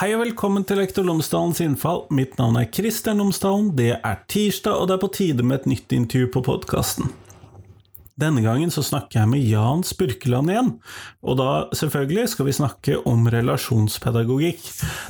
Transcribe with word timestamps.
Hei 0.00 0.14
og 0.16 0.22
velkommen 0.22 0.62
til 0.64 0.78
Lektor 0.80 1.04
Lomsdalens 1.04 1.58
innfall. 1.60 2.06
Mitt 2.16 2.38
navn 2.38 2.54
er 2.56 2.70
Kristian 2.72 3.18
Lomsdalen. 3.20 3.66
Det 3.76 3.98
er 3.98 4.22
tirsdag, 4.32 4.72
og 4.72 4.86
det 4.88 4.94
er 4.94 5.00
på 5.02 5.10
tide 5.12 5.44
med 5.44 5.58
et 5.58 5.66
nytt 5.68 5.92
intervju 5.92 6.30
på 6.32 6.40
podkasten. 6.46 7.10
Denne 8.16 8.40
gangen 8.40 8.72
så 8.72 8.80
snakker 8.80 9.18
jeg 9.18 9.28
med 9.28 9.44
Jan 9.44 9.84
Spurkeland 9.84 10.54
igjen, 10.54 10.70
og 11.20 11.36
da 11.36 11.50
selvfølgelig 11.76 12.24
skal 12.32 12.48
vi 12.48 12.56
snakke 12.56 12.96
om 13.12 13.28
relasjonspedagogikk. 13.28 14.64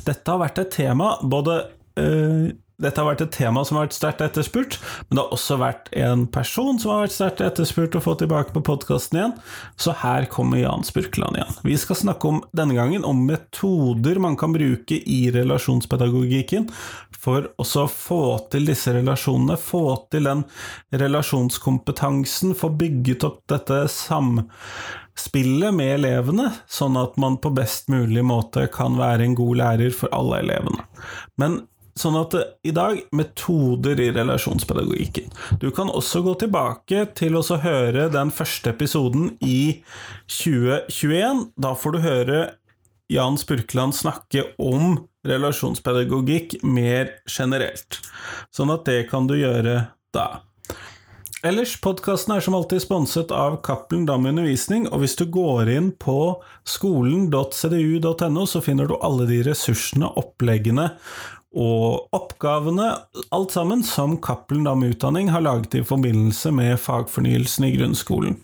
Dette 0.09 0.27
har 0.27 0.43
vært 0.43 0.59
et 0.59 0.75
tema 0.75 1.13
både 1.23 1.55
øh, 1.95 2.51
dette 2.81 3.01
har 3.01 3.09
vært 3.11 3.23
et 3.25 3.33
tema 3.35 3.63
som 3.67 3.77
har 3.77 3.87
vært 3.87 3.97
sterkt 3.97 4.23
etterspurt, 4.25 4.77
men 5.07 5.17
det 5.17 5.23
har 5.23 5.35
også 5.35 5.57
vært 5.61 5.91
en 6.01 6.25
person 6.33 6.79
som 6.81 6.93
har 6.93 7.05
vært 7.05 7.15
sterkt 7.15 7.43
etterspurt 7.45 7.97
å 7.97 8.03
få 8.03 8.15
tilbake 8.19 8.55
på 8.55 8.63
podkasten 8.71 9.19
igjen, 9.19 9.35
så 9.79 9.95
her 10.01 10.27
kommer 10.31 10.61
Jan 10.61 10.85
Spurkland 10.87 11.39
igjen. 11.39 11.59
Vi 11.67 11.77
skal 11.79 11.99
snakke 12.01 12.31
om 12.31 12.41
denne 12.57 12.77
gangen 12.77 13.05
om 13.07 13.25
metoder 13.27 14.21
man 14.21 14.37
kan 14.39 14.55
bruke 14.55 14.97
i 14.97 15.21
relasjonspedagogikken 15.33 16.69
for 17.21 17.51
å 17.61 17.65
få 17.87 18.23
til 18.51 18.65
disse 18.69 18.93
relasjonene, 18.95 19.57
få 19.61 19.83
til 20.13 20.25
den 20.29 20.43
relasjonskompetansen, 20.97 22.55
få 22.57 22.71
bygget 22.79 23.25
opp 23.27 23.43
dette 23.51 23.83
samspillet 23.93 25.75
med 25.77 25.95
elevene, 25.99 26.49
sånn 26.65 26.97
at 26.97 27.17
man 27.21 27.37
på 27.41 27.53
best 27.53 27.91
mulig 27.93 28.25
måte 28.25 28.65
kan 28.73 28.97
være 28.97 29.27
en 29.27 29.37
god 29.37 29.61
lærer 29.61 29.93
for 29.93 30.09
alle 30.17 30.41
elevene. 30.41 30.87
Men 31.41 31.61
Sånn 31.97 32.15
at 32.19 32.35
eh, 32.37 32.47
i 32.67 32.73
dag 32.75 33.01
metoder 33.15 33.99
i 33.99 34.11
relasjonspedagogikken. 34.15 35.31
Du 35.59 35.69
kan 35.75 35.91
også 35.91 36.23
gå 36.25 36.35
tilbake 36.45 37.05
til 37.17 37.37
å 37.37 37.43
høre 37.63 38.07
den 38.13 38.31
første 38.35 38.71
episoden 38.71 39.33
i 39.43 39.81
2021. 40.31 41.47
Da 41.59 41.75
får 41.75 41.95
du 41.97 42.03
høre 42.05 42.41
Jan 43.11 43.39
Spurkland 43.39 43.95
snakke 43.97 44.45
om 44.61 45.01
relasjonspedagogikk 45.27 46.61
mer 46.63 47.11
generelt. 47.27 47.99
Sånn 48.55 48.71
at 48.73 48.87
det 48.87 49.03
kan 49.11 49.27
du 49.27 49.35
gjøre 49.37 49.91
da. 50.15 50.45
Ellers, 51.41 51.73
podkasten 51.81 52.35
er 52.35 52.43
som 52.45 52.53
alltid 52.53 52.83
sponset 52.83 53.31
av 53.33 53.55
Cappelen 53.65 54.03
Dam 54.05 54.27
Undervisning, 54.29 54.85
og 54.93 55.01
hvis 55.01 55.15
du 55.17 55.23
går 55.25 55.71
inn 55.73 55.87
på 55.97 56.35
skolen.cdu.no, 56.69 58.43
så 58.45 58.61
finner 58.61 58.85
du 58.85 58.93
alle 59.01 59.25
de 59.25 59.39
ressursene, 59.47 60.11
oppleggene 60.21 60.91
og 61.51 62.07
oppgavene, 62.15 62.87
alt 63.35 63.51
sammen, 63.51 63.83
som 63.83 64.15
Cappelen 64.23 64.63
Dam 64.67 64.85
Utdanning 64.87 65.31
har 65.33 65.43
laget 65.43 65.75
i 65.75 65.83
forbindelse 65.83 66.51
med 66.55 66.79
fagfornyelsen 66.79 67.67
i 67.67 67.73
grunnskolen. 67.75 68.37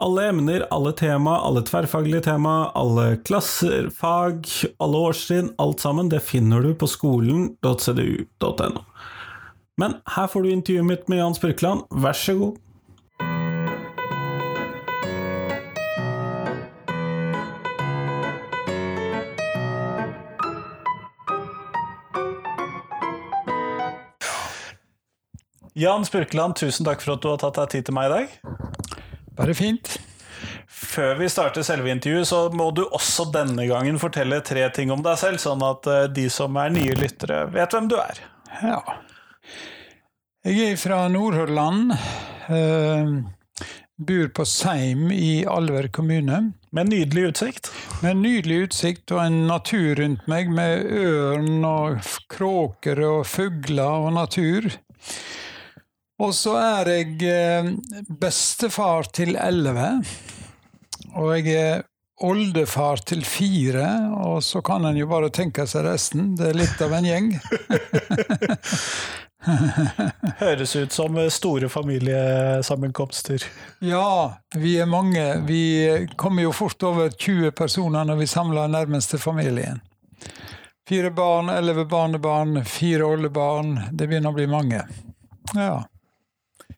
Alle 0.00 0.28
emner, 0.30 0.62
alle 0.72 0.94
tema, 0.96 1.40
alle 1.44 1.64
tverrfaglige 1.66 2.22
tema, 2.30 2.70
alle 2.78 3.18
klasser, 3.26 3.90
fag, 3.92 4.46
alle 4.80 5.02
årstrinn, 5.10 5.50
alt 5.60 5.82
sammen, 5.82 6.08
det 6.08 6.22
finner 6.24 6.62
du 6.64 6.72
på 6.78 6.88
skolen.cdu.no. 6.88 8.86
Men 9.80 9.98
her 10.14 10.30
får 10.30 10.44
du 10.44 10.54
intervjuet 10.54 10.86
mitt 10.86 11.10
med 11.10 11.20
Jan 11.20 11.36
Spurkland, 11.36 11.84
vær 11.90 12.16
så 12.16 12.36
god. 12.38 12.58
Jan 25.80 26.04
Spurkeland, 26.04 26.58
tusen 26.60 26.84
takk 26.84 27.00
for 27.00 27.14
at 27.14 27.22
du 27.24 27.30
har 27.30 27.38
tatt 27.40 27.56
deg 27.56 27.70
tid 27.72 27.86
til 27.88 27.94
meg 27.96 28.10
i 28.10 28.12
dag. 28.12 28.32
Bare 29.38 29.54
fint. 29.56 29.94
Før 30.68 31.14
vi 31.16 31.28
starter 31.32 31.64
selve 31.64 31.88
intervjuet, 31.88 32.28
så 32.28 32.40
må 32.52 32.66
du 32.76 32.82
også 32.84 33.30
denne 33.32 33.64
gangen 33.70 33.96
fortelle 34.02 34.42
tre 34.44 34.66
ting 34.76 34.92
om 34.92 35.00
deg 35.06 35.16
selv, 35.22 35.40
sånn 35.40 35.64
at 35.64 35.88
eh, 35.88 36.02
de 36.12 36.26
som 36.32 36.58
er 36.60 36.74
nye 36.74 36.98
lyttere, 37.00 37.46
vet 37.54 37.72
hvem 37.72 37.88
du 37.88 37.96
er. 37.96 38.20
Ja. 38.60 38.82
Jeg 40.44 40.74
er 40.74 40.76
fra 40.82 41.00
Nordhordland. 41.12 41.96
Uh, 42.50 43.24
bor 43.96 44.28
på 44.36 44.48
Seim 44.48 45.08
i 45.16 45.46
Alver 45.48 45.88
kommune. 45.88 46.42
Med 46.76 46.92
nydelig 46.92 47.30
utsikt? 47.30 47.72
Med 48.04 48.20
nydelig 48.20 48.66
utsikt 48.66 49.16
og 49.16 49.24
en 49.24 49.42
natur 49.48 49.96
rundt 50.02 50.28
meg, 50.28 50.52
med 50.52 50.84
ørn 50.92 51.64
og 51.64 52.14
kråker 52.28 53.00
og 53.08 53.24
fugler 53.32 54.08
og 54.10 54.16
natur. 54.20 54.68
Og 56.20 56.34
så 56.36 56.56
er 56.60 56.90
jeg 56.92 57.22
eh, 57.24 57.70
bestefar 58.20 59.08
til 59.16 59.38
elleve. 59.40 59.92
Og 61.16 61.32
jeg 61.38 61.54
er 61.56 61.86
oldefar 62.20 63.00
til 63.08 63.24
fire, 63.24 63.86
og 64.20 64.42
så 64.44 64.60
kan 64.62 64.84
en 64.84 64.98
jo 64.98 65.08
bare 65.08 65.30
tenke 65.32 65.64
seg 65.68 65.86
resten. 65.86 66.34
Det 66.36 66.50
er 66.50 66.58
litt 66.60 66.82
av 66.84 66.92
en 66.98 67.08
gjeng. 67.08 67.32
Høres 70.42 70.74
ut 70.76 70.92
som 70.92 71.16
store 71.32 71.70
familiesammenkomster. 71.72 73.46
Ja, 73.80 74.36
vi 74.54 74.76
er 74.76 74.90
mange. 74.90 75.24
Vi 75.48 75.62
kommer 76.20 76.44
jo 76.44 76.52
fort 76.52 76.82
over 76.84 77.08
20 77.08 77.54
personer 77.56 78.04
når 78.04 78.20
vi 78.20 78.28
samler 78.28 78.68
nærmeste 78.68 79.18
familien. 79.18 79.80
Fire 80.88 81.10
barn, 81.14 81.48
elleve 81.48 81.86
barnebarn, 81.88 82.64
fire 82.68 83.08
oldebarn. 83.08 83.78
Det 83.92 84.10
begynner 84.10 84.34
å 84.34 84.36
bli 84.36 84.46
mange. 84.50 84.84
Ja. 85.54 85.86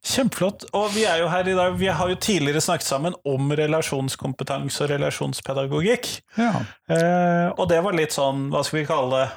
Kjempeflott. 0.02 0.66
Og 0.74 0.90
vi 0.96 1.04
er 1.06 1.20
jo 1.22 1.28
her 1.30 1.46
i 1.46 1.54
dag, 1.54 1.76
vi 1.78 1.86
har 1.86 2.10
jo 2.10 2.18
tidligere 2.18 2.62
snakket 2.64 2.88
sammen 2.88 3.14
om 3.28 3.52
relasjonskompetanse 3.54 4.82
og 4.82 4.90
relasjonspedagogikk. 4.90 6.08
Ja. 6.40 6.52
Eh, 6.90 7.48
og 7.54 7.68
det 7.70 7.78
var 7.86 7.94
litt 7.94 8.16
sånn, 8.16 8.48
hva 8.50 8.64
skal 8.66 8.80
vi 8.80 8.88
kalle 8.90 9.22
det, 9.22 9.30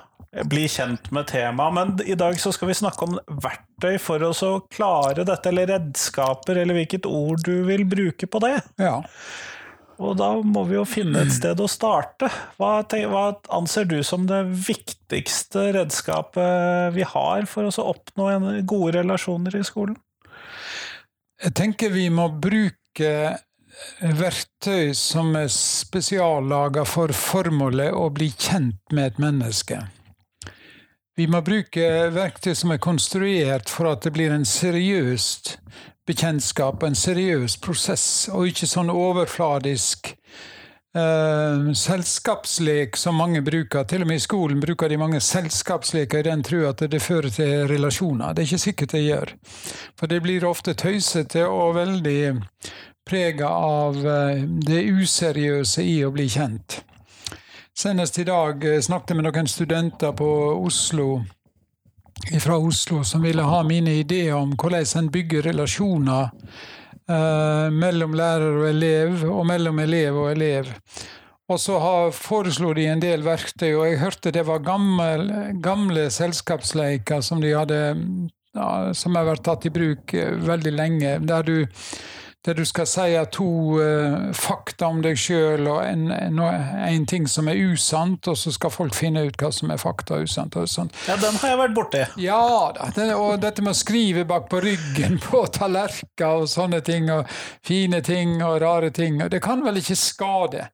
bli 0.52 0.66
kjent 0.68 1.12
med 1.16 1.30
temaet. 1.30 1.76
Men 1.78 1.94
i 2.10 2.18
dag 2.20 2.40
så 2.42 2.52
skal 2.52 2.72
vi 2.72 2.78
snakke 2.82 3.08
om 3.08 3.20
verktøy 3.30 4.00
for 4.02 4.26
å 4.26 4.54
klare 4.74 5.24
dette, 5.28 5.52
eller 5.52 5.70
redskaper, 5.76 6.60
eller 6.64 6.82
hvilket 6.82 7.06
ord 7.08 7.46
du 7.46 7.62
vil 7.70 7.86
bruke 7.88 8.28
på 8.28 8.42
det. 8.44 8.58
Ja. 8.82 9.04
Og 10.02 10.18
da 10.20 10.34
må 10.44 10.66
vi 10.68 10.76
jo 10.76 10.84
finne 10.88 11.22
et 11.24 11.32
sted 11.32 11.62
å 11.62 11.70
starte. 11.72 12.28
Hva, 12.60 12.82
hva, 12.84 13.26
anser 13.56 13.88
du 13.88 14.02
som 14.04 14.26
det 14.28 14.42
viktigste 14.68 15.70
redskapet 15.78 16.92
vi 16.98 17.06
har 17.08 17.48
for 17.48 17.70
å 17.70 17.88
oppnå 17.94 18.28
gode 18.68 18.98
relasjoner 18.98 19.56
i 19.56 19.64
skolen? 19.64 19.96
Jeg 21.44 21.52
tenker 21.58 21.92
vi 21.92 22.08
må 22.14 22.30
bruke 22.40 23.36
verktøy 24.00 24.94
som 24.96 25.34
er 25.36 25.50
spesiallaga 25.52 26.86
for 26.88 27.12
formålet 27.12 27.92
å 27.92 28.08
bli 28.16 28.30
kjent 28.32 28.80
med 28.96 29.10
et 29.10 29.20
menneske. 29.20 29.82
Vi 31.16 31.28
må 31.32 31.42
bruke 31.44 31.84
verktøy 32.16 32.54
som 32.56 32.72
er 32.72 32.80
konstruert 32.84 33.72
for 33.72 33.92
at 33.92 34.08
det 34.08 34.14
blir 34.16 34.32
en 34.36 34.48
seriøst 34.48 35.58
bekjentskap, 36.08 36.84
en 36.84 36.96
seriøs 36.96 37.58
prosess, 37.64 38.28
og 38.32 38.52
ikke 38.52 38.70
sånn 38.70 38.92
overfladisk 38.94 40.14
Uh, 40.96 41.74
selskapslek 41.74 42.96
som 42.98 43.18
mange 43.20 43.42
bruker. 43.44 43.84
Til 43.84 44.06
og 44.06 44.08
med 44.08 44.22
i 44.22 44.24
skolen 44.24 44.62
bruker 44.64 44.88
de 44.88 44.98
mange 44.98 45.20
selskapsleker 45.20 46.22
i 46.22 46.28
den 46.30 46.44
tro 46.44 46.62
at 46.70 46.86
det 46.88 47.02
fører 47.04 47.34
til 47.36 47.66
relasjoner. 47.68 48.32
Det 48.32 48.46
er 48.46 48.48
ikke 48.48 48.64
sikkert 48.64 48.96
det 48.96 49.02
gjør. 49.04 49.34
For 50.00 50.08
det 50.08 50.22
blir 50.24 50.48
ofte 50.48 50.72
tøysete 50.74 51.44
og 51.50 51.76
veldig 51.76 52.22
prega 53.04 53.50
av 53.52 54.00
uh, 54.00 54.40
det 54.40 54.86
useriøse 54.88 55.84
i 55.84 55.98
å 56.08 56.14
bli 56.16 56.30
kjent. 56.32 56.80
Senest 57.76 58.22
i 58.24 58.28
dag 58.32 58.64
uh, 58.64 58.80
snakket 58.80 59.12
jeg 59.12 59.20
med 59.20 59.28
noen 59.28 59.52
studenter 59.52 60.16
på 60.16 60.30
Oslo 60.56 61.10
fra 62.40 62.56
Oslo 62.56 63.04
som 63.04 63.22
ville 63.22 63.44
ha 63.44 63.60
mine 63.68 64.00
ideer 64.00 64.38
om 64.40 64.56
hvordan 64.56 64.88
en 64.98 65.12
bygger 65.12 65.44
relasjoner 65.52 66.32
eh, 67.10 67.68
mellom 67.74 68.16
lærer 68.18 68.62
og 68.62 68.70
elev, 68.70 69.22
og 69.30 69.46
mellom 69.50 69.80
elev 69.84 70.18
og 70.24 70.32
elev. 70.32 70.72
Og 71.46 71.60
så 71.62 71.78
foreslo 72.16 72.72
de 72.74 72.88
en 72.90 73.02
del 73.04 73.22
verktøy, 73.26 73.76
og 73.76 73.86
jeg 73.86 74.02
hørte 74.02 74.34
det 74.34 74.46
var 74.48 74.64
gamle, 74.66 75.52
gamle 75.62 76.08
selskapsleiker 76.14 77.22
som 77.22 77.44
de 77.44 77.54
hadde 77.54 77.82
ja, 78.56 78.94
som 78.96 79.18
har 79.20 79.28
vært 79.28 79.46
tatt 79.46 79.68
i 79.68 79.74
bruk 79.74 80.16
eh, 80.16 80.36
veldig 80.42 80.74
lenge, 80.74 81.18
der 81.28 81.46
du 81.46 81.58
der 82.46 82.54
du 82.54 82.66
skal 82.66 82.86
si 82.88 83.08
to 83.34 83.48
uh, 83.82 84.32
fakta 84.38 84.90
om 84.92 85.02
deg 85.02 85.18
sjøl 85.18 85.66
og 85.72 85.80
en, 85.86 86.12
en, 86.14 86.40
en, 86.42 87.06
ting 87.10 87.26
som 87.30 87.50
er 87.50 87.58
usant, 87.72 88.28
og 88.30 88.38
så 88.38 88.54
skal 88.54 88.74
folk 88.74 88.96
finne 88.98 89.26
ut 89.26 89.40
hva 89.42 89.50
som 89.56 89.74
er 89.74 89.82
fakta 89.82 90.20
og 90.20 90.30
usant. 90.30 90.56
Og 90.56 90.70
usant. 90.70 90.94
Ja, 91.10 91.18
den 91.22 91.40
har 91.42 91.54
jeg 91.54 91.62
vært 91.64 91.76
borti. 91.78 92.04
Ja. 92.22 92.42
Den, 92.96 93.16
og 93.18 93.40
dette 93.42 93.66
med 93.66 93.74
å 93.74 93.80
skrive 93.80 94.28
bak 94.30 94.50
på 94.52 94.62
ryggen 94.66 95.20
på 95.26 95.46
tallerkener 95.56 96.44
og 96.44 96.52
sånne 96.52 96.84
ting, 96.86 97.10
og 97.14 97.26
fine 97.66 98.04
ting 98.06 98.38
og 98.46 98.60
rare 98.64 98.94
ting, 98.94 99.20
det 99.32 99.42
kan 99.44 99.66
vel 99.66 99.82
ikke 99.82 99.98
skade. 100.00 100.70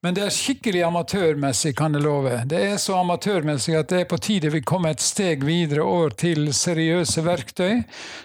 Men 0.00 0.16
det 0.16 0.22
er 0.24 0.32
skikkelig 0.32 0.80
amatørmessig, 0.86 1.74
kan 1.76 1.92
jeg 1.92 2.04
love. 2.06 2.38
Det 2.48 2.60
er 2.70 2.78
så 2.80 3.02
amatørmessig 3.02 3.74
at 3.76 3.90
det 3.92 3.98
er 4.00 4.08
på 4.08 4.16
tide 4.22 4.48
vi 4.54 4.62
kommer 4.64 4.94
et 4.94 5.04
steg 5.04 5.44
videre 5.44 5.84
over 5.84 6.14
til 6.16 6.48
seriøse 6.56 7.24
verktøy, 7.26 7.82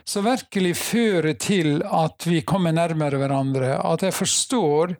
som 0.07 0.24
virkelig 0.30 0.72
fører 0.80 1.36
til 1.36 1.81
at 1.83 2.30
vi 2.30 2.45
kommer 2.48 2.72
nærmere 2.72 3.19
hverandre. 3.19 3.75
At 3.83 4.07
jeg 4.07 4.16
forstår 4.16 4.95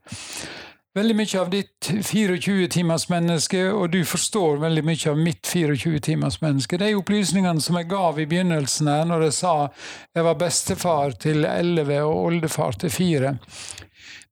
veldig 0.96 1.16
mye 1.16 1.40
av 1.40 1.50
ditt 1.52 1.90
24-timers-menneske, 1.92 3.64
og 3.72 3.90
du 3.96 4.02
forstår 4.08 4.60
veldig 4.64 4.84
mye 4.88 5.12
av 5.12 5.20
mitt 5.20 5.48
24-timers-menneske. 5.48 6.80
De 6.80 6.92
opplysningene 7.00 7.64
som 7.64 7.80
jeg 7.80 7.90
gav 7.92 8.20
i 8.20 8.28
begynnelsen 8.28 8.92
her, 8.92 9.08
når 9.08 9.30
jeg 9.30 9.38
sa 9.40 9.56
jeg 10.16 10.28
var 10.28 10.40
bestefar 10.44 11.16
til 11.24 11.48
elleve 11.48 12.04
og 12.04 12.30
oldefar 12.30 12.80
til 12.84 12.92
fire, 12.92 13.38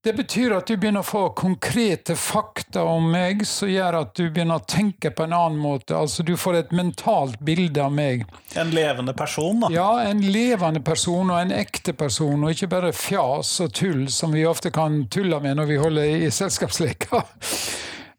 det 0.03 0.13
betyr 0.13 0.51
at 0.51 0.67
du 0.67 0.75
begynner 0.75 0.99
å 0.99 1.07
få 1.07 1.21
konkrete 1.37 2.17
fakta 2.19 2.81
om 2.83 3.05
meg 3.13 3.45
som 3.47 3.69
gjør 3.71 4.01
at 4.01 4.09
du 4.19 4.25
begynner 4.25 4.59
å 4.59 4.65
tenke 4.67 5.13
på 5.15 5.23
en 5.23 5.35
annen 5.37 5.61
måte. 5.63 5.95
Altså 5.95 6.25
Du 6.27 6.33
får 6.37 6.57
et 6.59 6.73
mentalt 6.75 7.39
bilde 7.39 7.79
av 7.79 7.93
meg. 7.95 8.25
En 8.59 8.73
levende 8.75 9.15
person, 9.15 9.63
da? 9.63 9.69
Ja, 9.71 9.87
en 10.03 10.19
levende 10.27 10.83
person 10.83 11.31
og 11.31 11.39
en 11.39 11.55
ekte 11.55 11.95
person, 11.95 12.43
og 12.43 12.51
ikke 12.51 12.71
bare 12.75 12.91
fjas 12.91 13.55
og 13.63 13.71
tull 13.79 14.09
som 14.11 14.35
vi 14.35 14.43
ofte 14.49 14.73
kan 14.75 15.05
tulle 15.07 15.39
med 15.39 15.55
når 15.61 15.71
vi 15.71 15.79
holder 15.85 16.27
i 16.27 16.31
selskapsleker. 16.35 17.23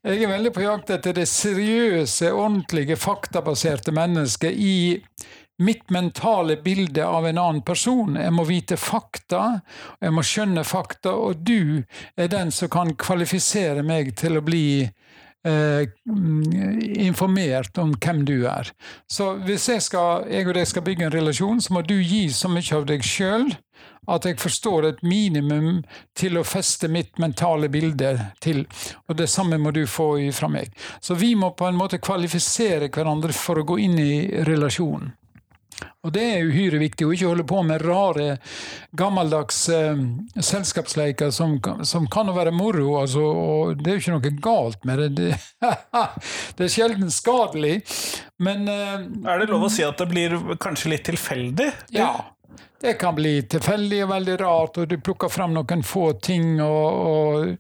Jeg 0.05 0.25
er 0.25 0.29
veldig 0.29 0.51
på 0.53 0.65
jakt 0.65 0.91
etter 0.93 1.15
det 1.17 1.29
seriøse, 1.29 2.33
ordentlige, 2.33 2.97
faktabaserte 3.01 3.93
mennesket 3.97 4.57
i 4.57 4.75
mitt 5.59 5.91
mentale 5.91 6.57
bilde 6.57 7.07
av 7.07 7.27
en 7.27 7.39
annen 7.39 7.63
person. 7.63 8.17
Jeg 8.17 8.33
må 8.35 8.45
vite 8.49 8.79
fakta, 8.81 9.61
jeg 10.01 10.15
må 10.15 10.25
skjønne 10.27 10.65
fakta, 10.67 11.15
og 11.15 11.45
du 11.47 11.85
er 12.17 12.31
den 12.33 12.53
som 12.55 12.73
kan 12.73 12.95
kvalifisere 12.99 13.85
meg 13.87 14.15
til 14.19 14.39
å 14.39 14.45
bli 14.45 14.67
eh, 14.83 15.83
informert 17.07 17.79
om 17.79 17.95
hvem 17.95 18.25
du 18.27 18.37
er. 18.51 18.73
Så 19.07 19.35
hvis 19.47 19.69
jeg, 19.71 19.85
skal, 19.87 20.27
jeg 20.31 20.49
og 20.49 20.59
deg 20.59 20.67
skal 20.71 20.87
bygge 20.87 21.09
en 21.09 21.15
relasjon, 21.15 21.63
så 21.63 21.77
må 21.77 21.85
du 21.87 22.01
gi 22.01 22.27
så 22.35 22.51
mye 22.51 22.81
av 22.81 22.89
deg 22.91 23.07
sjøl 23.07 23.53
at 24.11 24.27
jeg 24.29 24.37
forstår 24.41 24.89
et 24.89 25.03
minimum 25.07 25.83
til 26.19 26.37
å 26.37 26.45
feste 26.45 26.91
mitt 26.93 27.17
mentale 27.23 27.71
bilde 27.73 28.13
til. 28.45 28.65
Og 29.09 29.17
det 29.17 29.31
samme 29.33 29.57
må 29.61 29.73
du 29.73 29.85
få 29.89 30.11
fra 30.37 30.51
meg. 30.53 30.75
Så 31.01 31.17
vi 31.17 31.35
må 31.39 31.55
på 31.57 31.69
en 31.69 31.79
måte 31.79 32.03
kvalifisere 32.05 32.91
hverandre 32.93 33.33
for 33.33 33.61
å 33.61 33.69
gå 33.69 33.79
inn 33.87 33.99
i 33.99 34.15
relasjonen. 34.45 35.15
Og 36.05 36.13
det 36.13 36.25
er 36.35 36.49
uhyre 36.49 36.81
viktig, 36.83 37.07
å 37.07 37.15
ikke 37.15 37.31
holde 37.31 37.47
på 37.49 37.63
med 37.65 37.85
rare, 37.85 38.37
gammeldags 38.97 39.63
eh, 39.73 40.03
selskapsleker 40.37 41.33
som, 41.35 41.57
som, 41.87 42.09
kan 42.13 42.29
være 42.37 42.53
moro. 42.55 42.99
Altså, 43.01 43.25
og 43.25 43.81
det 43.81 43.91
er 43.91 43.99
jo 43.99 44.03
ikke 44.03 44.17
noe 44.19 44.35
galt 44.45 44.85
med 44.89 45.01
det. 45.05 45.11
Det, 45.19 45.71
det 46.59 46.67
er 46.67 46.75
sjelden 46.75 47.13
skadelig, 47.15 47.79
men 48.43 48.69
eh, 48.69 49.09
Er 49.33 49.41
det 49.41 49.51
lov 49.53 49.69
å 49.69 49.73
si 49.73 49.87
at 49.87 50.01
det 50.01 50.11
blir 50.13 50.37
kanskje 50.61 50.93
litt 50.93 51.07
tilfeldig? 51.09 51.71
Ja. 51.97 52.13
Det 52.85 52.99
kan 53.01 53.17
bli 53.17 53.39
tilfeldig 53.49 54.03
og 54.05 54.11
veldig 54.13 54.35
rart, 54.43 54.83
og 54.83 54.91
du 54.91 54.99
plukker 55.01 55.33
fram 55.33 55.55
noen 55.57 55.85
få 55.87 56.11
ting. 56.21 56.59
og, 56.61 57.07
og 57.09 57.55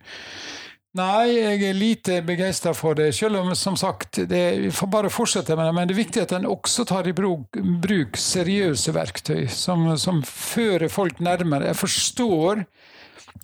Nei, 0.95 1.41
jeg 1.41 1.63
er 1.67 1.75
lite 1.75 2.21
begeistra 2.23 2.71
for 2.71 2.95
det, 2.95 3.09
selv 3.17 3.41
om 3.41 3.49
som 3.59 3.75
sagt, 3.75 4.21
det, 4.31 4.43
vi 4.63 4.69
får 4.71 4.87
bare 4.93 5.09
fortsette 5.11 5.57
med 5.59 5.67
det. 5.67 5.73
Men 5.75 5.89
det 5.91 5.95
er 5.97 5.99
viktig 6.05 6.21
at 6.23 6.35
en 6.37 6.47
også 6.47 6.85
tar 6.87 7.09
i 7.11 7.15
bruk, 7.17 7.57
bruk 7.83 8.15
seriøse 8.15 8.95
verktøy 8.95 9.49
som, 9.51 9.89
som, 9.99 10.21
fører 10.23 10.87
folk 10.89 11.19
nærmere. 11.19 11.73
Jeg 11.73 11.81
forstår 11.81 12.63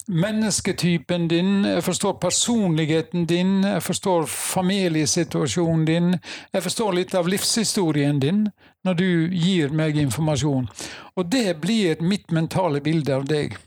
mennesketypen 0.06 1.26
din, 1.28 1.64
jeg 1.64 1.82
forstår 1.82 2.12
personligheten 2.22 3.26
din, 3.26 3.64
jeg 3.66 3.82
forstår 3.82 4.28
familiesituasjonen 4.30 5.84
din, 5.88 6.12
jeg 6.54 6.62
forstår 6.62 6.94
litt 7.00 7.16
av 7.18 7.26
livshistorien 7.26 8.22
din 8.22 8.44
når 8.86 8.94
du 8.94 9.10
gir 9.34 9.74
meg 9.74 9.98
informasjon. 9.98 10.70
Og 11.18 11.26
det 11.34 11.58
blir 11.58 11.98
mitt 11.98 12.30
mentale 12.30 12.78
bilde 12.80 13.18
av 13.18 13.26
deg. 13.26 13.58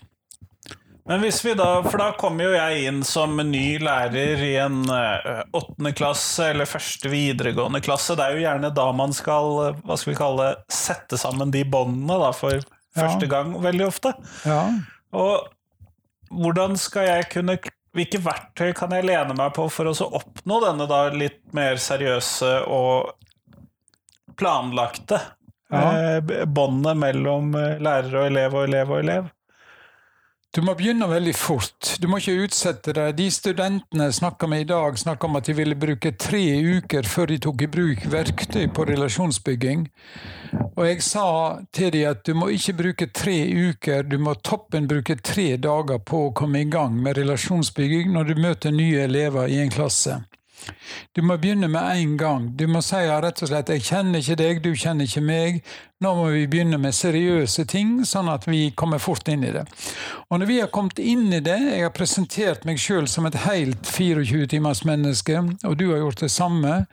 Men 1.10 1.20
hvis 1.20 1.42
vi 1.44 1.52
da, 1.60 1.82
For 1.84 2.00
da 2.00 2.12
kommer 2.16 2.48
jo 2.48 2.54
jeg 2.56 2.86
inn 2.88 3.02
som 3.04 3.36
ny 3.36 3.80
lærer 3.84 4.40
i 4.40 4.54
en 4.64 4.86
eh, 4.88 5.42
åttende 5.52 5.92
klasse 5.98 6.54
eller 6.54 6.70
første 6.70 7.12
videregående 7.12 7.82
klasse. 7.84 8.16
Det 8.16 8.24
er 8.24 8.38
jo 8.38 8.46
gjerne 8.46 8.72
da 8.76 8.88
man 8.96 9.16
skal 9.16 9.50
hva 9.84 9.98
skal 10.00 10.14
vi 10.14 10.20
kalle, 10.20 10.48
sette 10.72 11.20
sammen 11.20 11.52
de 11.52 11.66
båndene 11.68 12.22
da, 12.24 12.32
for 12.36 12.64
første 12.96 13.28
gang 13.28 13.56
veldig 13.64 13.88
ofte. 13.90 14.14
Ja. 14.48 14.62
Og 15.14 15.50
hvordan 16.34 16.78
skal 16.80 17.10
jeg 17.10 17.32
kunne 17.34 17.60
Hvilke 17.94 18.18
verktøy 18.26 18.72
kan 18.74 18.90
jeg 18.96 19.06
lene 19.06 19.36
meg 19.38 19.52
på 19.54 19.68
for 19.70 19.86
å 19.86 20.08
oppnå 20.18 20.56
denne 20.64 20.88
da 20.90 21.04
litt 21.14 21.44
mer 21.54 21.78
seriøse 21.78 22.64
og 22.66 23.12
planlagte 24.34 25.20
ja. 25.70 25.84
eh, 26.18 26.46
båndet 26.50 26.98
mellom 26.98 27.54
eh, 27.54 27.76
lærer 27.78 28.18
og 28.18 28.26
elev 28.32 28.58
og 28.58 28.66
elev 28.66 28.96
og 28.96 29.04
elev? 29.04 29.28
Du 30.54 30.60
må 30.62 30.76
begynne 30.78 31.08
veldig 31.10 31.32
fort. 31.34 31.96
Du 31.98 32.06
må 32.06 32.20
ikke 32.22 32.44
utsette 32.46 32.94
deg. 32.94 33.16
De 33.18 33.26
studentene 33.34 34.06
jeg 34.06 34.18
snakka 34.20 34.46
med 34.52 34.62
i 34.62 34.68
dag, 34.70 35.00
snakka 35.02 35.26
om 35.26 35.40
at 35.40 35.48
de 35.50 35.56
ville 35.58 35.74
bruke 35.82 36.12
tre 36.22 36.42
uker 36.78 37.10
før 37.10 37.32
de 37.32 37.40
tok 37.42 37.64
i 37.66 37.70
bruk 37.74 38.04
verktøy 38.12 38.68
på 38.70 38.86
relasjonsbygging. 38.86 39.88
Og 40.76 40.84
jeg 40.86 41.02
sa 41.08 41.26
til 41.74 41.90
dem 41.96 42.12
at 42.12 42.22
du 42.30 42.38
må 42.38 42.52
ikke 42.54 42.78
bruke 42.84 43.08
tre 43.10 43.34
uker, 43.50 44.06
du 44.06 44.20
må 44.22 44.36
toppen 44.46 44.86
bruke 44.92 45.18
tre 45.26 45.56
dager 45.58 45.98
på 46.06 46.28
å 46.28 46.36
komme 46.38 46.62
i 46.62 46.70
gang 46.70 47.02
med 47.02 47.18
relasjonsbygging 47.18 48.14
når 48.14 48.30
du 48.30 48.46
møter 48.46 48.78
nye 48.78 49.08
elever 49.08 49.50
i 49.50 49.58
en 49.64 49.74
klasse. 49.74 50.22
Du 51.16 51.22
må 51.22 51.38
begynne 51.38 51.68
med 51.72 51.98
en 51.98 52.18
gang. 52.18 52.48
Du 52.58 52.66
må 52.68 52.82
si 52.82 52.96
rett 52.96 53.42
og 53.42 53.50
slett 53.50 53.70
'jeg 53.70 53.84
kjenner 53.84 54.20
ikke 54.20 54.36
deg, 54.36 54.62
du 54.64 54.72
kjenner 54.76 55.06
ikke 55.06 55.22
meg'. 55.22 55.62
Nå 56.02 56.16
må 56.16 56.30
vi 56.32 56.48
begynne 56.48 56.78
med 56.78 56.94
seriøse 56.94 57.66
ting, 57.66 58.04
sånn 58.06 58.30
at 58.30 58.48
vi 58.48 58.72
kommer 58.72 59.00
fort 59.00 59.28
inn 59.28 59.44
i 59.44 59.52
det. 59.52 59.66
Og 60.30 60.40
når 60.40 60.46
vi 60.46 60.60
har 60.60 60.68
kommet 60.68 61.00
inn 61.00 61.32
i 61.34 61.40
det, 61.40 61.60
jeg 61.60 61.82
har 61.82 61.96
presentert 61.96 62.66
meg 62.66 62.78
sjøl 62.78 63.08
som 63.08 63.26
et 63.26 63.36
helt 63.36 63.84
24-timers 63.84 64.84
menneske, 64.86 65.38
og 65.64 65.78
du 65.78 65.92
har 65.92 66.00
gjort 66.04 66.20
det 66.20 66.32
samme, 66.32 66.86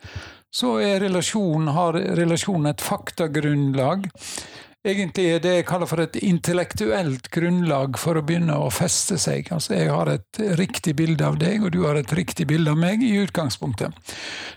så 0.51 0.79
er 0.83 0.99
relasjonen, 0.99 1.67
har 1.75 1.93
relasjonen 1.93 2.71
et 2.71 2.81
faktagrunnlag 2.81 4.09
egentlig 4.87 5.25
er 5.29 5.41
det 5.43 5.53
jeg 5.55 5.67
kaller 5.69 5.89
for 5.89 6.01
et 6.03 6.17
intellektuelt 6.21 7.29
grunnlag 7.33 7.99
for 8.01 8.17
å 8.17 8.23
begynne 8.25 8.57
å 8.57 8.71
feste 8.73 9.17
seg. 9.21 9.51
Altså, 9.53 9.75
jeg 9.77 9.91
har 9.93 10.09
et 10.09 10.41
riktig 10.59 10.95
bilde 10.99 11.27
av 11.27 11.37
deg, 11.41 11.63
og 11.65 11.73
du 11.75 11.83
har 11.85 11.99
et 11.99 12.13
riktig 12.17 12.47
bilde 12.49 12.73
av 12.73 12.79
meg 12.81 13.03
i 13.05 13.13
utgangspunktet. 13.21 13.93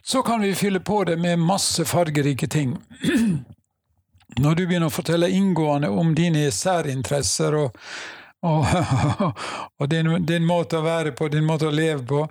Så 0.03 0.25
kan 0.27 0.45
vi 0.45 0.55
fylle 0.57 0.81
på 0.81 1.03
det 1.09 1.19
med 1.21 1.43
masse 1.43 1.85
fargerike 1.89 2.49
ting. 2.49 2.79
Når 4.41 4.55
du 4.55 4.67
begynner 4.67 4.91
å 4.91 4.95
fortelle 4.95 5.31
inngående 5.31 5.93
om 5.93 6.15
dine 6.17 6.49
særinteresser 6.51 7.55
og 7.55 7.77
og, 8.45 8.67
og 9.81 9.89
din, 9.91 10.11
din, 10.27 10.45
måte 10.47 10.81
å 10.81 10.85
være 10.85 11.15
på, 11.17 11.31
din 11.33 11.47
måte 11.47 11.69
å 11.71 11.75
leve 11.75 12.05
på, 12.09 12.25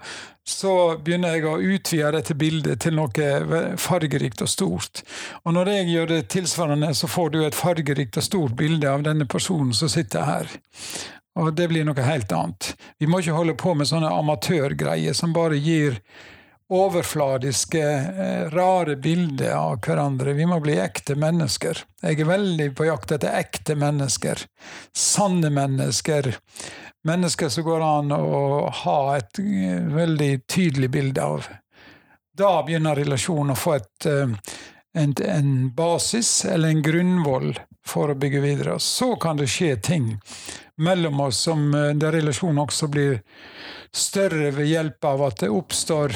så 0.47 0.73
begynner 0.99 1.37
jeg 1.37 1.47
å 1.47 1.55
utvide 1.61 2.11
dette 2.17 2.35
bildet 2.35 2.83
til 2.83 2.97
noe 2.97 3.77
fargerikt 3.79 4.43
og 4.43 4.51
stort. 4.51 5.03
Og 5.47 5.55
når 5.55 5.71
jeg 5.71 5.89
gjør 5.93 6.11
det 6.11 6.21
tilsvarende, 6.35 6.91
så 6.93 7.07
får 7.07 7.33
du 7.33 7.39
et 7.45 7.57
fargerikt 7.57 8.19
og 8.19 8.27
stort 8.27 8.57
bilde 8.59 8.91
av 8.91 9.05
denne 9.07 9.27
personen 9.29 9.73
som 9.77 9.91
sitter 9.91 10.27
her. 10.27 10.51
Og 11.39 11.53
det 11.57 11.69
blir 11.71 11.87
noe 11.87 12.05
helt 12.05 12.31
annet. 12.35 12.73
Vi 13.01 13.09
må 13.09 13.23
ikke 13.23 13.37
holde 13.39 13.55
på 13.57 13.73
med 13.77 13.89
sånne 13.89 14.11
amatørgreier 14.13 15.15
som 15.17 15.33
bare 15.33 15.57
gir 15.57 15.97
overfladiske, 16.69 17.81
eh, 18.17 18.49
rare 18.49 18.95
bilder 18.95 19.51
av 19.51 19.79
hverandre. 19.79 20.33
Vi 20.33 20.45
må 20.45 20.59
bli 20.59 20.77
ekte 20.79 21.15
mennesker. 21.15 21.83
Jeg 22.01 22.19
er 22.19 22.25
veldig 22.25 22.69
på 22.75 22.87
jakt 22.87 23.11
etter 23.11 23.35
ekte 23.35 23.75
mennesker. 23.75 24.45
Sanne 24.93 25.49
mennesker. 25.49 26.33
Mennesker 27.03 27.49
som 27.49 27.63
går 27.63 27.83
an 27.83 28.11
å 28.15 28.69
ha 28.83 28.99
et 29.17 29.39
eh, 29.39 29.83
veldig 29.93 30.47
tydelig 30.47 30.89
bilde 30.89 31.23
av. 31.23 31.47
Da 32.33 32.63
begynner 32.63 32.95
relasjonen 32.95 33.53
å 33.53 33.59
få 33.59 33.75
et, 33.75 34.05
eh, 34.05 34.55
en, 34.95 35.15
en 35.25 35.71
basis, 35.75 36.45
eller 36.45 36.69
en 36.69 36.81
grunnvoll, 36.81 37.57
for 37.85 38.09
å 38.09 38.15
bygge 38.15 38.39
videre. 38.39 38.79
Så 38.79 39.15
kan 39.19 39.37
det 39.37 39.49
skje 39.51 39.75
ting 39.75 40.13
mellom 40.79 41.19
oss 41.19 41.41
som 41.43 41.65
der 41.71 42.15
relasjonen 42.15 42.61
også 42.63 42.87
blir 42.87 43.17
større 43.91 44.53
ved 44.55 44.71
hjelp 44.71 45.05
av 45.05 45.25
at 45.27 45.43
det 45.43 45.49
oppstår 45.51 46.15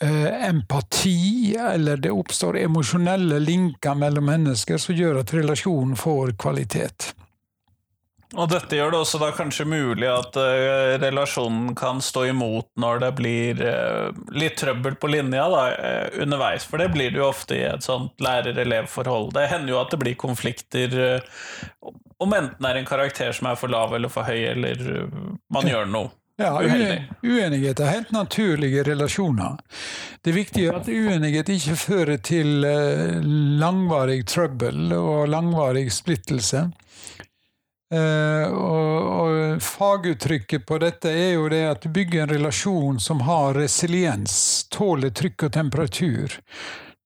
empati, 0.00 1.56
eller 1.60 2.00
det 2.00 2.10
oppstår 2.10 2.56
emosjonelle 2.62 3.38
linker 3.44 3.98
mellom 4.00 4.30
mennesker 4.30 4.80
som 4.80 4.96
gjør 4.96 5.20
at 5.20 5.34
relasjonen 5.36 5.92
får 5.98 6.32
kvalitet. 6.40 7.10
Og 8.38 8.46
dette 8.46 8.76
gjør 8.78 8.92
det 8.94 8.98
også 9.02 9.18
da 9.18 9.32
kanskje 9.34 9.64
mulig 9.66 10.06
at 10.06 10.36
uh, 10.38 10.94
relasjonen 11.02 11.72
kan 11.78 11.98
stå 12.04 12.28
imot 12.30 12.68
når 12.78 13.00
det 13.02 13.08
blir 13.18 13.62
uh, 13.64 14.20
litt 14.30 14.54
trøbbel 14.60 14.94
på 15.02 15.10
linja 15.10 15.48
da, 15.50 15.64
uh, 15.74 16.20
underveis, 16.22 16.66
for 16.68 16.78
det 16.78 16.92
blir 16.94 17.10
det 17.10 17.18
jo 17.18 17.26
ofte 17.26 17.58
i 17.58 17.64
et 17.66 17.82
sånt 17.82 18.22
lærer-elev-forhold. 18.22 19.32
Det 19.34 19.48
hender 19.50 19.74
jo 19.74 19.80
at 19.82 19.90
det 19.90 19.98
blir 20.04 20.20
konflikter 20.20 20.94
om 22.20 22.36
enten 22.36 22.62
det 22.62 22.70
er 22.70 22.78
en 22.78 22.86
karakter 22.86 23.34
som 23.34 23.50
er 23.50 23.58
for 23.58 23.72
lav 23.72 23.96
eller 23.96 24.12
for 24.12 24.28
høy, 24.28 24.38
eller 24.52 25.10
man 25.50 25.66
gjør 25.66 25.90
noe. 25.90 26.12
Ja, 26.40 26.54
uenighet 27.22 27.80
er 27.80 27.90
helt 27.92 28.12
naturlige 28.16 28.84
relasjoner. 28.86 29.58
Det 30.24 30.32
viktige 30.32 30.70
er 30.70 30.78
at 30.78 30.88
uenighet 30.88 31.50
ikke 31.52 31.76
fører 31.76 32.20
til 32.24 32.64
eh, 32.64 33.18
langvarig 33.60 34.22
trøbbel 34.28 34.94
og 34.96 35.28
langvarig 35.28 35.90
splittelse. 35.92 36.70
Uh, 37.90 38.46
og, 38.54 39.06
og, 39.10 39.62
faguttrykket 39.66 40.62
på 40.62 40.76
dette 40.78 41.10
er 41.10 41.32
jo 41.34 41.48
det 41.50 41.64
at 41.66 41.80
du 41.82 41.88
bygger 41.90 42.22
en 42.22 42.30
relasjon 42.30 43.00
som 43.02 43.24
har 43.26 43.58
resiliens, 43.58 44.36
tåler 44.70 45.10
trykk 45.10 45.48
og 45.48 45.52
temperatur. 45.56 46.36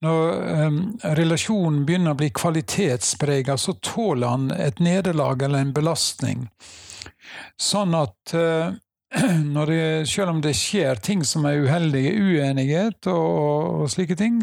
Når 0.04 0.66
um, 0.66 0.78
relasjonen 1.16 1.86
begynner 1.88 2.12
å 2.12 2.20
bli 2.20 2.28
kvalitetsprega, 2.36 3.56
så 3.56 3.78
tåler 3.80 4.28
han 4.28 4.50
et 4.52 4.82
nederlag 4.84 5.40
eller 5.42 5.64
en 5.64 5.72
belastning. 5.72 6.50
Sånn 7.56 7.96
at 7.96 8.36
uh, 8.36 8.76
det, 9.66 10.06
selv 10.10 10.30
om 10.30 10.40
det 10.42 10.54
skjer 10.58 10.98
ting 11.02 11.24
som 11.24 11.46
er 11.46 11.62
uheldige, 11.62 12.14
uenighet 12.18 13.06
og, 13.12 13.84
og 13.84 13.92
slike 13.92 14.16
ting, 14.18 14.40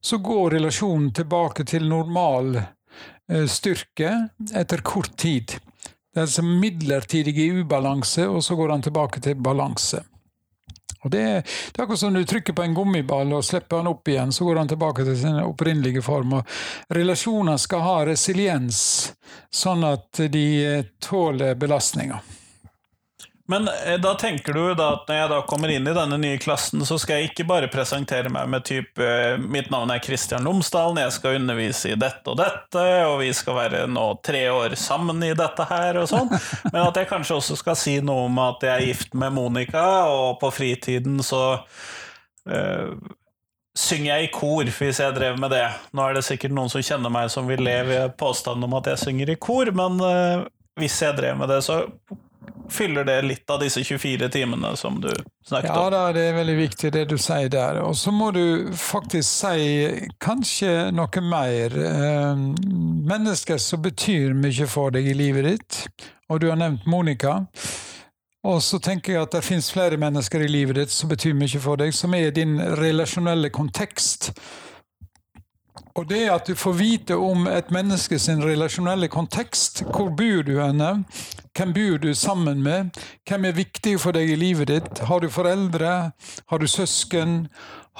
så 0.00 0.18
går 0.18 0.56
relasjonen 0.56 1.12
tilbake 1.12 1.66
til 1.68 1.88
normal 1.88 2.56
eh, 2.60 3.46
styrke 3.50 4.14
etter 4.54 4.84
kort 4.84 5.16
tid. 5.20 5.56
Det 6.14 6.20
er 6.20 6.28
altså 6.28 6.44
midlertidig 6.46 7.50
ubalanse, 7.60 8.28
og 8.28 8.44
så 8.44 8.56
går 8.56 8.76
han 8.76 8.84
tilbake 8.86 9.20
til 9.20 9.34
balanse. 9.34 10.04
Og 11.04 11.10
det, 11.10 11.24
det, 11.44 11.76
er 11.76 11.82
akkurat 11.82 12.00
som 12.00 12.14
du 12.14 12.22
trykker 12.24 12.56
på 12.56 12.64
en 12.64 12.74
gummiball 12.74 13.34
og 13.36 13.44
slipper 13.44 13.82
han 13.82 13.90
opp 13.90 14.08
igjen, 14.08 14.32
så 14.32 14.46
går 14.46 14.62
han 14.62 14.70
tilbake 14.70 15.04
til 15.04 15.18
sin 15.20 15.36
opprinnelige 15.42 16.04
form. 16.06 16.38
Og 16.38 16.96
relasjoner 16.96 17.60
skal 17.60 17.84
ha 17.84 17.98
resiliens, 18.08 18.78
sånn 19.52 19.84
at 19.84 20.22
de 20.32 20.46
tåler 21.04 21.58
belastninger. 21.60 22.43
Men 23.46 23.68
eh, 23.68 24.00
da 24.00 24.14
tenker 24.14 24.52
du 24.52 24.74
da 24.74 24.86
at 24.94 25.08
når 25.08 25.18
jeg 25.18 25.30
da 25.34 25.38
kommer 25.48 25.72
inn 25.72 25.88
i 25.88 25.94
denne 25.96 26.16
nye 26.20 26.38
klassen, 26.40 26.84
så 26.88 26.96
skal 27.00 27.20
jeg 27.20 27.32
ikke 27.32 27.44
bare 27.48 27.68
presentere 27.72 28.32
meg 28.32 28.48
med 28.48 28.64
type 28.64 29.04
eh, 29.04 29.36
Mitt 29.36 29.68
navn 29.72 29.92
er 29.92 30.00
Kristian 30.04 30.46
Lomsdalen, 30.48 31.02
jeg 31.02 31.12
skal 31.18 31.36
undervise 31.40 31.92
i 31.92 31.98
dette 32.00 32.32
og 32.32 32.38
dette, 32.40 32.84
og 33.04 33.18
vi 33.20 33.28
skal 33.36 33.58
være 33.58 33.82
nå 33.92 34.06
tre 34.24 34.46
år 34.52 34.78
sammen 34.80 35.20
i 35.26 35.34
dette 35.36 35.68
her 35.68 36.00
og 36.00 36.08
sånn, 36.08 36.32
men 36.72 36.80
at 36.86 37.02
jeg 37.02 37.10
kanskje 37.10 37.36
også 37.36 37.58
skal 37.60 37.76
si 37.78 37.98
noe 38.04 38.30
om 38.30 38.40
at 38.46 38.64
jeg 38.64 38.72
er 38.72 38.88
gift 38.88 39.12
med 39.20 39.36
Monica, 39.36 39.84
og 40.08 40.40
på 40.40 40.52
fritiden 40.62 41.20
så 41.24 41.44
øh, 42.48 42.96
synger 43.76 44.08
jeg 44.14 44.24
i 44.30 44.32
kor 44.32 44.72
hvis 44.72 45.02
jeg 45.02 45.16
drev 45.18 45.36
med 45.42 45.52
det. 45.52 45.66
Nå 45.92 46.06
er 46.06 46.16
det 46.16 46.24
sikkert 46.24 46.54
noen 46.56 46.72
som 46.72 46.84
kjenner 46.84 47.12
meg 47.12 47.28
som 47.34 47.48
vil 47.50 47.60
leve 47.66 48.06
påstanden 48.16 48.64
om 48.70 48.76
at 48.80 48.94
jeg 48.94 49.04
synger 49.04 49.34
i 49.34 49.40
kor, 49.40 49.68
men 49.76 50.00
øh, 50.00 50.44
hvis 50.80 51.02
jeg 51.04 51.18
drev 51.18 51.36
med 51.36 51.52
det, 51.52 51.60
så 51.66 51.82
fyller 52.70 53.04
det 53.04 53.16
litt 53.22 53.50
av 53.50 53.60
disse 53.62 53.84
24 53.84 54.28
timene 54.32 54.74
som 54.76 55.00
du 55.00 55.10
snakket 55.46 55.70
om? 55.70 55.76
Ja, 55.76 55.90
da, 55.90 56.02
det 56.16 56.26
er 56.28 56.36
veldig 56.38 56.56
viktig 56.58 56.92
det 56.94 57.04
du 57.10 57.16
sier 57.20 57.48
der. 57.52 57.80
Og 57.84 57.96
så 57.96 58.12
må 58.14 58.30
du 58.34 58.72
faktisk 58.78 59.28
si 59.28 60.10
kanskje 60.22 60.90
noe 60.94 61.24
mer. 61.24 61.78
Eh, 61.78 62.44
mennesker 63.14 63.60
som 63.60 63.82
betyr 63.84 64.34
mye 64.38 64.68
for 64.70 64.94
deg 64.94 65.08
i 65.10 65.16
livet 65.16 65.50
ditt, 65.50 65.80
og 66.28 66.40
du 66.40 66.50
har 66.50 66.60
nevnt 66.60 66.86
Monica. 66.90 67.42
Og 68.44 68.60
så 68.60 68.78
tenker 68.82 69.14
jeg 69.14 69.24
at 69.24 69.32
det 69.38 69.44
finnes 69.44 69.70
flere 69.72 69.96
mennesker 70.00 70.42
i 70.44 70.50
livet 70.50 70.76
ditt 70.76 70.92
som 70.92 71.08
betyr 71.08 71.36
mye 71.36 71.60
for 71.60 71.80
deg, 71.80 71.94
som 71.96 72.12
er 72.16 72.34
din 72.34 72.58
relasjonelle 72.76 73.48
kontekst. 73.54 74.34
Og 75.94 76.08
det 76.10 76.24
at 76.26 76.48
du 76.50 76.56
får 76.58 76.74
vite 76.74 77.16
om 77.16 77.46
et 77.46 77.68
menneske 77.70 78.18
sin 78.18 78.42
relasjonelle 78.42 79.06
kontekst. 79.08 79.84
Hvor 79.94 80.10
bor 80.10 80.42
du 80.42 80.56
henne? 80.58 81.04
Hvem 81.54 81.74
bor 81.76 82.00
du 82.02 82.08
sammen 82.18 82.64
med? 82.64 82.98
Hvem 83.28 83.46
er 83.46 83.54
viktig 83.54 83.92
for 84.02 84.16
deg 84.16 84.32
i 84.32 84.38
livet 84.38 84.72
ditt? 84.72 85.04
Har 85.06 85.22
du 85.22 85.30
foreldre? 85.30 86.10
Har 86.50 86.58
du 86.58 86.66
søsken? 86.66 87.46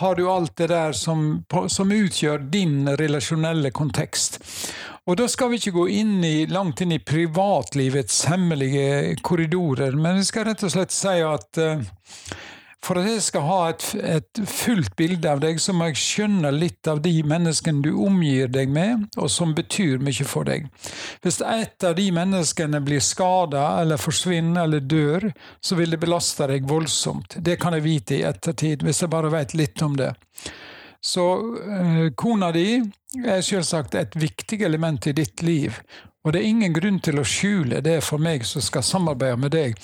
Har 0.02 0.18
du 0.18 0.26
alt 0.26 0.56
det 0.58 0.72
der 0.72 0.92
som, 0.92 1.44
som 1.70 1.92
utgjør 1.94 2.42
din 2.50 2.88
relasjonelle 2.98 3.70
kontekst? 3.70 4.40
Og 5.06 5.20
da 5.20 5.28
skal 5.30 5.52
vi 5.52 5.60
ikke 5.60 5.76
gå 5.76 5.84
inn 5.94 6.16
i, 6.26 6.48
langt 6.50 6.82
inn 6.82 6.96
i 6.96 6.98
privatlivets 6.98 8.24
hemmelige 8.26 9.14
korridorer, 9.22 9.94
men 9.94 10.18
vi 10.18 10.26
skal 10.26 10.48
rett 10.48 10.64
og 10.66 10.72
slett 10.74 10.94
si 10.96 11.14
at 11.22 11.60
uh, 11.60 11.84
for 12.84 13.00
at 13.00 13.08
jeg 13.08 13.22
skal 13.24 13.46
ha 13.48 13.58
et, 13.72 13.84
et, 13.96 14.40
fullt 14.48 14.92
bilde 14.98 15.30
av 15.30 15.40
deg, 15.42 15.60
så 15.62 15.72
må 15.76 15.88
jeg 15.90 16.00
skjønne 16.00 16.52
litt 16.54 16.88
av 16.90 17.00
de 17.04 17.14
menneskene 17.26 17.84
du 17.84 17.92
omgir 18.04 18.50
deg 18.52 18.72
med, 18.74 19.06
og 19.16 19.30
som 19.32 19.54
betyr 19.56 20.02
mye 20.04 20.26
for 20.28 20.48
deg. 20.48 20.68
Hvis 21.24 21.40
et 21.40 21.86
av 21.88 21.96
de 21.98 22.10
menneskene 22.14 22.82
blir 22.84 23.04
skada 23.04 23.66
eller 23.80 24.00
forsvinner 24.00 24.68
eller 24.68 24.84
dør, 24.84 25.30
så 25.64 25.78
vil 25.80 25.96
det 25.96 26.02
belaste 26.04 26.48
deg 26.50 26.68
voldsomt. 26.68 27.38
Det 27.40 27.56
kan 27.62 27.76
jeg 27.76 27.86
vite 27.86 28.18
i 28.18 28.24
ettertid, 28.28 28.84
hvis 28.84 29.04
jeg 29.04 29.12
bare 29.12 29.32
vet 29.32 29.56
litt 29.56 29.84
om 29.84 29.96
det. 29.98 30.12
Så 31.04 31.24
øh, 31.60 32.06
kona 32.16 32.48
di 32.54 32.80
er 33.24 33.44
selvsagt 33.44 33.96
et 33.98 34.16
viktig 34.16 34.62
element 34.64 35.06
i 35.06 35.12
ditt 35.16 35.42
liv, 35.44 35.76
og 36.24 36.32
det 36.32 36.40
er 36.40 36.48
ingen 36.48 36.72
grunn 36.72 36.98
til 37.04 37.20
å 37.20 37.26
skjule 37.28 37.82
det 37.84 37.98
for 38.04 38.22
meg 38.22 38.46
som 38.48 38.64
skal 38.64 38.84
samarbeide 38.86 39.36
med 39.42 39.52
deg. 39.52 39.74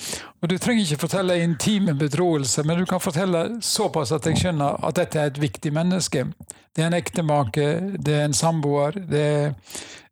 Og 0.41 0.49
du 0.49 0.57
trenger 0.57 0.87
ikke 0.87 1.03
fortelle 1.03 1.37
intime 1.43 1.93
betroelser, 1.93 2.65
men 2.65 2.81
du 2.81 2.87
kan 2.89 3.03
fortelle 3.03 3.43
såpass 3.61 4.13
at 4.17 4.25
jeg 4.25 4.41
skjønner 4.41 4.81
at 4.81 4.97
dette 4.97 5.21
er 5.21 5.29
et 5.29 5.41
viktig 5.41 5.73
menneske. 5.75 6.25
Det 6.73 6.81
er 6.81 6.89
en 6.89 6.97
ektemake, 6.97 7.67
det 8.01 8.15
er 8.17 8.25
en 8.25 8.37
samboer, 8.37 8.97
det 9.05 9.21
er 9.21 9.53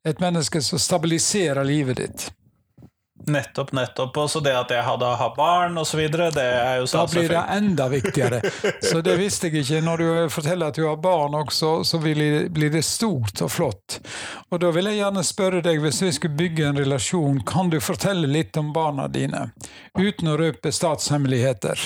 et 0.06 0.22
menneske 0.22 0.62
som 0.62 0.82
stabiliserer 0.82 1.66
livet 1.66 1.98
ditt. 1.98 2.30
Nettopp, 3.30 3.72
nettopp. 3.78 4.18
Og 4.18 4.30
så 4.32 4.42
det 4.44 4.56
at 4.58 4.72
jeg 4.74 4.84
hadde 4.86 5.10
barn 5.38 5.78
osv., 5.78 6.02
det 6.10 6.46
er 6.46 6.80
jo 6.82 6.88
Da 6.92 7.06
blir 7.08 7.30
det 7.30 7.44
enda 7.56 7.88
viktigere. 7.92 8.42
Så 8.90 9.02
det 9.06 9.16
visste 9.20 9.50
jeg 9.50 9.64
ikke. 9.64 9.82
Når 9.86 10.02
du 10.02 10.08
forteller 10.34 10.72
at 10.72 10.78
du 10.80 10.86
har 10.88 10.98
barn 11.02 11.36
også, 11.38 11.84
så 11.88 12.00
blir 12.02 12.70
det 12.74 12.84
stort 12.86 13.42
og 13.46 13.52
flott. 13.52 14.00
Og 14.50 14.60
da 14.64 14.72
vil 14.74 14.90
jeg 14.90 15.00
gjerne 15.02 15.24
spørre 15.26 15.62
deg, 15.66 15.82
hvis 15.84 16.02
vi 16.02 16.12
skulle 16.16 16.38
bygge 16.40 16.70
en 16.70 16.80
relasjon, 16.80 17.42
kan 17.48 17.70
du 17.70 17.80
fortelle 17.84 18.28
litt 18.30 18.58
om 18.58 18.72
barna 18.74 19.08
dine? 19.12 19.50
Uten 19.98 20.32
å 20.32 20.38
røpe 20.40 20.72
statshemmeligheter. 20.74 21.80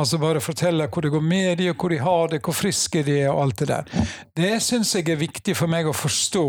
Altså 0.00 0.20
bare 0.22 0.42
fortelle 0.44 0.88
hvor 0.88 1.04
det 1.04 1.12
går 1.12 1.24
med 1.24 1.60
dem, 1.60 1.74
hvor 1.76 1.92
de 1.92 2.00
har 2.00 2.32
det, 2.32 2.40
hvor 2.44 2.56
friske 2.56 3.04
de 3.06 3.18
er, 3.24 3.30
og 3.32 3.44
alt 3.44 3.62
det 3.62 3.70
der. 3.70 4.08
Det 4.36 4.54
syns 4.64 4.94
jeg 4.96 5.10
er 5.12 5.20
viktig 5.20 5.56
for 5.58 5.70
meg 5.70 5.88
å 5.90 5.96
forstå, 5.96 6.46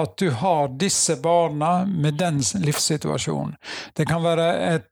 at 0.00 0.16
du 0.18 0.30
har 0.42 0.72
disse 0.80 1.16
barna 1.22 1.84
med 1.86 2.18
den 2.20 2.42
livssituasjonen. 2.64 3.56
Det 3.96 4.06
kan 4.08 4.22
være 4.24 4.74
et 4.74 4.89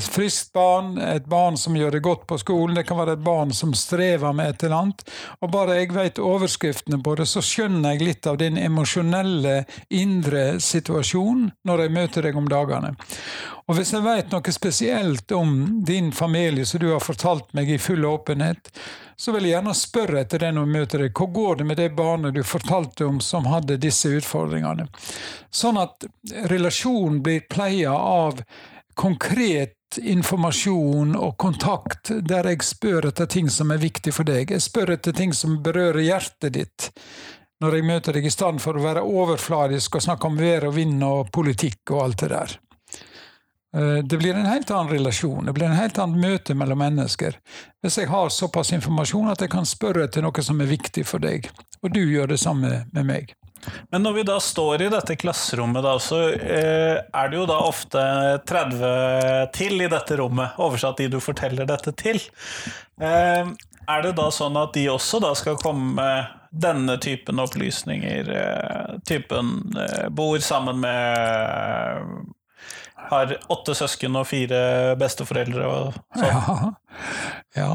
friskt 0.00 0.52
barn, 0.52 0.98
et 0.98 1.26
barn 1.26 1.56
som 1.60 1.76
gjør 1.76 1.96
det 1.96 2.00
godt 2.04 2.26
på 2.30 2.38
skolen, 2.40 2.74
det 2.76 2.86
kan 2.88 2.98
være 2.98 3.16
et 3.18 3.24
barn 3.24 3.52
som 3.52 3.74
strever 3.76 4.32
med 4.32 4.50
et 4.54 4.64
eller 4.64 4.76
annet. 4.76 5.04
Og 5.40 5.52
bare 5.52 5.76
jeg 5.80 5.92
vet 5.92 6.22
overskriftene 6.22 7.02
på 7.02 7.14
det, 7.20 7.26
så 7.28 7.42
skjønner 7.44 7.92
jeg 7.94 8.06
litt 8.06 8.26
av 8.30 8.40
din 8.40 8.58
emosjonelle, 8.58 9.64
indre 9.92 10.44
situasjon 10.60 11.50
når 11.68 11.84
jeg 11.84 11.96
møter 11.98 12.28
deg 12.28 12.40
om 12.40 12.48
dagene. 12.48 12.94
Og 13.70 13.78
hvis 13.78 13.92
jeg 13.94 14.04
vet 14.04 14.32
noe 14.32 14.52
spesielt 14.52 15.32
om 15.36 15.54
din 15.86 16.10
familie 16.12 16.66
som 16.66 16.80
du 16.82 16.90
har 16.92 17.04
fortalt 17.04 17.52
meg 17.56 17.70
i 17.70 17.78
full 17.78 18.04
åpenhet, 18.08 18.72
så 19.16 19.32
vil 19.32 19.46
jeg 19.46 19.54
gjerne 19.54 19.74
spørre 19.76 20.22
etter 20.24 20.42
det 20.42 20.50
når 20.56 20.66
vi 20.66 20.78
møter 20.78 21.04
deg. 21.04 21.12
Hvor 21.14 21.30
går 21.30 21.60
det 21.60 21.66
med 21.68 21.78
det 21.78 21.92
barnet 21.94 22.34
du 22.34 22.42
fortalte 22.42 23.06
om 23.06 23.20
som 23.22 23.46
hadde 23.46 23.78
disse 23.78 24.10
utfordringene? 24.10 24.88
Sånn 25.52 25.78
at 25.78 26.08
relasjonen 26.50 27.20
blir 27.22 27.46
pleia 27.46 27.94
av 27.94 28.42
konkret 28.94 29.98
informasjon 29.98 31.16
og 31.18 31.36
kontakt 31.40 32.10
der 32.24 32.48
jeg 32.48 32.64
spør 32.64 33.10
etter 33.10 33.28
ting 33.30 33.50
som 33.52 33.70
er 33.74 33.82
viktig 33.82 34.14
for 34.14 34.28
deg. 34.28 34.50
Jeg 34.50 34.64
spør 34.64 34.94
etter 34.96 35.16
ting 35.16 35.34
som 35.36 35.60
berører 35.64 36.02
hjertet 36.04 36.56
ditt 36.56 36.90
når 37.62 37.76
jeg 37.76 37.86
møter 37.86 38.16
deg, 38.16 38.24
i 38.26 38.32
stedet 38.34 38.58
for 38.58 38.74
å 38.74 38.82
være 38.82 39.04
overfladisk 39.06 39.94
og 39.94 40.02
snakke 40.02 40.26
om 40.26 40.38
vær 40.40 40.66
og 40.66 40.74
vind 40.74 41.02
og 41.06 41.30
politikk 41.34 41.92
og 41.94 42.00
alt 42.02 42.24
det 42.24 42.30
der. 42.32 42.56
Eh, 43.76 44.04
det 44.04 44.18
blir 44.18 44.34
en 44.34 44.46
helt 44.46 44.70
annen 44.70 44.92
relasjon, 44.92 45.46
det 45.46 45.52
blir 45.52 45.66
en 45.66 45.78
helt 45.78 45.98
annet 45.98 46.20
møte 46.20 46.54
mellom 46.54 46.78
mennesker. 46.78 47.38
Hvis 47.82 47.98
jeg 47.98 48.10
har 48.12 48.28
såpass 48.28 48.72
informasjon 48.76 49.30
at 49.32 49.40
jeg 49.40 49.52
kan 49.52 49.68
spørre 49.68 50.04
etter 50.06 50.24
noe 50.24 50.44
som 50.44 50.60
er 50.60 50.68
viktig 50.72 51.06
for 51.08 51.22
deg, 51.24 51.48
og 51.82 51.94
du 51.94 52.02
gjør 52.04 52.34
det 52.34 52.42
samme 52.42 52.82
med 52.92 53.08
meg. 53.08 53.32
Men 53.94 54.02
når 54.02 54.16
vi 54.16 54.22
da 54.26 54.36
står 54.42 54.82
i 54.82 54.90
dette 54.90 55.16
klasserommet, 55.16 55.84
da, 55.86 55.94
så 56.02 56.20
eh, 56.34 56.98
er 56.98 57.30
det 57.30 57.38
jo 57.38 57.46
da 57.48 57.60
ofte 57.62 58.02
30 58.50 59.52
til 59.54 59.86
i 59.86 59.90
dette 59.90 60.18
rommet, 60.18 60.58
oversatt 60.60 60.98
de 60.98 61.08
du 61.14 61.20
forteller 61.22 61.68
dette 61.70 61.94
til. 61.96 62.18
Eh, 63.00 63.52
er 63.92 64.04
det 64.04 64.12
da 64.18 64.28
sånn 64.34 64.58
at 64.58 64.74
de 64.74 64.84
også 64.90 65.22
da 65.22 65.32
skal 65.38 65.56
komme 65.62 65.94
med 65.96 66.38
denne 66.52 66.98
typen 67.00 67.40
opplysninger? 67.40 68.28
Typen 69.08 69.54
bor 70.12 70.42
sammen 70.44 70.82
med 70.84 72.28
har 73.10 73.34
åtte 73.52 73.74
søsken 73.76 74.16
og 74.20 74.28
fire 74.30 74.60
besteforeldre 75.00 75.68
og 75.68 75.98
sånn. 76.16 76.28
Ja, 76.28 76.72
ja. 77.56 77.72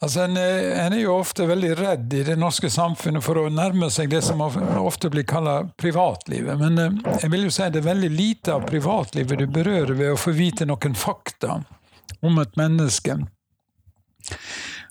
Altså, 0.00 0.22
en, 0.24 0.36
en, 0.38 0.94
er 0.94 1.02
jo 1.02 1.18
ofte 1.18 1.44
veldig 1.48 1.74
redd 1.76 2.14
i 2.16 2.22
det 2.24 2.38
norske 2.40 2.70
samfunnet 2.72 3.24
for 3.24 3.36
å 3.36 3.50
nærme 3.52 3.90
seg 3.92 4.08
det 4.14 4.22
som 4.24 4.40
ofte 4.40 5.10
blir 5.12 5.26
kalt 5.28 5.74
privatlivet. 5.80 6.56
Men 6.60 6.80
eh, 6.80 7.18
jeg 7.20 7.32
vil 7.34 7.44
jo 7.44 7.52
si 7.52 7.68
det 7.68 7.82
er 7.82 7.90
veldig 7.90 8.10
lite 8.14 8.56
av 8.56 8.64
privatlivet 8.70 9.42
du 9.42 9.46
berører 9.50 9.92
ved 9.98 10.14
å 10.14 10.20
få 10.20 10.32
vite 10.36 10.68
noen 10.68 10.96
fakta 10.96 11.60
om 12.24 12.40
et 12.40 12.56
menneske. 12.60 13.18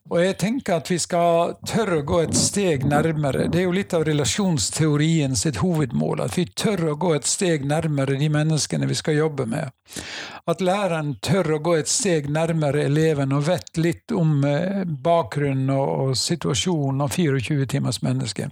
Og 0.09 0.23
jeg 0.23 0.37
tenker 0.41 0.79
at 0.79 0.89
vi 0.89 0.97
skal 1.01 1.53
tørre 1.69 1.99
å 1.99 2.05
gå 2.07 2.23
et 2.23 2.37
steg 2.37 2.85
nærmere. 2.89 3.45
Det 3.51 3.61
er 3.61 3.67
jo 3.67 3.75
litt 3.75 3.93
av 3.93 4.07
relasjonsteorien 4.07 5.37
sitt 5.37 5.59
hovedmål. 5.61 6.23
At 6.25 6.37
vi 6.39 6.47
tør 6.49 6.87
å 6.93 6.95
gå 6.97 7.13
et 7.13 7.29
steg 7.29 7.67
nærmere 7.69 8.17
de 8.17 8.29
menneskene 8.33 8.89
vi 8.89 8.97
skal 8.97 9.19
jobbe 9.19 9.45
med. 9.49 9.69
At 10.47 10.61
læreren 10.61 11.15
tør 11.25 11.55
å 11.57 11.61
gå 11.63 11.75
et 11.79 11.91
steg 11.91 12.29
nærmere 12.31 12.85
eleven 12.87 13.33
og 13.35 13.47
vet 13.49 13.79
litt 13.81 14.13
om 14.15 14.43
eh, 14.47 14.85
bakgrunnen 14.85 15.71
og, 15.73 15.89
og 16.09 16.17
situasjonen 16.19 17.03
av 17.05 17.15
24 17.15 17.67
timers 17.73 18.01
menneske. 18.05 18.49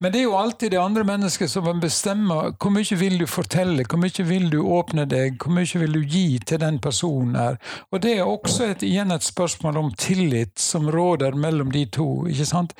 Men 0.00 0.12
det 0.12 0.20
er 0.20 0.26
jo 0.26 0.36
alltid 0.36 0.74
det 0.74 0.80
andre 0.80 1.04
mennesket 1.08 1.50
som 1.50 1.68
bestemmer 1.80 2.50
hvor 2.60 2.72
mye 2.74 2.98
vil 3.00 3.16
du 3.20 3.26
fortelle, 3.30 3.86
hvor 3.88 4.00
mye 4.02 4.26
vil 4.28 4.50
du 4.52 4.58
åpne 4.60 5.06
deg, 5.08 5.38
hvor 5.40 5.54
mye 5.56 5.80
vil 5.80 5.96
du 5.96 6.02
gi 6.02 6.26
til 6.44 6.60
den 6.60 6.80
personen 6.84 7.38
her. 7.38 7.56
Og 7.90 8.02
det 8.04 8.16
er 8.18 8.28
også 8.28 8.70
et, 8.70 8.84
igjen 8.84 9.14
et 9.14 9.24
spørsmål 9.24 9.80
om 9.80 9.94
tillit 9.96 10.58
som 10.60 10.90
råder 10.92 11.38
mellom 11.40 11.72
de 11.72 11.86
to. 11.88 12.26
ikke 12.28 12.48
sant? 12.48 12.76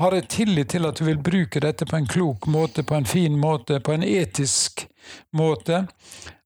Har 0.00 0.16
jeg 0.16 0.28
tillit 0.32 0.72
til 0.72 0.88
at 0.88 0.98
du 0.98 1.04
vil 1.04 1.20
bruke 1.20 1.60
dette 1.60 1.86
på 1.86 2.00
en 2.00 2.08
klok 2.08 2.48
måte, 2.50 2.82
på 2.82 2.96
en 2.96 3.06
fin 3.06 3.36
måte, 3.38 3.80
på 3.80 3.92
en 3.94 4.02
etisk 4.02 4.86
måte? 5.36 5.84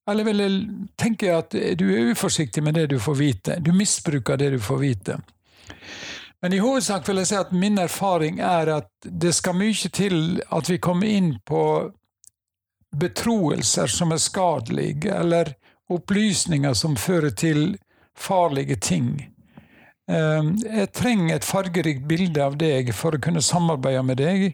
Eller 0.08 0.24
vil 0.24 0.40
jeg 0.40 0.60
tenke 0.96 1.32
at 1.36 1.52
du 1.52 1.88
er 1.92 2.12
uforsiktig 2.12 2.62
med 2.64 2.78
det 2.78 2.86
du 2.94 2.98
får 3.00 3.18
vite? 3.18 3.58
Du 3.60 3.72
misbruker 3.76 4.36
det 4.40 4.50
du 4.56 4.60
får 4.60 4.78
vite. 4.80 5.18
Men 6.42 6.54
i 6.54 6.60
hovedsak 6.62 7.08
vil 7.08 7.18
jeg 7.20 7.30
si 7.32 7.36
at 7.36 7.52
min 7.52 7.78
erfaring 7.82 8.38
er 8.40 8.70
at 8.76 8.90
det 9.02 9.34
skal 9.34 9.58
mye 9.58 9.90
til 9.92 10.38
at 10.54 10.70
vi 10.70 10.78
kommer 10.78 11.10
inn 11.10 11.32
på 11.44 11.62
betroelser 12.96 13.90
som 13.90 14.14
er 14.14 14.22
skadelige, 14.22 15.12
eller 15.12 15.52
opplysninger 15.92 16.74
som 16.74 16.96
fører 16.96 17.30
til 17.30 17.76
farlige 18.16 18.76
ting. 18.76 19.10
Ehm, 20.08 20.54
jeg 20.64 20.88
trenger 20.96 21.36
et 21.36 21.44
fargerikt 21.44 22.06
bilde 22.08 22.40
av 22.40 22.56
deg 22.60 22.94
for 22.96 23.14
å 23.14 23.20
kunne 23.20 23.44
samarbeide 23.44 24.04
med 24.08 24.20
deg. 24.20 24.46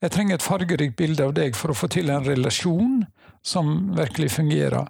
Jeg 0.00 0.14
trenger 0.14 0.38
et 0.38 0.46
fargerikt 0.46 0.96
bilde 0.96 1.26
av 1.26 1.34
deg 1.36 1.56
for 1.58 1.72
å 1.72 1.76
få 1.76 1.90
til 1.92 2.12
en 2.12 2.24
relasjon 2.24 3.02
som 3.44 3.74
virkelig 3.98 4.30
fungerer. 4.38 4.88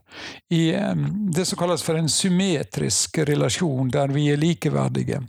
I 0.55 0.69
ehm, 0.79 1.09
det 1.35 1.49
som 1.49 1.59
kalles 1.59 1.83
for 1.83 1.99
en 1.99 2.11
symmetrisk 2.11 3.25
relasjon, 3.27 3.91
der 3.91 4.15
vi 4.15 4.29
er 4.31 4.39
likeverdige. 4.39 5.25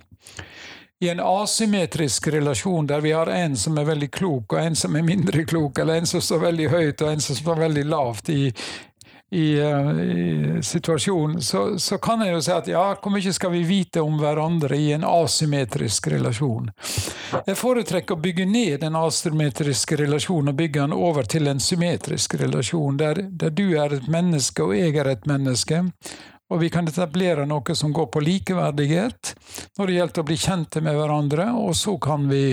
I 1.04 1.10
en 1.12 1.20
asymmetrisk 1.20 2.30
relasjon 2.32 2.86
der 2.88 3.02
vi 3.04 3.12
har 3.12 3.28
en 3.28 3.58
som 3.60 3.76
er 3.78 3.90
veldig 3.90 4.08
klok, 4.16 4.54
og 4.54 4.62
en 4.62 4.78
som 4.80 4.96
er 4.96 5.04
mindre 5.04 5.44
klok, 5.50 5.82
eller 5.82 6.00
en 6.00 6.08
som 6.08 6.22
står 6.24 6.46
veldig 6.46 6.70
høyt, 6.72 7.02
og 7.02 7.10
en 7.10 7.26
som 7.26 7.36
står 7.36 7.60
veldig 7.66 7.84
lavt 7.90 8.30
i, 8.32 8.46
i, 9.36 9.62
uh, 9.62 10.04
i 10.04 10.60
situasjonen, 10.64 11.42
så, 11.42 11.80
så, 11.80 11.98
kan 11.98 12.22
jeg 12.24 12.34
jo 12.34 12.42
si 12.42 12.52
at 12.56 12.70
ja, 12.72 12.84
hvor 12.96 13.12
mye 13.12 13.34
skal 13.36 13.52
vi 13.52 13.64
vite 13.68 14.04
om 14.04 14.16
hverandre 14.22 14.78
i 14.80 14.94
en 14.96 15.04
asymmetrisk 15.08 16.08
relasjon? 16.14 16.70
Jeg 17.46 17.58
foretrekker 17.60 18.16
å 18.16 18.24
bygge 18.24 18.46
ned 18.48 18.80
den 18.86 18.96
asymmetriske 18.96 20.00
relasjonen 20.00 20.54
og 20.54 20.62
bygge 20.62 20.86
den 20.86 20.96
over 20.96 21.28
til 21.28 21.52
en 21.52 21.60
symmetrisk 21.60 22.38
relasjon, 22.40 23.02
der, 23.02 23.26
der 23.28 23.52
du 23.52 23.66
er 23.76 23.98
et 23.98 24.08
menneske 24.08 24.64
og 24.64 24.76
jeg 24.78 24.96
er 24.96 25.12
et 25.12 25.28
menneske. 25.28 25.84
Og 26.54 26.62
vi 26.62 26.70
kan 26.70 26.88
etablere 26.88 27.48
noe 27.50 27.76
som 27.76 27.94
går 27.94 28.08
på 28.14 28.22
likeverdighet 28.22 29.34
når 29.78 29.88
det 29.88 29.98
gjelder 30.00 30.22
å 30.22 30.28
bli 30.30 30.40
kjente 30.40 30.84
med 30.86 30.96
hverandre, 30.96 31.50
og 31.58 31.76
så 31.76 31.98
kan 32.00 32.30
vi 32.30 32.46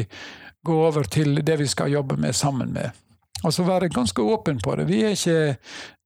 gå 0.64 0.82
over 0.86 1.06
til 1.06 1.42
det 1.44 1.58
vi 1.60 1.68
skal 1.68 1.92
jobbe 1.92 2.16
med 2.18 2.34
sammen 2.34 2.72
med. 2.74 2.90
Altså 3.42 3.66
være 3.66 3.90
ganske 3.92 4.22
åpen 4.22 4.60
på 4.62 4.76
det. 4.78 4.88
Vi 4.90 5.02
er 5.02 5.16
ikke 5.16 5.56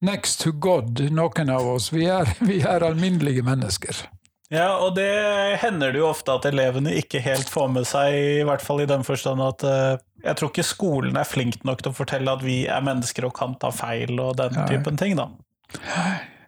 next 0.07 0.41
to 0.45 0.53
God, 0.53 1.01
noen 1.13 1.53
av 1.53 1.69
oss. 1.77 1.91
Vi 1.93 2.07
er, 2.11 2.31
vi 2.51 2.61
er 2.65 2.85
alminnelige 2.87 3.45
mennesker. 3.47 4.07
Ja, 4.53 4.77
og 4.79 4.95
det 4.95 5.11
hender 5.59 5.91
det 5.91 5.99
jo 5.99 6.11
ofte 6.13 6.37
at 6.39 6.47
elevene 6.47 6.93
ikke 6.95 7.19
helt 7.25 7.49
får 7.51 7.73
med 7.75 7.89
seg, 7.89 8.15
i 8.15 8.45
hvert 8.47 8.63
fall 8.63 8.85
i 8.85 8.87
den 8.87 9.03
forstand 9.03 9.43
at 9.43 9.65
uh, 9.67 9.97
jeg 10.23 10.39
tror 10.39 10.53
ikke 10.53 10.67
skolen 10.67 11.19
er 11.19 11.27
flink 11.27 11.65
nok 11.67 11.83
til 11.83 11.91
å 11.91 11.97
fortelle 11.97 12.31
at 12.31 12.45
vi 12.47 12.61
er 12.71 12.85
mennesker 12.87 13.27
og 13.27 13.35
kan 13.35 13.57
ta 13.59 13.73
feil 13.75 14.15
og 14.23 14.37
den 14.39 14.55
ja. 14.55 14.69
typen 14.71 14.99
ting, 15.01 15.19
da. 15.19 15.27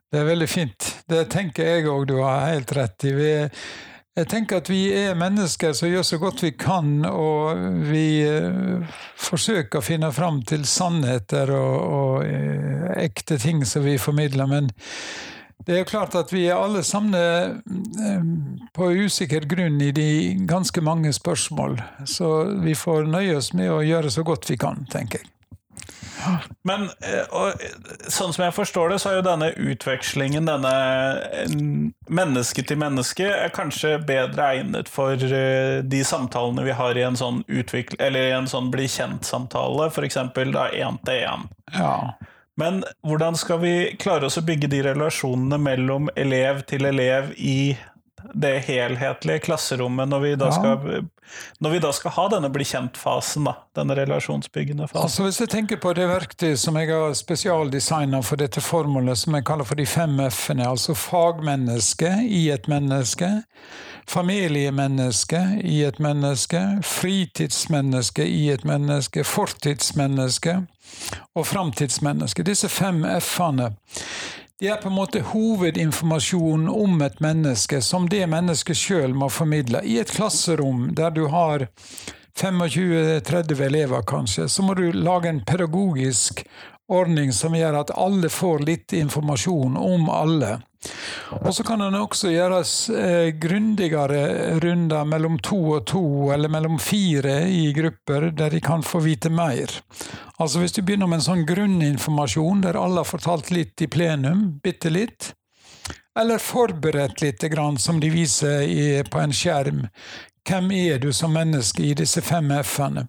Det 0.08 0.22
er 0.22 0.28
veldig 0.30 0.48
fint. 0.48 0.92
Det 1.10 1.26
tenker 1.32 1.66
jeg 1.66 1.90
òg 1.90 2.06
du 2.08 2.20
har 2.22 2.46
helt 2.52 2.70
rett 2.78 3.04
i. 3.04 3.12
Vi 3.18 3.28
er 3.42 3.50
jeg 4.18 4.26
tenker 4.32 4.58
at 4.58 4.68
vi 4.70 4.88
er 4.94 5.18
mennesker 5.18 5.74
som 5.76 5.90
gjør 5.90 6.06
så 6.06 6.18
godt 6.18 6.42
vi 6.42 6.50
kan, 6.58 7.04
og 7.06 7.60
vi 7.86 8.20
eh, 8.26 8.98
forsøker 9.20 9.78
å 9.78 9.84
finne 9.84 10.10
fram 10.14 10.40
til 10.48 10.66
sannheter 10.66 11.52
og, 11.54 11.76
og 11.78 12.26
eh, 12.26 12.88
ekte 13.04 13.38
ting 13.38 13.62
som 13.68 13.86
vi 13.86 13.94
formidler. 14.02 14.50
Men 14.50 14.72
det 15.66 15.74
er 15.74 15.82
jo 15.82 15.90
klart 15.90 16.18
at 16.18 16.32
vi 16.34 16.46
er 16.48 16.58
alle 16.58 16.82
sammen 16.86 17.14
eh, 17.14 18.20
på 18.74 18.90
usikker 19.06 19.46
grunn 19.50 19.78
i 19.84 19.92
de 19.94 20.10
ganske 20.50 20.82
mange 20.82 21.14
spørsmål. 21.14 21.78
Så 22.08 22.32
vi 22.64 22.74
får 22.78 23.10
nøye 23.12 23.38
oss 23.38 23.52
med 23.54 23.70
å 23.70 23.82
gjøre 23.86 24.10
så 24.14 24.26
godt 24.26 24.50
vi 24.50 24.58
kan, 24.58 24.86
tenker 24.90 25.22
jeg. 25.22 25.37
Men 26.68 26.88
eh, 27.04 27.24
og, 27.34 27.60
sånn 28.10 28.34
som 28.34 28.44
jeg 28.46 28.54
forstår 28.56 28.92
det, 28.92 29.00
så 29.02 29.10
er 29.10 29.18
jo 29.18 29.26
denne 29.26 29.50
utvekslingen, 29.56 30.48
denne 30.48 30.72
menneske 32.08 32.64
til 32.66 32.80
menneske, 32.80 33.26
er 33.28 33.54
kanskje 33.54 33.96
bedre 34.08 34.50
egnet 34.56 34.90
for 34.92 35.14
eh, 35.14 35.80
de 35.84 36.02
samtalene 36.06 36.66
vi 36.66 36.76
har 36.78 36.98
i 36.98 37.06
en 37.06 37.18
sånn 37.18 37.44
utvikl 37.46 37.98
eller 38.02 38.30
i 38.30 38.36
en 38.38 38.50
sånn 38.50 38.72
bli 38.74 38.88
kjent-samtale, 38.90 39.90
f.eks. 39.92 40.18
én 40.18 41.00
til 41.06 41.22
én. 41.22 41.48
Ja. 41.76 41.94
Men 42.58 42.82
hvordan 43.06 43.36
skal 43.38 43.60
vi 43.62 43.74
klare 44.02 44.26
oss 44.26 44.38
å 44.40 44.42
bygge 44.46 44.70
de 44.72 44.80
relasjonene 44.88 45.60
mellom 45.62 46.08
elev 46.18 46.64
til 46.66 46.88
elev 46.88 47.30
i 47.38 47.76
det 48.34 48.58
helhetlige 48.66 49.38
klasserommet 49.48 50.08
når 50.08 50.20
vi 50.20 50.34
da, 50.40 50.50
ja. 50.50 50.52
skal, 50.52 51.08
når 51.58 51.74
vi 51.74 51.80
da 51.82 51.92
skal 51.96 52.14
ha 52.16 52.26
denne 52.32 52.50
bli 52.52 52.66
kjent-fasen, 52.68 53.48
da, 53.48 53.54
denne 53.78 53.96
relasjonsbyggende 53.98 54.88
fasen. 54.88 55.02
Altså 55.02 55.26
Hvis 55.26 55.40
jeg 55.40 55.52
tenker 55.52 55.82
på 55.82 55.92
det 55.96 56.08
verktøyet 56.10 56.60
som 56.60 56.78
jeg 56.80 56.92
har 56.92 57.14
spesialdesigna 57.18 58.22
for 58.26 58.40
dette 58.40 58.62
formålet, 58.64 59.18
som 59.18 59.36
jeg 59.38 59.46
kaller 59.48 59.68
for 59.68 59.78
de 59.78 59.86
fem 59.88 60.20
f-ene, 60.28 60.68
altså 60.68 60.96
fagmenneske 60.98 62.12
i 62.26 62.48
et 62.54 62.68
menneske, 62.70 63.30
familiemenneske 64.08 65.40
i 65.64 65.82
et 65.84 65.98
menneske, 66.00 66.62
fritidsmenneske 66.84 68.24
i 68.24 68.48
et 68.50 68.64
menneske, 68.64 69.24
fortidsmenneske 69.24 70.62
og 71.34 71.46
framtidsmenneske. 71.46 72.42
Disse 72.42 72.68
fem 72.72 73.04
f-ene 73.04 73.72
de 74.60 74.68
er 74.68 74.76
på 74.82 74.88
en 74.90 74.96
måte 74.98 75.20
hovedinformasjonen 75.22 76.68
om 76.68 77.02
et 77.02 77.20
menneske, 77.22 77.78
som 77.82 78.08
det 78.10 78.24
mennesket 78.26 78.76
sjøl 78.76 79.14
må 79.14 79.28
formidle. 79.30 79.84
I 79.86 80.00
et 80.02 80.10
klasserom 80.10 80.88
der 80.98 81.14
du 81.14 81.28
har 81.30 81.68
25-30 82.38 83.62
elever, 83.62 84.02
kanskje, 84.02 84.48
så 84.50 84.62
må 84.66 84.74
du 84.74 84.90
lage 84.92 85.30
en 85.30 85.44
pedagogisk 85.46 86.42
ordning 86.90 87.30
som 87.32 87.54
gjør 87.54 87.84
at 87.84 87.94
alle 87.94 88.30
får 88.32 88.66
litt 88.66 88.96
informasjon 88.98 89.78
om 89.78 90.10
alle. 90.10 90.56
Og 91.42 91.50
så 91.54 91.64
kan 91.66 91.82
det 91.82 91.98
også 91.98 92.30
gjøres 92.32 92.72
eh, 92.94 93.30
grundigere 93.40 94.58
runder 94.62 95.08
mellom 95.08 95.38
to 95.44 95.58
og 95.78 95.86
to, 95.90 96.04
eller 96.34 96.52
mellom 96.52 96.78
fire 96.80 97.40
i 97.50 97.72
grupper, 97.76 98.30
der 98.36 98.54
de 98.54 98.60
kan 98.64 98.84
få 98.86 99.02
vite 99.04 99.30
mer. 99.30 99.72
Altså 100.38 100.62
Hvis 100.62 100.76
du 100.76 100.82
begynner 100.82 101.10
med 101.10 101.20
en 101.20 101.26
sånn 101.26 101.48
grunninformasjon 101.48 102.62
der 102.64 102.78
alle 102.78 103.02
har 103.02 103.10
fortalt 103.10 103.50
litt 103.54 103.82
i 103.82 103.90
plenum, 103.90 104.46
bitte 104.62 104.92
litt, 104.94 105.32
eller 106.18 106.42
forberedt 106.42 107.20
litt, 107.22 107.44
som 107.78 108.00
de 108.00 108.10
viser 108.10 109.06
på 109.10 109.20
en 109.22 109.34
skjerm, 109.34 109.84
hvem 110.48 110.70
er 110.72 111.00
du 111.02 111.10
som 111.12 111.34
menneske 111.36 111.82
i 111.84 111.94
disse 111.96 112.22
fem 112.24 112.50
f-ene? 112.62 113.04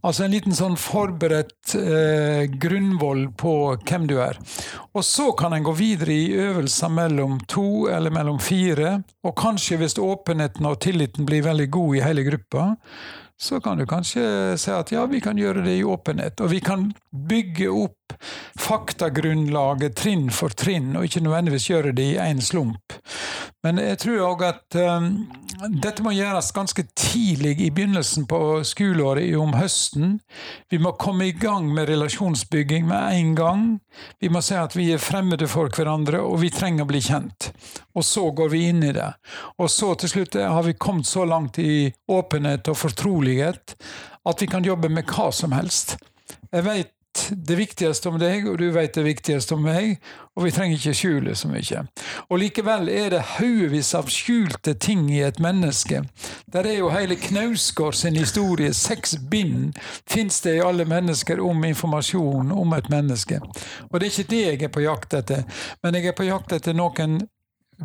Altså 0.00 0.24
en 0.24 0.32
liten 0.32 0.56
sånn 0.56 0.78
forberedt 0.80 1.74
eh, 1.76 2.46
grunnvoll 2.60 3.26
på 3.36 3.54
hvem 3.76 4.06
du 4.08 4.16
er. 4.24 4.38
Og 4.96 5.04
så 5.04 5.30
kan 5.36 5.52
en 5.52 5.64
gå 5.66 5.74
videre 5.76 6.14
i 6.14 6.30
øvelser 6.40 6.92
mellom 6.92 7.38
to 7.48 7.88
eller 7.92 8.12
mellom 8.14 8.40
fire, 8.40 9.00
og 9.24 9.36
kanskje 9.40 9.80
hvis 9.80 9.98
åpenheten 10.00 10.68
og 10.68 10.80
tilliten 10.84 11.28
blir 11.28 11.44
veldig 11.44 11.68
god 11.76 11.96
i 11.96 12.04
hele 12.04 12.24
gruppa, 12.28 12.70
så 13.40 13.60
kan 13.60 13.80
du 13.80 13.86
kanskje 13.88 14.22
si 14.60 14.72
at 14.72 14.92
ja, 14.92 15.06
vi 15.08 15.20
kan 15.24 15.38
gjøre 15.40 15.64
det 15.64 15.78
i 15.78 15.84
åpenhet. 15.84 16.40
Og 16.44 16.52
vi 16.52 16.60
kan 16.64 16.90
bygge 17.10 17.70
opp 17.72 17.96
faktagrunnlaget 18.60 19.96
trinn 20.00 20.30
for 20.34 20.52
trinn, 20.54 20.94
og 20.96 21.06
ikke 21.06 21.24
nødvendigvis 21.24 21.70
gjøre 21.70 21.94
det 21.96 22.12
i 22.14 22.18
én 22.20 22.42
slump. 22.44 22.98
Men 23.60 23.76
jeg 23.76 23.98
tror 24.00 24.22
òg 24.24 24.42
at 24.46 24.76
um, 24.80 25.08
dette 25.82 26.00
må 26.00 26.14
gjøres 26.16 26.48
ganske 26.56 26.84
tidlig 26.96 27.58
i 27.60 27.68
begynnelsen 27.68 28.24
på 28.30 28.38
skoleåret 28.64 29.34
om 29.36 29.52
høsten. 29.52 30.14
Vi 30.72 30.78
må 30.80 30.94
komme 30.96 31.26
i 31.28 31.34
gang 31.36 31.68
med 31.74 31.90
relasjonsbygging 31.90 32.86
med 32.88 33.18
en 33.18 33.34
gang. 33.36 33.66
Vi 34.20 34.30
må 34.32 34.40
si 34.44 34.56
at 34.56 34.76
vi 34.78 34.88
er 34.94 35.02
fremmede 35.02 35.48
for 35.50 35.68
hverandre, 35.76 36.22
og 36.24 36.40
vi 36.40 36.52
trenger 36.54 36.86
å 36.86 36.90
bli 36.90 37.02
kjent. 37.04 37.50
Og 37.92 38.06
så 38.06 38.30
går 38.32 38.48
vi 38.54 38.62
inn 38.70 38.80
i 38.86 38.94
det. 38.96 39.10
Og 39.60 39.68
så 39.68 39.92
til 40.00 40.14
slutt 40.14 40.40
har 40.40 40.64
vi 40.64 40.78
kommet 40.80 41.10
så 41.10 41.26
langt 41.28 41.60
i 41.60 41.90
åpenhet 42.08 42.72
og 42.72 42.80
fortrolighet 42.80 43.76
at 44.30 44.40
vi 44.40 44.48
kan 44.48 44.64
jobbe 44.64 44.88
med 44.88 45.08
hva 45.12 45.28
som 45.34 45.52
helst. 45.52 45.98
Jeg 46.48 46.64
vet 46.64 46.94
det 47.30 47.56
viktigste 47.58 48.08
om 48.08 48.18
deg, 48.20 48.46
og 48.48 48.58
du 48.60 48.68
vet 48.74 48.94
det 48.94 49.04
viktigste 49.04 49.56
om 49.56 49.64
meg, 49.66 49.98
og 50.36 50.44
vi 50.46 50.52
trenger 50.54 50.78
ikke 50.78 50.94
skjule 50.96 51.34
så 51.38 51.50
mye. 51.50 51.82
Og 52.28 52.40
likevel 52.42 52.90
er 52.92 53.10
det 53.14 53.22
haugevis 53.36 53.92
av 53.98 54.10
skjulte 54.12 54.74
ting 54.78 55.08
i 55.12 55.22
et 55.26 55.40
menneske. 55.42 56.04
Der 56.52 56.68
er 56.68 56.78
jo 56.78 56.92
hele 56.94 57.18
Knausgård 57.20 57.98
sin 57.98 58.18
historie, 58.18 58.72
seks 58.76 59.16
bind 59.30 59.78
fins 60.08 60.40
det 60.44 60.58
i 60.58 60.64
alle 60.64 60.86
mennesker 60.88 61.42
om 61.42 61.64
informasjon 61.66 62.54
om 62.54 62.78
et 62.78 62.90
menneske. 62.92 63.40
Og 63.90 63.98
det 63.98 64.06
er 64.06 64.14
ikke 64.14 64.30
det 64.30 64.44
jeg 64.44 64.62
er 64.68 64.74
på 64.74 64.86
jakt 64.86 65.18
etter, 65.18 65.44
men 65.82 65.98
jeg 65.98 66.12
er 66.12 66.16
på 66.16 66.28
jakt 66.30 66.54
etter 66.56 66.76
noen 66.76 67.20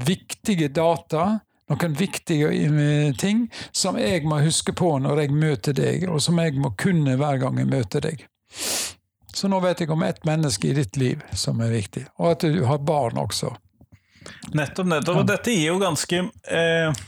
viktige 0.06 0.70
data 0.70 1.40
noen 1.72 1.96
viktige 1.98 2.52
eh, 2.54 3.12
ting 3.18 3.48
som 3.74 3.98
jeg 3.98 4.26
må 4.30 4.38
huske 4.46 4.76
på 4.78 4.92
når 5.02 5.24
jeg 5.24 5.34
møter 5.34 5.74
deg, 5.74 6.08
og 6.12 6.22
som 6.22 6.38
jeg 6.42 6.60
må 6.62 6.76
kunne 6.78 7.18
hver 7.18 7.42
gang 7.42 7.58
jeg 7.62 7.72
møter 7.72 8.06
deg. 8.06 8.28
Så 9.36 9.50
nå 9.52 9.60
vet 9.60 9.82
jeg 9.84 9.91
om 9.91 10.04
ett 10.04 10.24
menneske 10.24 10.67
i 10.67 10.74
ditt 10.74 10.95
liv 10.95 11.24
som 11.36 11.60
er 11.60 11.74
viktig, 11.74 12.06
og 12.15 12.38
at 12.38 12.45
du 12.48 12.62
har 12.63 12.80
barn 12.80 13.19
også. 13.19 13.52
Nettopp, 14.56 14.88
nettopp. 14.88 15.17
Og 15.19 15.28
dette 15.28 15.52
gir 15.52 15.74
jo 15.74 15.76
ganske 15.82 16.21
eh, 16.48 17.02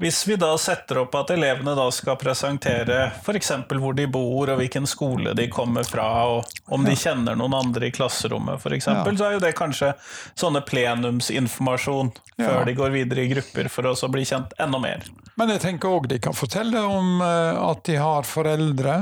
Hvis 0.00 0.22
vi 0.28 0.36
da 0.40 0.52
setter 0.58 1.02
opp 1.02 1.16
at 1.18 1.32
elevene 1.34 1.74
da 1.76 1.88
skal 1.92 2.16
presentere 2.20 3.10
f.eks. 3.18 3.50
hvor 3.68 3.98
de 3.98 4.06
bor, 4.06 4.52
og 4.54 4.62
hvilken 4.62 4.86
skole 4.86 5.34
de 5.34 5.48
kommer 5.50 5.82
fra, 5.82 6.06
og 6.30 6.72
om 6.72 6.86
de 6.86 6.94
kjenner 6.96 7.36
noen 7.36 7.58
andre 7.58 7.90
i 7.90 7.92
klasserommet 7.94 8.62
f.eks., 8.62 8.88
ja. 8.88 9.02
så 9.02 9.28
er 9.28 9.36
jo 9.36 9.42
det 9.42 9.52
kanskje 9.58 9.92
sånne 10.38 10.62
plenumsinformasjon 10.70 12.14
ja. 12.38 12.46
før 12.46 12.64
de 12.70 12.78
går 12.78 12.96
videre 12.96 13.26
i 13.26 13.34
grupper, 13.34 13.68
for 13.68 13.90
å 13.90 14.14
bli 14.14 14.24
kjent 14.30 14.54
enda 14.62 14.78
mer. 14.82 15.10
Men 15.34 15.50
jeg 15.56 15.66
tenker 15.66 15.90
òg 15.90 16.10
de 16.10 16.22
kan 16.22 16.38
fortelle 16.38 16.86
om 16.86 17.18
eh, 17.18 17.62
at 17.66 17.86
de 17.90 17.98
har 17.98 18.26
foreldre 18.30 19.00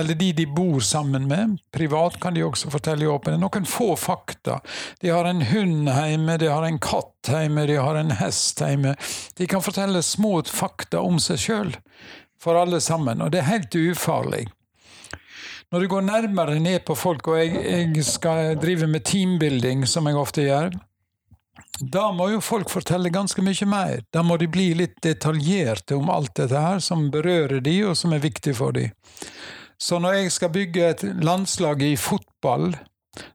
eller 0.00 0.18
de 0.18 0.32
de 0.36 0.46
bor 0.46 0.80
sammen 0.80 1.28
med. 1.28 1.58
Privat 1.72 2.18
kan 2.20 2.34
de 2.34 2.44
også 2.46 2.70
fortelle 2.72 3.08
åpent. 3.08 3.40
Noen 3.40 3.68
få 3.68 3.92
fakta. 4.00 4.60
De 5.00 5.12
har 5.12 5.28
en 5.28 5.42
hund 5.52 5.88
hjemme, 5.88 6.38
de 6.40 6.50
har 6.50 6.66
en 6.66 6.80
katt 6.82 7.30
hjemme, 7.30 7.66
de 7.68 7.76
har 7.80 8.00
en 8.00 8.14
hest 8.20 8.60
hjemme. 8.64 8.96
De 9.36 9.48
kan 9.50 9.62
fortelle 9.64 10.02
små 10.02 10.40
fakta 10.46 11.02
om 11.04 11.20
seg 11.22 11.40
sjøl, 11.42 11.74
for 12.40 12.56
alle 12.56 12.80
sammen, 12.80 13.20
og 13.20 13.32
det 13.32 13.42
er 13.42 13.52
helt 13.52 13.76
ufarlig. 13.76 14.46
Når 15.70 15.80
du 15.80 15.88
går 15.92 16.02
nærmere 16.02 16.58
ned 16.58 16.82
på 16.82 16.96
folk, 16.98 17.28
og 17.30 17.38
jeg, 17.38 17.52
jeg 17.62 18.04
skal 18.04 18.56
drive 18.58 18.88
med 18.90 19.04
teambuilding, 19.06 19.84
som 19.86 20.08
jeg 20.08 20.18
ofte 20.18 20.46
gjør, 20.48 20.72
da 21.80 22.10
må 22.12 22.26
jo 22.32 22.40
folk 22.44 22.70
fortelle 22.72 23.12
ganske 23.12 23.42
mye 23.44 23.68
mer. 23.68 24.02
Da 24.12 24.24
må 24.26 24.36
de 24.40 24.48
bli 24.50 24.72
litt 24.76 24.98
detaljerte 25.04 25.96
om 25.96 26.10
alt 26.12 26.34
dette 26.36 26.60
her 26.60 26.82
som 26.84 27.08
berører 27.12 27.62
de, 27.64 27.76
og 27.88 27.96
som 27.96 28.12
er 28.12 28.24
viktig 28.24 28.56
for 28.58 28.76
de. 28.76 28.90
Så 29.80 29.98
når 29.98 30.18
jeg 30.18 30.32
skal 30.34 30.52
bygge 30.52 30.88
et 30.92 31.02
landslag 31.24 31.82
i 31.82 31.94
fotball, 31.96 32.74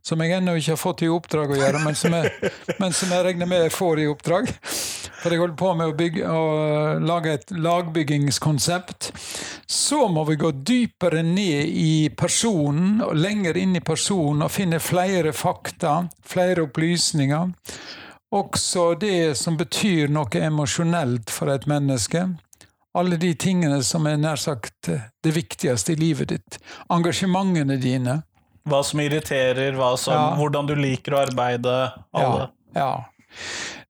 som 0.06 0.22
jeg 0.22 0.38
ennå 0.38 0.54
ikke 0.56 0.76
har 0.76 0.80
fått 0.80 1.02
i 1.04 1.10
oppdrag 1.12 1.52
å 1.52 1.58
gjøre, 1.58 1.82
men 1.84 1.98
som 1.98 2.14
jeg, 2.16 2.52
men 2.82 2.94
som 2.96 3.12
jeg 3.12 3.26
regner 3.26 3.50
med 3.50 3.66
jeg 3.66 3.74
får 3.76 4.02
i 4.02 4.06
oppdrag 4.08 4.52
For 4.54 5.34
jeg 5.34 5.42
holder 5.42 5.58
på 5.58 5.72
med 5.76 5.90
å, 5.90 5.96
bygge, 5.98 6.30
å 6.30 6.44
lage 7.02 7.34
et 7.34 7.52
lagbyggingskonsept. 7.58 9.10
Så 9.66 10.04
må 10.14 10.22
vi 10.30 10.38
gå 10.38 10.52
dypere 10.54 11.24
ned 11.26 11.72
i 11.82 12.12
personen, 12.14 13.00
og 13.02 13.18
lenger 13.18 13.58
inn 13.58 13.74
i 13.74 13.82
personen, 13.82 14.46
og 14.46 14.54
finne 14.54 14.78
flere 14.78 15.34
fakta, 15.34 16.04
flere 16.22 16.68
opplysninger. 16.68 17.56
Også 18.38 18.92
det 19.02 19.34
som 19.40 19.58
betyr 19.58 20.14
noe 20.14 20.46
emosjonelt 20.46 21.34
for 21.34 21.50
et 21.50 21.66
menneske 21.72 22.28
alle 22.96 23.20
de 23.20 23.34
tingene 23.36 23.82
som 23.84 24.08
er 24.08 24.18
nær 24.22 24.40
sagt 24.40 24.90
eh, 24.92 25.08
det 25.24 25.36
viktigste 25.36 25.96
i 25.96 26.00
livet 26.00 26.32
ditt. 26.32 26.60
Engasjementene 26.94 27.78
dine. 27.82 28.22
Hva 28.66 28.82
som 28.84 29.02
irriterer, 29.04 29.76
som, 30.00 30.14
ja. 30.16 30.30
hvordan 30.40 30.70
du 30.70 30.74
liker 30.80 31.14
å 31.14 31.24
arbeide. 31.28 31.76
Alle. 32.16 32.48
Ja, 32.74 32.80
ja. 32.80 32.94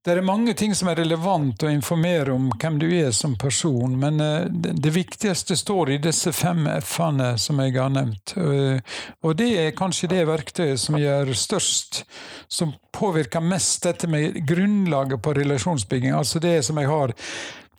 Det 0.06 0.14
er 0.14 0.22
mange 0.22 0.54
ting 0.54 0.76
som 0.78 0.92
er 0.92 1.00
relevant 1.00 1.64
å 1.66 1.70
informere 1.74 2.30
om 2.36 2.52
hvem 2.62 2.76
du 2.78 2.86
er 2.94 3.10
som 3.16 3.34
person, 3.42 3.96
men 3.98 4.22
eh, 4.22 4.46
det 4.54 4.92
viktigste 4.94 5.58
står 5.58 5.96
i 5.96 5.98
disse 6.04 6.30
fem 6.36 6.68
F-ene 6.76 7.32
som 7.42 7.62
jeg 7.64 7.74
har 7.74 7.90
nevnt. 7.94 8.36
Eh, 8.38 9.00
og 9.26 9.34
det 9.40 9.50
er 9.64 9.74
kanskje 9.78 10.12
det 10.14 10.28
verktøyet 10.30 10.82
som 10.82 11.00
gjør 11.02 11.34
størst, 11.34 12.04
som 12.46 12.76
påvirker 12.94 13.42
mest 13.42 13.88
dette 13.88 14.10
med 14.10 14.38
grunnlaget 14.46 15.26
på 15.26 15.34
relasjonsbygging. 15.40 16.14
Altså 16.14 16.42
det 16.44 16.60
som 16.70 16.78
jeg 16.78 16.92
har 16.92 17.16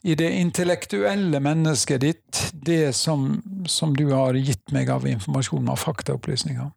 i 0.07 0.15
det 0.15 0.29
intellektuelle 0.39 1.41
mennesket 1.43 2.03
ditt 2.05 2.43
det 2.67 2.95
som, 2.95 3.43
som 3.67 3.95
du 3.97 4.05
har 4.13 4.39
gitt 4.39 4.71
meg 4.75 4.91
av 4.93 5.07
informasjon 5.09 5.73
og 5.73 5.81
faktaopplysninger. 5.83 6.71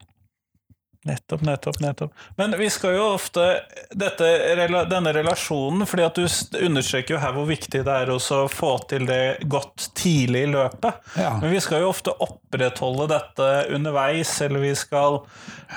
Nettopp, 1.07 1.41
nettopp, 1.41 1.79
nettopp. 1.79 2.13
Men 2.35 2.57
vi 2.57 2.69
skal 2.69 2.97
jo 2.97 3.03
ofte 3.13 3.45
dette, 3.95 4.27
Denne 4.89 5.13
relasjonen, 5.15 5.85
fordi 5.87 6.03
at 6.03 6.19
du 6.19 6.25
understreker 6.65 7.15
jo 7.15 7.21
her 7.23 7.31
hvor 7.37 7.47
viktig 7.47 7.85
det 7.87 7.95
er 8.03 8.11
å 8.11 8.19
få 8.51 8.73
til 8.91 9.07
det 9.07 9.39
godt 9.47 9.89
tidlig 9.95 10.43
i 10.49 10.51
løpet. 10.51 10.99
Ja. 11.15 11.37
Men 11.39 11.55
vi 11.55 11.63
skal 11.63 11.85
jo 11.85 11.93
ofte 11.93 12.11
opprettholde 12.19 13.07
dette 13.13 13.49
underveis, 13.75 14.35
eller 14.43 14.65
vi 14.67 14.75
skal 14.75 15.21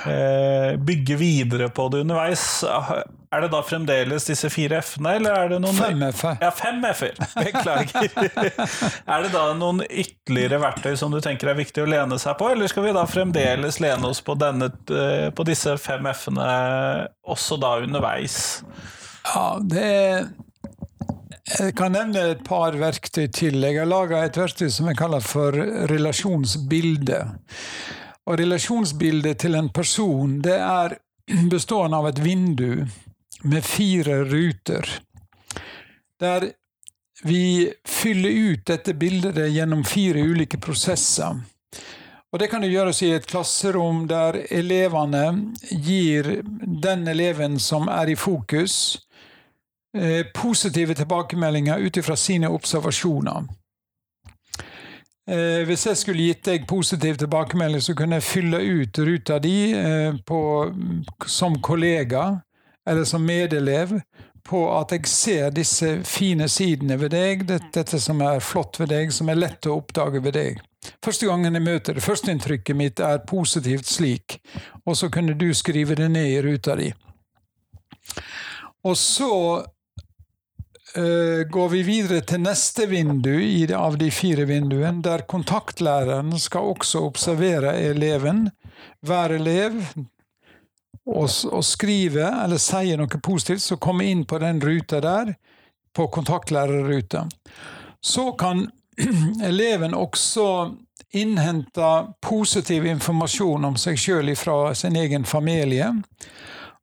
eh, 0.03 0.75
bygge 0.75 1.19
videre 1.23 1.71
på 1.71 1.87
det 1.93 2.03
underveis. 2.03 2.45
Er 3.33 3.41
det 3.41 3.49
da 3.49 3.63
fremdeles 3.65 4.27
disse 4.29 4.49
fire 4.53 4.77
F-ene, 4.83 5.15
eller 5.17 5.33
er 5.33 5.47
det 5.55 5.57
noen 5.63 5.77
Fem 5.77 6.03
F-er. 6.11 6.35
Ja, 6.43 6.51
fem 6.53 6.83
F-er. 6.85 7.15
Beklager. 7.33 8.11
er 9.15 9.25
det 9.25 9.31
da 9.33 9.45
noen 9.57 9.81
ytterligere 9.87 10.59
verktøy 10.61 10.93
som 10.99 11.13
du 11.13 11.17
tenker 11.23 11.49
er 11.49 11.57
viktig 11.57 11.81
å 11.81 11.89
lene 11.89 12.19
seg 12.21 12.37
på, 12.37 12.51
eller 12.53 12.69
skal 12.69 12.85
vi 12.85 12.93
da 12.93 13.07
fremdeles 13.09 13.79
lene 13.81 14.11
oss 14.11 14.21
på, 14.21 14.35
denne, 14.37 14.69
eh, 14.93 15.12
på 15.35 15.45
disse 15.47 15.75
fem 15.81 16.07
F-ene 16.11 16.47
også 17.29 17.57
da 17.61 17.75
underveis? 17.83 18.37
Ja, 19.23 19.59
det 19.59 19.91
jeg 21.43 21.73
kan 21.75 21.91
nevne 21.91 22.21
et 22.31 22.43
par 22.47 22.75
verktøy 22.79 23.27
til. 23.35 23.59
Jeg 23.61 23.81
har 23.81 23.87
laga 23.89 24.21
et 24.23 24.37
verktøy 24.39 24.69
som 24.71 24.87
jeg 24.87 24.97
kaller 24.97 25.23
for 25.23 25.55
relasjonsbilde. 25.91 27.19
Og 28.23 28.39
relasjonsbildet 28.39 29.41
til 29.43 29.59
en 29.59 29.67
person 29.75 30.37
det 30.43 30.55
er 30.55 30.95
bestående 31.53 31.99
av 31.99 32.07
et 32.13 32.21
vindu 32.23 32.85
med 33.43 33.65
fire 33.67 34.21
ruter. 34.23 34.87
Der 36.23 36.53
vi 37.23 37.71
fyller 37.87 38.29
ut 38.29 38.63
dette 38.67 38.95
bildet 38.99 39.37
gjennom 39.51 39.83
fire 39.87 40.23
ulike 40.23 40.57
prosesser. 40.63 41.37
Og 42.33 42.39
Det 42.39 42.49
kan 42.49 42.63
gjøres 42.65 43.01
i 43.05 43.11
et 43.13 43.27
klasserom 43.29 44.07
der 44.09 44.39
elevene 44.49 45.53
gir 45.69 46.41
den 46.81 47.07
eleven 47.07 47.59
som 47.61 47.85
er 47.87 48.09
i 48.09 48.15
fokus, 48.17 48.97
eh, 49.93 50.25
positive 50.33 50.93
tilbakemeldinger 50.97 51.77
ut 51.77 51.97
ifra 51.97 52.15
sine 52.15 52.49
observasjoner. 52.49 53.45
Eh, 55.29 55.61
hvis 55.63 55.85
jeg 55.85 55.97
skulle 55.97 56.25
gitt 56.25 56.45
deg 56.45 56.67
positiv 56.67 57.15
tilbakemelding, 57.15 57.81
så 57.81 57.93
kunne 57.93 58.15
jeg 58.15 58.23
fylle 58.23 58.57
ut 58.81 58.97
ruta 58.99 59.39
di 59.39 59.71
eh, 59.71 60.17
på, 60.25 60.73
som 61.25 61.61
kollega 61.61 62.41
eller 62.89 63.03
som 63.03 63.21
medelev 63.21 63.99
på 64.43 64.65
at 64.79 64.91
jeg 64.91 65.07
ser 65.07 65.49
disse 65.49 66.01
fine 66.03 66.49
sidene 66.49 66.97
ved 66.99 67.13
deg, 67.13 67.47
dette 67.47 67.99
som 67.99 68.19
er 68.21 68.41
flott 68.43 68.79
ved 68.79 68.89
deg, 68.89 69.13
som 69.13 69.29
er 69.29 69.39
lett 69.39 69.69
å 69.69 69.77
oppdage 69.77 70.19
ved 70.23 70.33
deg. 70.33 70.59
Første 71.03 71.27
gangen 71.29 71.55
jeg 71.55 71.63
møter 71.65 71.97
det, 71.97 72.03
førsteinntrykket 72.03 72.77
mitt 72.77 73.01
er 73.03 73.23
positivt 73.27 73.87
slik, 73.89 74.39
og 74.85 74.97
så 74.99 75.09
kunne 75.13 75.35
du 75.39 75.49
skrive 75.55 75.95
det 75.99 76.09
ned 76.11 76.31
i 76.31 76.41
ruta 76.43 76.75
di. 76.79 76.89
Og 78.83 78.97
så 78.99 79.33
uh, 79.63 81.41
går 81.55 81.69
vi 81.71 81.83
videre 81.87 82.23
til 82.27 82.43
neste 82.43 82.87
vindu 82.91 83.31
i, 83.37 83.63
av 83.73 83.97
de 83.99 84.09
fire 84.11 84.47
vinduene, 84.49 85.01
der 85.05 85.23
kontaktlæreren 85.29 86.35
skal 86.39 86.73
også 86.75 87.05
observere 87.07 87.77
eleven. 87.91 88.49
Hver 89.03 89.37
elev, 89.37 89.79
og, 91.05 91.29
og 91.51 91.63
skrive 91.67 92.27
eller 92.43 92.59
si 92.61 92.95
noe 92.99 93.23
positivt, 93.23 93.63
så 93.63 93.79
komme 93.79 94.07
inn 94.07 94.23
på 94.27 94.39
den 94.43 94.61
ruta 94.63 94.99
der, 95.03 95.33
på 95.93 96.07
kontaktlærerruta. 96.11 97.27
Så 98.01 98.31
kan 98.39 98.65
eleven 99.43 99.93
også 99.93 100.47
innhente 101.13 102.07
positiv 102.21 102.85
informasjon 102.85 103.65
om 103.65 103.77
seg 103.77 103.99
sjøl 104.01 104.33
fra 104.35 104.73
sin 104.75 104.95
egen 104.97 105.25
familie. 105.25 105.91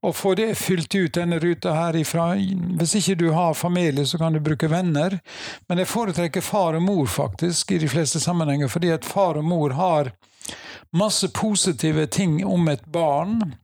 Og 0.00 0.16
få 0.16 0.32
det 0.38 0.54
fylt 0.56 0.94
ut 0.94 1.16
denne 1.18 1.36
ruta 1.42 1.74
herifra. 1.76 2.32
Hvis 2.80 2.94
ikke 3.00 3.18
du 3.20 3.26
har 3.36 3.54
familie, 3.54 4.06
så 4.06 4.18
kan 4.18 4.32
du 4.32 4.40
bruke 4.40 4.70
venner. 4.70 5.18
Men 5.68 5.82
jeg 5.82 5.90
foretrekker 5.90 6.40
far 6.40 6.78
og 6.78 6.82
mor, 6.86 7.06
faktisk, 7.06 7.72
i 7.72 7.82
de 7.82 7.88
fleste 7.88 8.20
sammenhenger, 8.20 8.68
fordi 8.68 8.94
at 8.94 9.04
far 9.04 9.36
og 9.36 9.44
mor 9.44 9.76
har 9.76 10.12
masse 10.96 11.28
positive 11.34 12.06
ting 12.06 12.40
om 12.46 12.68
et 12.68 12.86
barn 12.86 13.54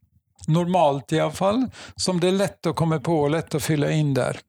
normalt 0.53 1.13
iallfall, 1.17 1.65
som 1.97 2.21
det 2.21 2.33
er 2.33 2.41
lett 2.41 2.71
å 2.71 2.75
komme 2.77 3.01
på 3.05 3.21
og 3.25 3.33
lett 3.35 3.57
å 3.57 3.63
fylle 3.63 3.93
inn 3.95 4.15
der. 4.17 4.41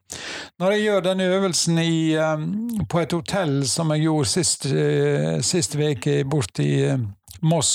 Når 0.62 0.74
jeg 0.74 0.84
gjør 0.86 1.06
denne 1.10 1.30
øvelsen 1.38 1.80
i, 1.84 1.94
um, 2.18 2.50
på 2.90 3.04
et 3.04 3.16
hotell, 3.16 3.60
som 3.68 3.94
jeg 3.94 4.08
gjorde 4.08 4.32
sist, 4.32 4.68
uh, 4.72 5.38
sist 5.46 5.78
uke 5.78 6.22
borte 6.30 6.66
i 6.66 6.76
uh, 6.94 7.00
Moss, 7.42 7.74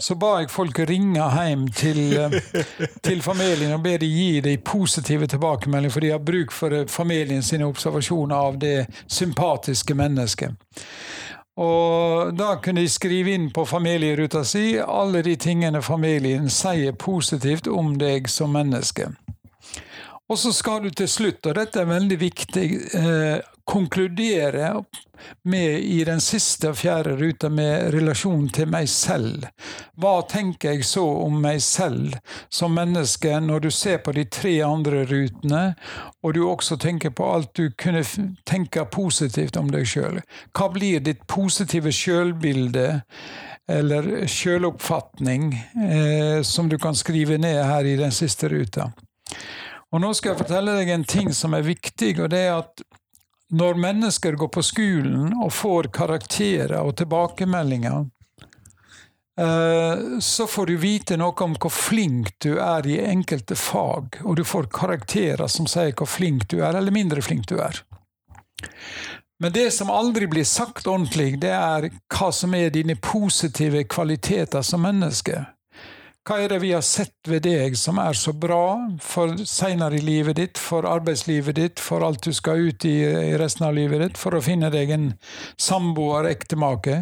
så 0.00 0.14
ba 0.16 0.38
jeg 0.40 0.50
folk 0.52 0.78
ringe 0.88 1.24
hjem 1.34 1.66
til, 1.76 2.00
eh, 2.16 2.36
til 3.04 3.20
familien 3.24 3.74
og 3.76 3.82
be 3.84 3.98
de 4.00 4.08
gi 4.08 4.40
dem 4.44 4.62
positive 4.64 5.28
tilbakemeldinger, 5.28 5.92
for 5.92 6.04
de 6.04 6.12
har 6.14 6.24
bruk 6.24 6.54
for 6.56 6.72
eh, 6.72 6.86
familien 6.88 7.44
sine 7.44 7.68
observasjoner 7.68 8.36
av 8.36 8.58
det 8.62 8.86
sympatiske 9.06 9.94
mennesket. 9.98 10.56
Og 11.62 12.32
da 12.34 12.56
kunne 12.62 12.82
de 12.82 12.90
skrive 12.90 13.34
inn 13.36 13.50
på 13.54 13.64
familieruta 13.68 14.42
si 14.46 14.74
alle 14.80 15.22
de 15.22 15.36
tingene 15.38 15.82
familien 15.84 16.48
sier 16.50 16.96
positivt 16.98 17.68
om 17.70 17.94
deg 18.00 18.30
som 18.30 18.54
menneske. 18.56 19.12
Og 20.32 20.38
så 20.40 20.52
skal 20.54 20.80
du 20.86 20.90
til 20.96 21.10
slutt, 21.10 21.44
og 21.46 21.58
dette 21.58 21.82
er 21.82 21.90
veldig 21.90 22.18
viktig, 22.18 22.68
eh, 22.96 23.38
konkludere 23.64 24.84
med 25.42 25.78
i 25.80 26.04
den 26.04 26.20
siste 26.20 26.72
og 26.72 26.78
fjerde 26.80 27.14
ruta 27.16 27.48
med 27.52 27.92
relasjon 27.94 28.48
til 28.54 28.70
meg 28.72 28.88
selv. 28.90 29.46
Hva 30.00 30.16
tenker 30.30 30.74
jeg 30.74 30.86
så 30.86 31.04
om 31.22 31.38
meg 31.44 31.62
selv 31.62 32.16
som 32.50 32.74
menneske 32.74 33.38
når 33.40 33.66
du 33.66 33.70
ser 33.70 34.02
på 34.02 34.14
de 34.16 34.26
tre 34.26 34.56
andre 34.66 35.04
rutene, 35.06 35.62
og 36.22 36.34
du 36.34 36.42
også 36.46 36.78
tenker 36.82 37.14
på 37.14 37.28
alt 37.36 37.54
du 37.58 37.70
kunne 37.78 38.02
tenke 38.48 38.84
positivt 38.90 39.56
om 39.60 39.70
deg 39.70 39.86
sjøl? 39.88 40.22
Hva 40.56 40.70
blir 40.74 41.02
ditt 41.04 41.26
positive 41.30 41.94
sjølbilde? 41.94 43.02
Eller 43.70 44.26
sjøloppfatning, 44.26 45.52
eh, 45.86 46.40
som 46.42 46.66
du 46.68 46.74
kan 46.82 46.96
skrive 46.98 47.38
ned 47.38 47.60
her 47.62 47.86
i 47.86 47.94
den 47.96 48.10
siste 48.12 48.50
ruta. 48.50 48.88
Og 49.92 50.00
nå 50.00 50.10
skal 50.16 50.32
jeg 50.32 50.40
fortelle 50.40 50.74
deg 50.80 50.90
en 50.90 51.04
ting 51.04 51.30
som 51.36 51.54
er 51.54 51.64
viktig, 51.64 52.16
og 52.24 52.32
det 52.32 52.40
er 52.48 52.56
at 52.56 52.82
når 53.52 53.74
mennesker 53.74 54.32
går 54.40 54.48
på 54.48 54.62
skolen 54.64 55.32
og 55.36 55.52
får 55.52 55.90
karakterer 55.92 56.78
og 56.80 56.96
tilbakemeldinger, 56.96 58.06
eh, 59.40 60.04
så 60.20 60.46
får 60.48 60.66
du 60.66 60.76
vite 60.80 61.18
noe 61.20 61.36
om 61.44 61.56
hvor 61.60 61.74
flink 61.74 62.32
du 62.40 62.54
er 62.56 62.88
i 62.88 62.98
enkelte 63.04 63.56
fag, 63.58 64.22
og 64.24 64.36
du 64.40 64.44
får 64.48 64.70
karakterer 64.72 65.52
som 65.52 65.68
sier 65.68 65.92
hvor 65.92 66.08
flink 66.08 66.48
du 66.48 66.62
er, 66.62 66.78
eller 66.80 66.94
mindre 66.94 67.24
flink 67.24 67.48
du 67.50 67.58
er. 67.60 67.82
Men 69.42 69.52
det 69.52 69.70
som 69.74 69.90
aldri 69.90 70.28
blir 70.30 70.46
sagt 70.46 70.86
ordentlig, 70.86 71.40
det 71.42 71.50
er 71.52 71.88
hva 72.14 72.28
som 72.32 72.54
er 72.54 72.70
dine 72.70 72.94
positive 72.94 73.84
kvaliteter 73.90 74.62
som 74.62 74.84
menneske. 74.86 75.42
Hva 76.22 76.36
er 76.38 76.52
det 76.52 76.60
vi 76.62 76.68
har 76.70 76.84
sett 76.86 77.26
ved 77.26 77.42
deg 77.42 77.74
som 77.74 77.96
er 77.98 78.14
så 78.14 78.30
bra 78.30 78.76
for 79.02 79.40
seinere 79.42 79.98
i 79.98 80.04
livet 80.06 80.36
ditt, 80.38 80.60
for 80.60 80.86
arbeidslivet 80.86 81.56
ditt, 81.58 81.82
for 81.82 82.04
alt 82.06 82.22
du 82.22 82.30
skal 82.36 82.68
ut 82.68 82.86
i, 82.86 82.94
resten 83.40 83.66
av 83.66 83.74
livet 83.74 84.04
ditt, 84.04 84.20
for 84.20 84.38
å 84.38 84.42
finne 84.44 84.70
deg 84.70 84.92
en 84.94 85.08
samboer, 85.58 86.30
ektemake? 86.30 87.00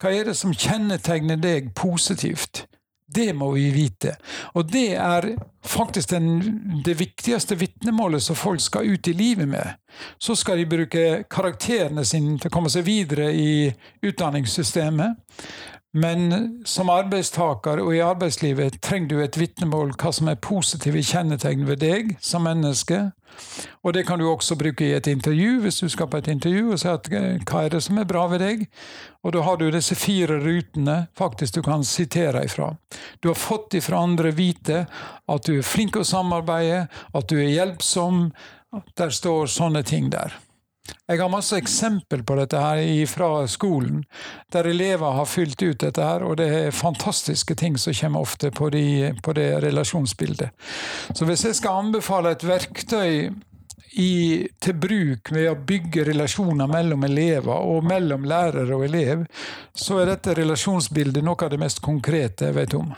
Hva 0.00 0.14
er 0.16 0.30
det 0.30 0.38
som 0.40 0.56
kjennetegner 0.56 1.36
deg 1.44 1.74
positivt? 1.76 2.64
Det 3.04 3.34
må 3.36 3.50
vi 3.52 3.66
vite. 3.70 4.14
Og 4.56 4.64
det 4.72 4.94
er 4.96 5.28
faktisk 5.68 6.14
den, 6.14 6.80
det 6.86 6.96
viktigste 6.98 7.60
vitnemålet 7.60 8.24
som 8.24 8.36
folk 8.36 8.64
skal 8.64 8.88
ut 8.88 9.12
i 9.12 9.12
livet 9.12 9.48
med. 9.48 9.76
Så 10.16 10.34
skal 10.40 10.58
de 10.58 10.66
bruke 10.72 11.04
karakterene 11.28 12.04
sine 12.08 12.38
til 12.40 12.48
å 12.48 12.54
komme 12.56 12.72
seg 12.72 12.88
videre 12.88 13.28
i 13.28 13.68
utdanningssystemet. 14.08 15.20
Men 15.94 16.64
som 16.66 16.90
arbeidstaker 16.90 17.78
og 17.78 17.92
i 17.94 18.00
arbeidslivet 18.02 18.80
trenger 18.82 19.12
du 19.12 19.20
et 19.22 19.36
vitnemål 19.38 19.92
hva 19.94 20.10
som 20.14 20.26
er 20.26 20.40
positive 20.42 20.98
kjennetegn 21.06 21.62
ved 21.68 21.84
deg 21.84 22.16
som 22.18 22.42
menneske. 22.48 23.12
Og 23.86 23.94
det 23.94 24.02
kan 24.08 24.18
du 24.18 24.26
også 24.26 24.56
bruke 24.58 24.88
i 24.88 24.94
et 24.96 25.06
intervju, 25.10 25.60
hvis 25.62 25.78
du 25.82 25.88
skal 25.92 26.08
på 26.10 26.18
et 26.18 26.30
intervju 26.32 26.72
og 26.72 26.80
si 26.82 26.88
at 26.90 27.10
eh, 27.14 27.38
hva 27.46 27.62
er 27.62 27.74
det 27.76 27.82
som 27.86 27.98
er 28.02 28.08
bra 28.10 28.24
ved 28.30 28.42
deg? 28.42 28.64
Og 29.22 29.36
da 29.36 29.44
har 29.46 29.58
du 29.60 29.68
disse 29.70 29.94
fire 29.98 30.40
rutene 30.42 30.96
faktisk 31.18 31.58
du 31.58 31.62
kan 31.66 31.86
sitere 31.86 32.42
ifra. 32.48 32.72
Du 33.22 33.30
har 33.30 33.38
fått 33.38 33.78
ifra 33.78 34.02
andre 34.02 34.34
vite 34.34 34.84
at 35.30 35.46
du 35.46 35.58
er 35.58 35.66
flink 35.66 35.98
å 35.98 36.06
samarbeide, 36.06 36.88
at 36.90 37.30
du 37.30 37.38
er 37.38 37.52
hjelpsom. 37.52 38.32
Der 38.98 39.14
står 39.14 39.46
sånne 39.46 39.84
ting 39.86 40.10
der. 40.10 40.34
Jeg 41.08 41.20
har 41.20 41.28
masse 41.32 41.56
eksempel 41.56 42.22
på 42.24 42.36
dette 42.36 42.60
her 42.60 42.80
fra 43.08 43.28
skolen, 43.48 44.02
der 44.52 44.68
elever 44.68 45.16
har 45.16 45.28
fylt 45.28 45.62
ut 45.62 45.80
dette 45.80 46.04
her, 46.04 46.24
og 46.24 46.36
det 46.40 46.48
er 46.48 46.76
fantastiske 46.76 47.56
ting 47.60 47.78
som 47.80 47.96
kommer 47.96 48.24
ofte 48.24 48.50
på, 48.50 48.68
de, 48.72 49.12
på 49.22 49.32
det 49.36 49.48
relasjonsbildet. 49.64 50.52
Så 51.12 51.28
hvis 51.28 51.44
jeg 51.44 51.56
skal 51.60 51.84
anbefale 51.86 52.32
et 52.32 52.44
verktøy 52.48 53.30
i, 54.00 54.46
til 54.60 54.76
bruk 54.80 55.32
ved 55.32 55.48
å 55.50 55.56
bygge 55.56 56.04
relasjoner 56.08 56.68
mellom 56.68 57.04
elever 57.06 57.54
og 57.54 57.84
mellom 57.86 58.24
lærer 58.28 58.72
og 58.74 58.84
elev, 58.88 59.24
så 59.76 60.00
er 60.00 60.14
dette 60.14 60.36
relasjonsbildet 60.40 61.24
noe 61.24 61.38
av 61.44 61.52
det 61.52 61.60
mest 61.62 61.84
konkrete 61.84 62.50
jeg 62.50 62.58
vet 62.58 62.76
om. 62.80 62.92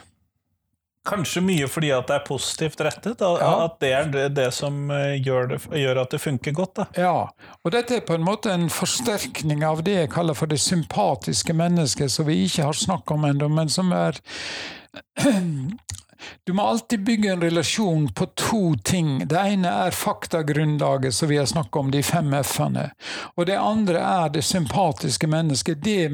Kanskje 1.06 1.42
mye 1.44 1.68
fordi 1.70 1.92
at 1.94 2.08
det 2.10 2.18
er 2.18 2.24
positivt 2.26 2.80
rettet? 2.84 3.22
Ja. 3.22 3.52
At 3.66 3.78
det 3.82 3.92
er 3.94 4.10
det, 4.12 4.26
det 4.38 4.48
som 4.54 4.90
eh, 4.90 5.16
gjør, 5.22 5.52
det, 5.54 5.60
gjør, 5.70 6.02
at 6.02 6.14
det 6.14 6.22
funker 6.22 6.56
godt? 6.56 6.74
Da. 6.80 6.86
Ja, 6.98 7.16
og 7.62 7.74
dette 7.74 8.00
er 8.00 8.06
på 8.06 8.16
en 8.18 8.26
måte 8.26 8.52
en 8.52 8.68
forsterkning 8.72 9.64
av 9.66 9.84
det 9.86 9.98
jeg 10.00 10.12
kaller 10.14 10.36
for 10.38 10.50
det 10.50 10.60
sympatiske 10.62 11.56
mennesket, 11.56 12.12
som 12.12 12.28
vi 12.28 12.42
ikke 12.46 12.66
har 12.68 12.76
snakket 12.76 13.16
om 13.16 13.28
ennå, 13.30 13.50
men 13.52 13.72
som 13.72 13.94
er 13.96 14.20
Du 16.44 16.52
må 16.52 16.62
alltid 16.62 17.04
bygge 17.04 17.32
en 17.32 17.42
relasjon 17.42 18.12
på 18.12 18.26
to 18.26 18.74
ting. 18.84 19.28
Det 19.28 19.38
ene 19.38 19.70
er 19.86 19.94
faktagrunnlaget, 19.94 21.14
som 21.14 21.28
vi 21.28 21.38
har 21.38 21.46
snakket 21.46 21.76
om, 21.76 21.90
de 21.90 22.02
fem 22.02 22.34
f-ene. 22.40 22.88
Og 23.36 23.46
det 23.46 23.58
andre 23.60 24.02
er 24.02 24.32
det 24.34 24.44
sympatiske 24.46 25.28
mennesket. 25.30 25.82
Det, 25.84 26.08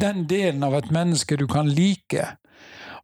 den 0.00 0.26
delen 0.28 0.66
av 0.66 0.76
et 0.78 0.90
menneske 0.94 1.38
du 1.40 1.46
kan 1.50 1.70
like. 1.70 2.28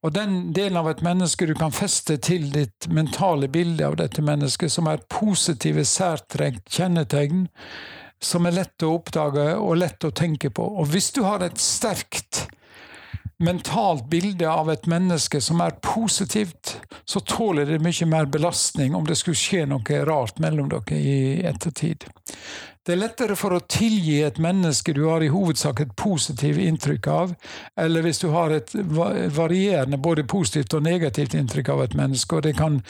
Og 0.03 0.11
den 0.15 0.51
delen 0.55 0.81
av 0.81 0.89
et 0.91 1.03
menneske 1.07 1.47
du 1.47 1.55
kan 1.55 1.75
feste 1.75 2.17
til 2.19 2.49
ditt 2.51 2.89
mentale 2.91 3.47
bilde 3.53 3.87
av 3.87 3.95
dette 4.01 4.23
mennesket, 4.25 4.73
som 4.75 4.89
er 4.91 5.05
positive 5.13 5.85
særtrekk, 5.87 6.65
kjennetegn, 6.67 7.47
som 8.23 8.47
er 8.47 8.57
lett 8.57 8.83
å 8.83 8.97
oppdage 8.97 9.47
og 9.59 9.79
lett 9.79 10.03
å 10.07 10.11
tenke 10.11 10.51
på. 10.51 10.67
Og 10.67 10.91
hvis 10.91 11.13
du 11.15 11.23
har 11.27 11.43
et 11.47 11.63
sterkt 11.63 12.49
mentalt 13.43 14.07
bilde 14.11 14.49
av 14.49 14.71
et 14.73 14.87
menneske 14.91 15.41
som 15.43 15.61
er 15.65 15.77
positivt, 15.85 16.77
så 17.05 17.21
tåler 17.21 17.67
det 17.69 17.83
mye 17.83 18.09
mer 18.09 18.29
belastning 18.31 18.95
om 18.95 19.07
det 19.07 19.19
skulle 19.21 19.39
skje 19.39 19.65
noe 19.71 20.05
rart 20.09 20.39
mellom 20.43 20.71
dere 20.73 20.99
i 20.99 21.17
ettertid. 21.47 22.07
Det 22.83 22.97
er 22.97 22.99
lettere 22.99 23.37
for 23.39 23.55
å 23.55 23.63
tilgi 23.71 24.17
et 24.27 24.41
menneske 24.43 24.95
du 24.97 25.05
har 25.05 25.23
i 25.23 25.31
hovedsak 25.31 25.85
et 25.85 25.93
positivt 25.99 26.59
inntrykk 26.59 27.07
av, 27.07 27.35
eller 27.79 28.03
hvis 28.03 28.23
du 28.25 28.29
har 28.35 28.51
et 28.57 28.75
varierende 28.75 30.01
både 30.03 30.27
positivt 30.27 30.75
og 30.75 30.83
negativt 30.89 31.37
inntrykk 31.39 31.71
av 31.77 31.85
et 31.85 31.95
menneske, 31.99 32.37
og 32.37 32.47
det 32.49 32.57
kan 32.59 32.81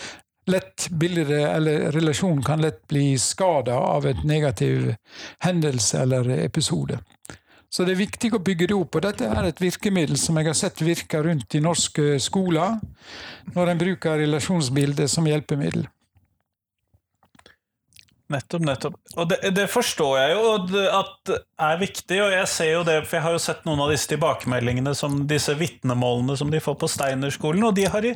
lett 0.49 0.89
bildet 0.91 1.31
eller 1.31 1.93
relasjonen 1.93 2.43
kan 2.43 2.65
lett 2.65 2.81
bli 2.89 3.19
skada 3.19 3.77
av 3.77 4.07
et 4.07 4.25
negativ 4.25 4.95
hendelse 5.45 6.01
eller 6.03 6.31
episode. 6.41 6.99
Så 7.73 7.87
det 7.89 7.95
er 7.95 8.03
viktig 8.03 8.29
å 8.37 8.43
bygge 8.45 8.67
det 8.69 8.77
opp, 8.77 8.99
og 8.99 9.05
dette 9.07 9.25
er 9.33 9.47
et 9.49 9.61
virkemiddel 9.63 10.19
som 10.21 10.37
jeg 10.37 10.51
har 10.51 10.57
sett 10.59 10.83
virke 10.85 11.23
rundt 11.25 11.57
i 11.57 11.63
norske 11.65 12.19
skoler, 12.21 12.77
når 13.55 13.73
en 13.73 13.81
bruker 13.81 14.21
relasjonsbildet 14.21 15.09
som 15.09 15.25
hjelpemiddel. 15.25 15.87
Nettopp, 18.33 18.65
nettopp. 18.65 18.99
Og 19.17 19.29
det, 19.31 19.39
det, 19.57 19.67
forstår 19.71 20.15
jeg 20.19 20.35
jo 20.37 20.83
at 20.97 21.33
er 21.63 21.81
viktig, 21.81 22.19
og 22.25 22.33
jeg 22.35 22.49
ser 22.51 22.71
jo 22.73 22.83
det, 22.87 22.97
for 23.07 23.19
jeg 23.19 23.25
har 23.27 23.37
jo 23.37 23.43
sett 23.45 23.65
noen 23.69 23.83
av 23.85 23.93
disse 23.93 24.11
tilbakemeldingene 24.13 24.95
som 24.99 25.21
disse 25.29 25.55
vitnemålene 25.59 26.37
som 26.41 26.51
de 26.53 26.61
får 26.63 26.79
på 26.81 26.91
Steinerskolen, 26.91 27.67
og 27.69 27.77
de 27.77 27.87
har 27.93 28.09
i 28.09 28.15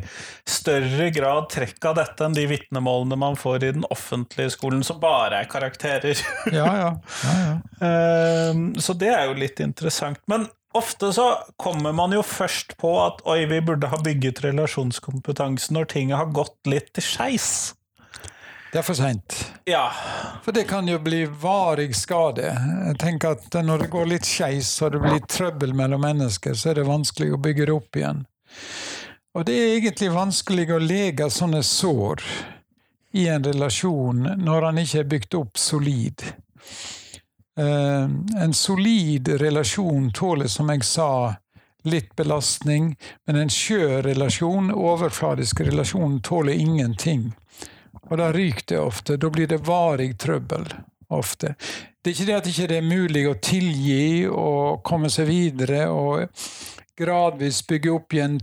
større 0.48 1.10
grad 1.14 1.50
trekk 1.52 1.90
av 1.90 1.98
dette 2.00 2.26
enn 2.26 2.36
de 2.36 2.46
vitnemålene 2.50 3.18
man 3.20 3.38
får 3.38 3.68
i 3.68 3.72
den 3.78 3.86
offentlige 3.92 4.54
skolen, 4.56 4.84
som 4.86 5.00
bare 5.02 5.42
er 5.42 5.50
karakterer. 5.50 6.24
Ja, 6.52 6.66
ja. 6.66 6.92
ja, 7.24 7.38
ja. 7.44 7.56
Ehm, 7.86 8.70
så 8.80 8.94
det 8.96 9.10
er 9.12 9.26
jo 9.28 9.36
litt 9.36 9.60
interessant. 9.60 10.22
Men 10.30 10.46
ofte 10.76 11.12
så 11.14 11.26
kommer 11.60 11.92
man 11.96 12.14
jo 12.14 12.22
først 12.24 12.76
på 12.80 12.92
at 13.02 13.22
oi, 13.28 13.42
vi 13.50 13.60
burde 13.64 13.90
ha 13.92 13.98
bygget 14.02 14.42
relasjonskompetanse 14.46 15.74
når 15.76 15.90
ting 15.92 16.14
har 16.16 16.32
gått 16.36 16.58
litt 16.70 16.92
til 16.96 17.04
skeis. 17.04 17.50
Det 18.76 18.82
er 18.82 18.84
for 18.84 18.98
seint. 18.98 19.34
Ja. 19.64 19.86
For 20.44 20.52
det 20.52 20.66
kan 20.68 20.84
jo 20.88 20.98
bli 21.00 21.22
varig 21.24 21.94
skade. 21.96 22.50
Jeg 22.50 22.98
tenker 23.00 23.38
at 23.38 23.54
Når 23.64 23.78
det 23.78 23.86
går 23.88 24.08
litt 24.10 24.26
skeis 24.28 24.68
og 24.84 24.90
det 24.92 24.98
blir 25.00 25.22
trøbbel 25.24 25.70
mellom 25.72 26.02
mennesker, 26.04 26.52
så 26.52 26.68
er 26.68 26.76
det 26.76 26.82
vanskelig 26.84 27.30
å 27.32 27.38
bygge 27.40 27.70
det 27.70 27.72
opp 27.72 27.96
igjen. 27.96 28.20
Og 29.32 29.46
det 29.48 29.54
er 29.56 29.78
egentlig 29.78 30.10
vanskelig 30.12 30.66
å 30.76 30.80
lege 30.82 31.30
sånne 31.32 31.62
sår 31.64 32.20
i 33.16 33.24
en 33.32 33.46
relasjon 33.48 34.20
når 34.44 34.68
han 34.68 34.82
ikke 34.82 35.00
er 35.00 35.08
bygd 35.14 35.38
opp 35.40 35.56
solid. 35.56 36.26
Uh, 37.56 38.12
en 38.44 38.52
solid 38.52 39.32
relasjon 39.40 40.12
tåler, 40.12 40.52
som 40.52 40.68
jeg 40.74 40.84
sa, 40.84 41.08
litt 41.88 42.12
belastning, 42.12 42.92
men 43.24 43.40
en 43.40 43.56
skjør 43.56 44.02
relasjon, 44.10 44.68
overfladisk 44.68 45.64
relasjon, 45.64 46.20
tåler 46.20 46.60
ingenting. 46.60 47.30
Og 48.10 48.18
da 48.20 48.30
ryker 48.32 48.64
det 48.66 48.80
ofte. 48.80 49.16
Da 49.16 49.30
blir 49.30 49.50
det 49.50 49.64
varig 49.66 50.14
trøbbel. 50.18 50.68
ofte. 51.08 51.54
Det 52.02 52.10
er 52.10 52.14
ikke 52.14 52.26
det 52.26 52.34
at 52.34 52.46
det 52.46 52.52
ikke 52.52 52.76
er 52.76 52.82
mulig 52.82 53.20
å 53.30 53.36
tilgi 53.38 54.26
og 54.26 54.80
komme 54.82 55.06
seg 55.06 55.28
videre 55.28 55.84
og 55.90 56.24
gradvis 56.98 57.60
bygge 57.68 57.92
opp 57.92 58.16
igjen 58.16 58.40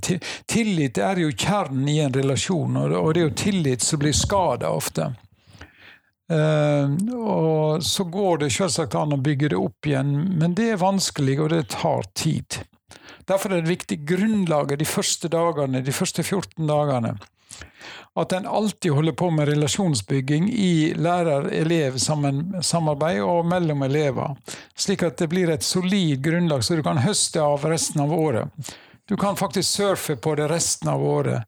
Tillit 0.47 0.99
er 1.01 1.19
jo 1.19 1.31
kjernen 1.31 1.89
i 1.91 1.97
en 2.05 2.13
relasjon, 2.15 2.77
og 2.77 3.09
det 3.13 3.19
er 3.19 3.27
jo 3.27 3.35
tillit 3.35 3.83
som 3.83 3.99
blir 3.99 4.15
skada 4.15 4.71
ofte. 4.71 5.09
Uh, 6.31 6.87
og 7.19 7.83
så 7.83 8.05
går 8.07 8.45
det 8.45 8.53
selvsagt 8.55 8.95
an 8.95 9.17
å 9.17 9.21
bygge 9.21 9.51
det 9.51 9.59
opp 9.59 9.89
igjen, 9.89 10.13
men 10.39 10.55
det 10.55 10.69
er 10.71 10.79
vanskelig, 10.81 11.35
og 11.43 11.51
det 11.51 11.65
tar 11.75 12.07
tid. 12.15 12.61
Derfor 13.27 13.51
er 13.51 13.63
det 13.63 13.73
viktig 13.73 13.99
grunnlaget 14.07 14.79
de 14.79 14.87
første 14.87 15.27
dagene, 15.31 15.83
de 15.83 15.95
første 15.95 16.23
14 16.23 16.63
dagene 16.69 17.17
at 18.15 18.31
en 18.31 18.47
alltid 18.47 18.91
holder 18.91 19.13
på 19.17 19.29
med 19.33 19.47
relasjonsbygging 19.49 20.49
i 20.53 20.93
lærer-elev-samarbeid 20.97 23.21
og 23.25 23.45
mellom 23.49 23.83
elever, 23.83 24.35
slik 24.77 25.03
at 25.03 25.17
det 25.17 25.27
blir 25.31 25.49
et 25.49 25.63
solid 25.65 26.21
grunnlag 26.23 26.63
så 26.63 26.75
du 26.77 26.83
kan 26.85 26.97
høste 27.01 27.41
av 27.41 27.65
resten 27.65 28.01
av 28.05 28.13
året. 28.13 28.47
Du 29.09 29.17
kan 29.17 29.35
faktisk 29.35 29.69
surfe 29.69 30.15
på 30.15 30.35
det 30.35 30.47
resten 30.51 30.89
av 30.89 31.03
året, 31.03 31.43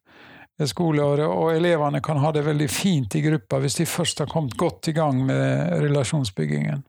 skoleåret, 0.66 1.28
og 1.28 1.54
elevene 1.54 2.00
kan 2.04 2.18
ha 2.20 2.32
det 2.32 2.42
veldig 2.46 2.68
fint 2.72 3.14
i 3.16 3.20
gruppa 3.24 3.58
hvis 3.62 3.78
de 3.80 3.86
først 3.86 4.18
har 4.24 4.32
kommet 4.32 4.56
godt 4.58 4.88
i 4.88 4.92
gang 4.96 5.26
med 5.26 5.72
relasjonsbyggingen. 5.84 6.82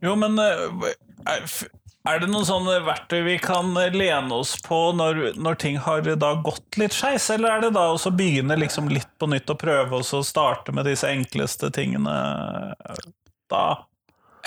Jo, 0.00 0.16
men 0.16 0.38
eh, 0.38 1.38
er 2.08 2.22
det 2.22 2.28
noen 2.30 2.46
sånne 2.48 2.78
verktøy 2.86 3.20
vi 3.26 3.36
kan 3.42 3.74
lene 3.74 4.34
oss 4.34 4.54
på 4.64 4.78
når, 4.96 5.20
når 5.36 5.58
ting 5.60 5.78
har 5.84 6.06
da 6.16 6.32
gått 6.44 6.78
litt 6.80 6.96
skeis, 6.96 7.28
eller 7.34 7.56
er 7.56 7.66
det 7.66 7.74
da 7.76 7.90
å 7.92 8.14
begynne 8.14 8.56
liksom 8.58 8.88
litt 8.92 9.10
på 9.20 9.28
nytt 9.30 9.50
og 9.52 9.60
prøve 9.60 10.00
å 10.00 10.22
starte 10.24 10.72
med 10.72 10.88
disse 10.88 11.10
enkleste 11.10 11.70
tingene 11.74 12.16
da? 13.52 13.64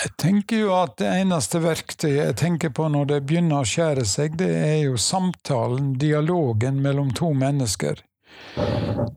Jeg 0.02 0.14
tenker 0.18 0.64
jo 0.64 0.72
at 0.74 0.96
det 0.98 1.10
eneste 1.22 1.60
verktøyet 1.62 2.24
jeg 2.24 2.38
tenker 2.40 2.72
på 2.74 2.88
når 2.90 3.10
det 3.12 3.20
begynner 3.30 3.62
å 3.62 3.68
skjære 3.68 4.06
seg, 4.10 4.38
det 4.40 4.50
er 4.50 4.78
jo 4.88 4.96
samtalen, 4.98 5.94
dialogen 6.02 6.80
mellom 6.82 7.12
to 7.14 7.30
mennesker. 7.38 8.02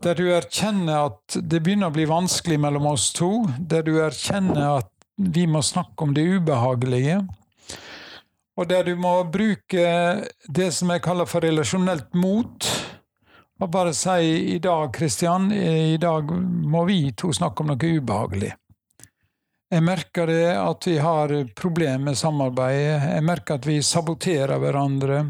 Der 0.04 0.18
du 0.18 0.26
erkjenner 0.34 1.08
at 1.08 1.38
det 1.38 1.62
begynner 1.64 1.88
å 1.88 1.94
bli 1.94 2.04
vanskelig 2.10 2.58
mellom 2.60 2.90
oss 2.90 3.08
to, 3.16 3.46
der 3.58 3.86
du 3.86 3.94
erkjenner 4.02 4.82
at 4.82 4.90
vi 5.16 5.46
må 5.48 5.62
snakke 5.64 6.04
om 6.04 6.12
det 6.12 6.26
ubehagelige, 6.26 7.22
og 8.54 8.68
der 8.70 8.86
du 8.86 8.94
må 8.96 9.16
bruke 9.26 9.86
det 10.46 10.70
som 10.74 10.92
jeg 10.94 11.02
kaller 11.04 11.26
for 11.26 11.44
relasjonelt 11.44 12.14
mot. 12.14 12.68
Og 13.62 13.70
bare 13.70 13.94
si 13.94 14.54
i 14.54 14.58
dag, 14.62 14.90
Kristian, 14.94 15.50
i 15.52 15.96
dag 16.02 16.30
må 16.30 16.84
vi 16.88 17.12
to 17.16 17.32
snakke 17.34 17.62
om 17.62 17.72
noe 17.72 17.94
ubehagelig. 17.98 18.52
Jeg 19.74 19.82
merker 19.82 20.28
det 20.30 20.52
at 20.54 20.86
vi 20.86 20.98
har 21.02 21.32
problemer 21.56 22.10
med 22.10 22.18
samarbeidet. 22.18 23.08
Jeg 23.16 23.24
merker 23.26 23.58
at 23.58 23.66
vi 23.66 23.80
saboterer 23.82 24.60
hverandre. 24.62 25.24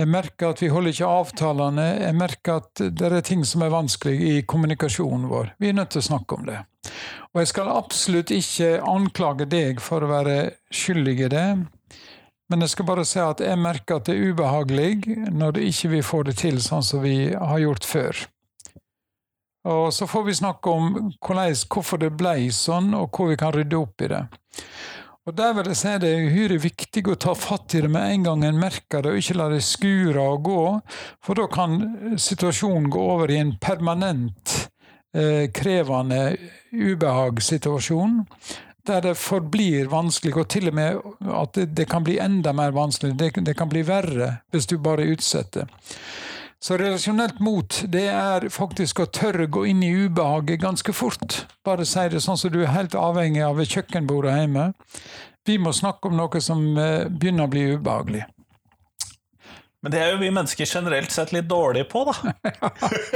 Jeg 0.00 0.08
merker 0.08 0.52
at 0.52 0.62
vi 0.62 0.70
holder 0.72 0.92
ikke 0.92 1.08
avtalene. 1.08 1.86
Jeg 2.02 2.16
merker 2.18 2.60
at 2.60 2.82
det 2.90 3.08
er 3.08 3.24
ting 3.24 3.44
som 3.48 3.64
er 3.64 3.72
vanskelig 3.72 4.16
i 4.18 4.34
kommunikasjonen 4.48 5.28
vår. 5.30 5.52
Vi 5.60 5.70
er 5.70 5.76
nødt 5.78 5.94
til 5.94 6.02
å 6.02 6.08
snakke 6.10 6.40
om 6.40 6.48
det. 6.48 6.58
Og 7.32 7.40
jeg 7.40 7.52
skal 7.52 7.72
absolutt 7.72 8.32
ikke 8.34 8.72
anklage 8.88 9.46
deg 9.48 9.80
for 9.80 10.04
å 10.04 10.10
være 10.10 10.36
skyldig 10.74 11.16
i 11.28 11.30
det. 11.32 11.46
Men 12.52 12.66
jeg 12.66 12.74
skal 12.74 12.84
bare 12.84 13.04
si 13.08 13.16
at 13.16 13.40
jeg 13.40 13.56
merker 13.56 13.96
at 13.96 14.10
det 14.10 14.12
er 14.12 14.26
ubehagelig 14.28 15.30
når 15.32 15.62
ikke 15.64 15.88
vi 15.94 16.00
får 16.04 16.26
det 16.28 16.34
til 16.42 16.58
sånn 16.60 16.84
som 16.84 17.00
vi 17.00 17.32
har 17.32 17.62
gjort 17.62 17.86
før. 17.88 18.18
Og 19.72 19.86
så 19.96 20.08
får 20.10 20.26
vi 20.26 20.34
snakke 20.36 20.74
om 20.74 20.90
hvorfor 21.16 22.02
det 22.02 22.10
ble 22.18 22.50
sånn, 22.52 22.90
og 22.98 23.08
hvor 23.14 23.30
vi 23.30 23.38
kan 23.40 23.54
rydde 23.54 23.78
opp 23.78 24.04
i 24.04 24.10
det. 24.12 24.20
Og 25.22 25.36
Der 25.38 25.54
vil 25.54 25.70
jeg 25.70 25.78
si 25.78 25.94
det 26.02 26.10
er 26.10 26.26
uhyre 26.28 26.58
viktig 26.60 27.04
å 27.08 27.16
ta 27.24 27.32
fatt 27.38 27.76
i 27.78 27.80
det 27.84 27.88
med 27.94 28.18
en 28.18 28.26
gang 28.26 28.44
en 28.44 28.60
merker 28.60 29.00
det, 29.00 29.14
og 29.14 29.22
ikke 29.22 29.38
la 29.38 29.48
det 29.52 29.62
skure 29.64 30.26
og 30.34 30.44
gå, 30.50 30.64
for 31.24 31.38
da 31.38 31.46
kan 31.48 31.78
situasjonen 32.20 32.90
gå 32.92 33.06
over 33.14 33.32
i 33.32 33.38
en 33.38 33.54
permanent 33.62 34.56
eh, 35.14 35.46
krevende 35.54 36.34
ubehagssituasjon 36.74 38.20
der 38.86 39.00
det 39.04 39.14
forblir 39.18 39.90
vanskelig, 39.92 40.34
og 40.36 40.48
til 40.50 40.68
og 40.70 40.74
med 40.74 41.00
at 41.30 41.54
det, 41.54 41.68
det 41.76 41.88
kan 41.90 42.04
bli 42.04 42.18
enda 42.22 42.52
mer 42.56 42.74
vanskelig. 42.74 43.14
Det, 43.18 43.32
det, 43.46 43.56
kan 43.58 43.70
bli 43.70 43.84
verre 43.86 44.36
hvis 44.50 44.66
du 44.66 44.78
bare 44.82 45.06
utsetter. 45.12 45.70
Så 46.62 46.76
relasjonelt 46.78 47.40
mot, 47.42 47.80
det 47.90 48.04
er 48.06 48.46
faktisk 48.54 49.02
å 49.02 49.08
tørre 49.10 49.48
gå 49.50 49.64
inn 49.72 49.82
i 49.82 49.90
ubehaget 50.04 50.62
ganske 50.62 50.94
fort. 50.94 51.40
Bare 51.66 51.86
si 51.86 52.04
det 52.10 52.22
sånn 52.22 52.38
som 52.38 52.52
du 52.54 52.60
er 52.62 52.74
helt 52.74 52.94
avhengig 52.94 53.42
av 53.42 53.58
ved 53.58 53.70
kjøkkenbordet 53.70 54.36
hjemme. 54.38 54.68
Vi 55.46 55.58
må 55.58 55.72
snakke 55.74 56.06
om 56.06 56.14
noe 56.20 56.42
som 56.42 56.62
eh, 56.78 57.08
begynner 57.10 57.48
å 57.48 57.50
bli 57.50 57.64
ubehagelig. 57.74 58.22
Men 59.82 59.92
det 59.92 59.98
er 59.98 60.12
jo 60.12 60.20
vi 60.20 60.30
mennesker 60.30 60.68
generelt 60.78 61.10
sett 61.10 61.32
litt 61.34 61.48
dårlige 61.50 61.88
på, 61.90 62.04
da. 62.06 62.32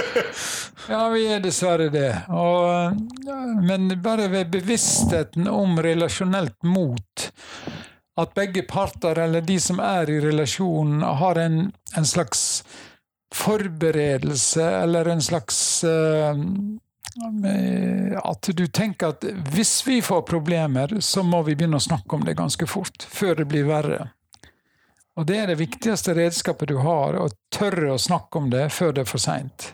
ja, 0.92 1.02
vi 1.12 1.26
er 1.30 1.44
dessverre 1.44 1.86
det. 1.94 2.10
Og, 2.34 2.96
men 3.62 3.92
bare 4.02 4.26
ved 4.32 4.50
bevisstheten 4.50 5.46
om 5.46 5.78
relasjonelt 5.82 6.58
mot, 6.66 7.28
at 8.18 8.34
begge 8.34 8.64
parter, 8.66 9.18
eller 9.28 9.46
de 9.46 9.60
som 9.62 9.78
er 9.78 10.10
i 10.10 10.18
relasjonen, 10.24 11.06
har 11.20 11.38
en, 11.38 11.60
en 11.94 12.08
slags 12.08 12.64
forberedelse, 13.34 14.66
eller 14.82 15.12
en 15.14 15.22
slags 15.22 15.84
uh, 15.86 16.34
at 18.24 18.50
du 18.58 18.66
tenker 18.66 19.14
at 19.14 19.24
hvis 19.54 19.78
vi 19.86 20.00
får 20.02 20.26
problemer, 20.26 20.98
så 21.00 21.22
må 21.22 21.44
vi 21.46 21.54
begynne 21.54 21.78
å 21.78 21.86
snakke 21.86 22.18
om 22.18 22.26
det 22.26 22.36
ganske 22.36 22.66
fort, 22.66 23.06
før 23.06 23.38
det 23.38 23.50
blir 23.54 23.70
verre. 23.70 24.10
Og 25.16 25.24
det 25.28 25.36
er 25.40 25.48
det 25.48 25.60
viktigste 25.60 26.12
redskapet 26.16 26.68
du 26.68 26.76
har, 26.84 27.16
å 27.16 27.30
tørre 27.52 27.94
å 27.94 28.00
snakke 28.00 28.42
om 28.42 28.50
det 28.52 28.68
før 28.76 28.92
det 28.92 29.06
er 29.06 29.08
for 29.08 29.22
seint. 29.22 29.70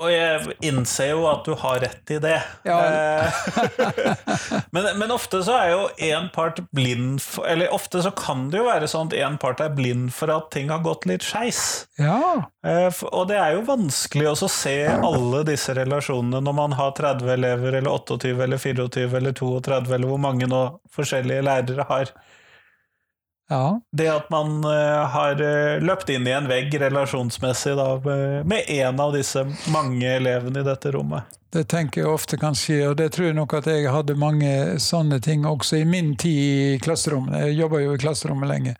Og 0.00 0.08
jeg 0.10 0.54
innser 0.66 1.12
jo 1.12 1.26
at 1.30 1.44
du 1.46 1.52
har 1.58 1.78
rett 1.84 2.12
i 2.14 2.18
det. 2.22 2.38
Ja. 2.66 2.78
Eh, 2.82 3.42
men, 4.74 4.88
men, 4.98 5.12
ofte 5.14 5.42
så 5.44 5.56
er 5.58 5.68
jo 5.72 5.82
én 6.02 6.28
part 6.34 6.58
blind 6.74 7.20
for 7.22 7.46
Eller 7.46 7.72
ofte 7.74 8.02
så 8.02 8.10
kan 8.16 8.48
det 8.50 8.62
jo 8.62 8.66
være 8.66 8.88
sånn 8.90 9.12
at 9.12 9.18
én 9.20 9.38
part 9.42 9.62
er 9.62 9.74
blind 9.76 10.10
for 10.16 10.32
at 10.34 10.50
ting 10.54 10.72
har 10.72 10.82
gått 10.86 11.06
litt 11.10 11.26
skeis. 11.26 11.86
Ja. 12.00 12.48
Eh, 12.66 12.88
og 13.12 13.28
det 13.30 13.38
er 13.38 13.56
jo 13.58 13.66
vanskelig 13.68 14.32
å 14.32 14.50
se 14.50 14.76
alle 14.92 15.44
disse 15.46 15.76
relasjonene 15.76 16.42
når 16.42 16.58
man 16.58 16.76
har 16.78 16.96
30 16.98 17.34
elever, 17.36 17.78
eller 17.78 17.92
28 17.92 18.34
eller 18.46 18.62
24 18.62 19.18
eller 19.20 19.38
32, 19.38 19.94
eller 19.94 20.08
hvor 20.10 20.22
mange 20.22 20.50
nå 20.50 20.64
forskjellige 20.92 21.46
lærere 21.46 21.86
har. 21.88 22.14
Ja. 23.52 23.80
Det 23.92 24.08
at 24.08 24.30
man 24.32 24.64
uh, 24.64 25.04
har 25.12 25.40
uh, 25.42 25.82
løpt 25.84 26.08
inn 26.08 26.24
i 26.24 26.32
en 26.32 26.48
vegg 26.48 26.72
relasjonsmessig 26.80 27.74
da, 27.76 27.88
med 28.48 28.70
én 28.72 29.00
av 29.00 29.12
disse 29.12 29.44
mange 29.74 30.08
elevene 30.08 30.62
i 30.62 30.66
dette 30.66 30.92
rommet. 30.94 31.38
Det 31.52 31.66
tenker 31.68 32.00
jeg 32.00 32.08
ofte 32.08 32.38
kan 32.40 32.56
skje, 32.56 32.78
og 32.88 32.96
det 32.96 33.10
tror 33.12 33.28
jeg 33.28 33.36
nok 33.36 33.52
at 33.58 33.68
jeg 33.68 33.90
hadde 33.92 34.16
mange 34.16 34.52
sånne 34.80 35.18
ting 35.20 35.44
også 35.44 35.82
i 35.82 35.84
min 35.84 36.14
tid 36.16 36.38
i 36.38 36.78
klasserommet. 36.80 37.42
Jeg 37.44 37.58
jobba 37.58 37.82
jo 37.82 37.92
i 37.92 38.00
klasserommet 38.00 38.48
lenge. 38.48 38.72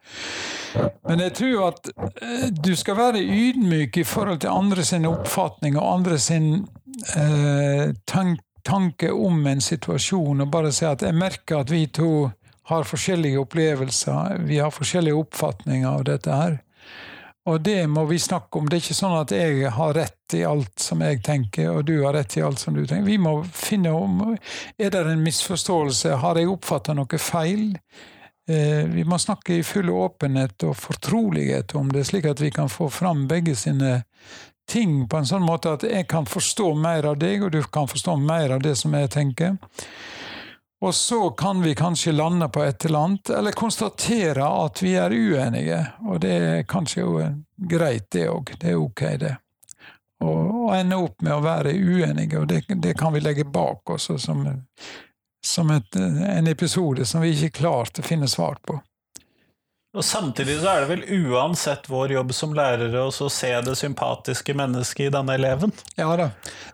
Men 1.05 1.21
jeg 1.21 1.35
tror 1.37 1.67
at 1.67 1.91
du 2.65 2.73
skal 2.81 2.97
være 2.97 3.21
ydmyk 3.21 4.01
i 4.01 4.07
forhold 4.09 4.41
til 4.41 4.55
andre 4.55 4.87
sin 4.89 5.05
oppfatning 5.05 5.77
og 5.77 5.91
andre 5.99 6.17
sin 6.17 6.49
tank, 8.09 8.41
tanke 8.65 9.13
om 9.13 9.47
en 9.47 9.61
situasjon, 9.61 10.41
og 10.41 10.51
bare 10.51 10.73
si 10.73 10.87
at 10.89 11.03
jeg 11.05 11.17
merker 11.19 11.63
at 11.63 11.73
vi 11.73 11.85
to 11.93 12.31
har 12.70 12.85
forskjellige 12.87 13.40
opplevelser, 13.42 14.38
vi 14.46 14.59
har 14.62 14.70
forskjellige 14.70 15.18
oppfatninger 15.18 15.88
av 15.88 16.05
dette 16.07 16.37
her. 16.37 16.61
Og 17.51 17.59
det 17.61 17.88
må 17.90 18.05
vi 18.07 18.20
snakke 18.22 18.59
om. 18.59 18.68
Det 18.70 18.77
er 18.77 18.85
ikke 18.85 18.94
sånn 18.94 19.16
at 19.18 19.33
jeg 19.35 19.70
har 19.75 19.96
rett 19.96 20.37
i 20.38 20.44
alt 20.46 20.79
som 20.79 21.03
jeg 21.03 21.18
tenker, 21.27 21.72
og 21.72 21.88
du 21.88 21.96
har 22.05 22.14
rett 22.14 22.37
i 22.38 22.44
alt 22.46 22.62
som 22.62 22.77
du 22.77 22.85
tenker. 22.87 23.09
Vi 23.09 23.18
må 23.18 23.40
finne 23.51 23.90
om 23.90 24.37
Er 24.79 24.90
det 24.94 25.03
en 25.03 25.25
misforståelse? 25.25 26.14
Har 26.22 26.38
jeg 26.38 26.53
oppfatta 26.53 26.94
noe 26.94 27.18
feil? 27.18 27.72
Eh, 28.48 28.87
vi 28.87 29.05
må 29.05 29.18
snakke 29.18 29.59
i 29.59 29.66
full 29.66 29.90
åpenhet 29.90 30.62
og 30.66 30.77
fortrolighet 30.79 31.75
om 31.79 31.90
det, 31.92 32.07
slik 32.07 32.31
at 32.31 32.40
vi 32.40 32.51
kan 32.55 32.70
få 32.70 32.88
fram 32.90 33.27
begge 33.31 33.57
sine 33.59 34.03
ting 34.70 35.09
på 35.09 35.18
en 35.18 35.27
sånn 35.27 35.42
måte 35.42 35.75
at 35.75 35.83
jeg 35.87 36.07
kan 36.11 36.27
forstå 36.27 36.72
mer 36.79 37.11
av 37.11 37.18
deg, 37.18 37.42
og 37.42 37.53
du 37.55 37.62
kan 37.62 37.90
forstå 37.90 38.16
mer 38.22 38.55
av 38.55 38.62
det 38.62 38.76
som 38.78 38.95
jeg 38.95 39.11
tenker. 39.11 39.59
Og 40.83 40.95
så 40.95 41.30
kan 41.30 41.62
vi 41.62 41.74
kanskje 41.78 42.12
lande 42.12 42.49
på 42.49 42.62
et 42.62 42.85
eller 42.85 42.99
annet, 42.99 43.30
eller 43.30 43.55
konstatere 43.55 44.47
at 44.64 44.83
vi 44.83 44.97
er 44.99 45.14
uenige. 45.14 45.78
Og 46.11 46.18
det 46.24 46.33
er 46.33 46.64
kanskje 46.66 47.05
jo 47.05 47.12
greit, 47.70 48.09
det 48.11 48.26
òg. 48.26 48.51
Det 48.59 48.72
er 48.72 48.80
ok, 48.80 49.03
det. 49.22 49.37
Og, 50.22 50.74
ende 50.74 50.99
opp 50.99 51.22
med 51.22 51.35
å 51.37 51.43
være 51.43 51.74
uenige, 51.74 52.41
og 52.41 52.49
det, 52.51 52.64
det 52.83 52.97
kan 52.99 53.14
vi 53.14 53.22
legge 53.22 53.45
bak 53.45 53.91
oss 53.95 54.11
som, 54.22 54.43
som 55.47 55.70
et, 55.74 55.99
en 55.99 56.51
episode 56.51 57.07
som 57.07 57.22
vi 57.22 57.30
ikke 57.35 57.62
klarte 57.62 58.03
å 58.03 58.07
finne 58.07 58.30
svar 58.30 58.59
på. 58.66 58.78
Og 59.93 60.05
Samtidig 60.05 60.57
så 60.62 60.70
er 60.72 60.83
det 60.83 60.89
vel 60.89 61.26
uansett 61.28 61.91
vår 61.93 62.14
jobb 62.14 62.30
som 62.35 62.55
lærere 62.57 63.03
å 63.05 63.28
se 63.30 63.51
det 63.66 63.74
sympatiske 63.76 64.55
mennesket 64.57 65.11
i 65.11 65.12
denne 65.12 65.35
eleven? 65.37 65.74
Ja 65.99 66.09
da, 66.16 66.30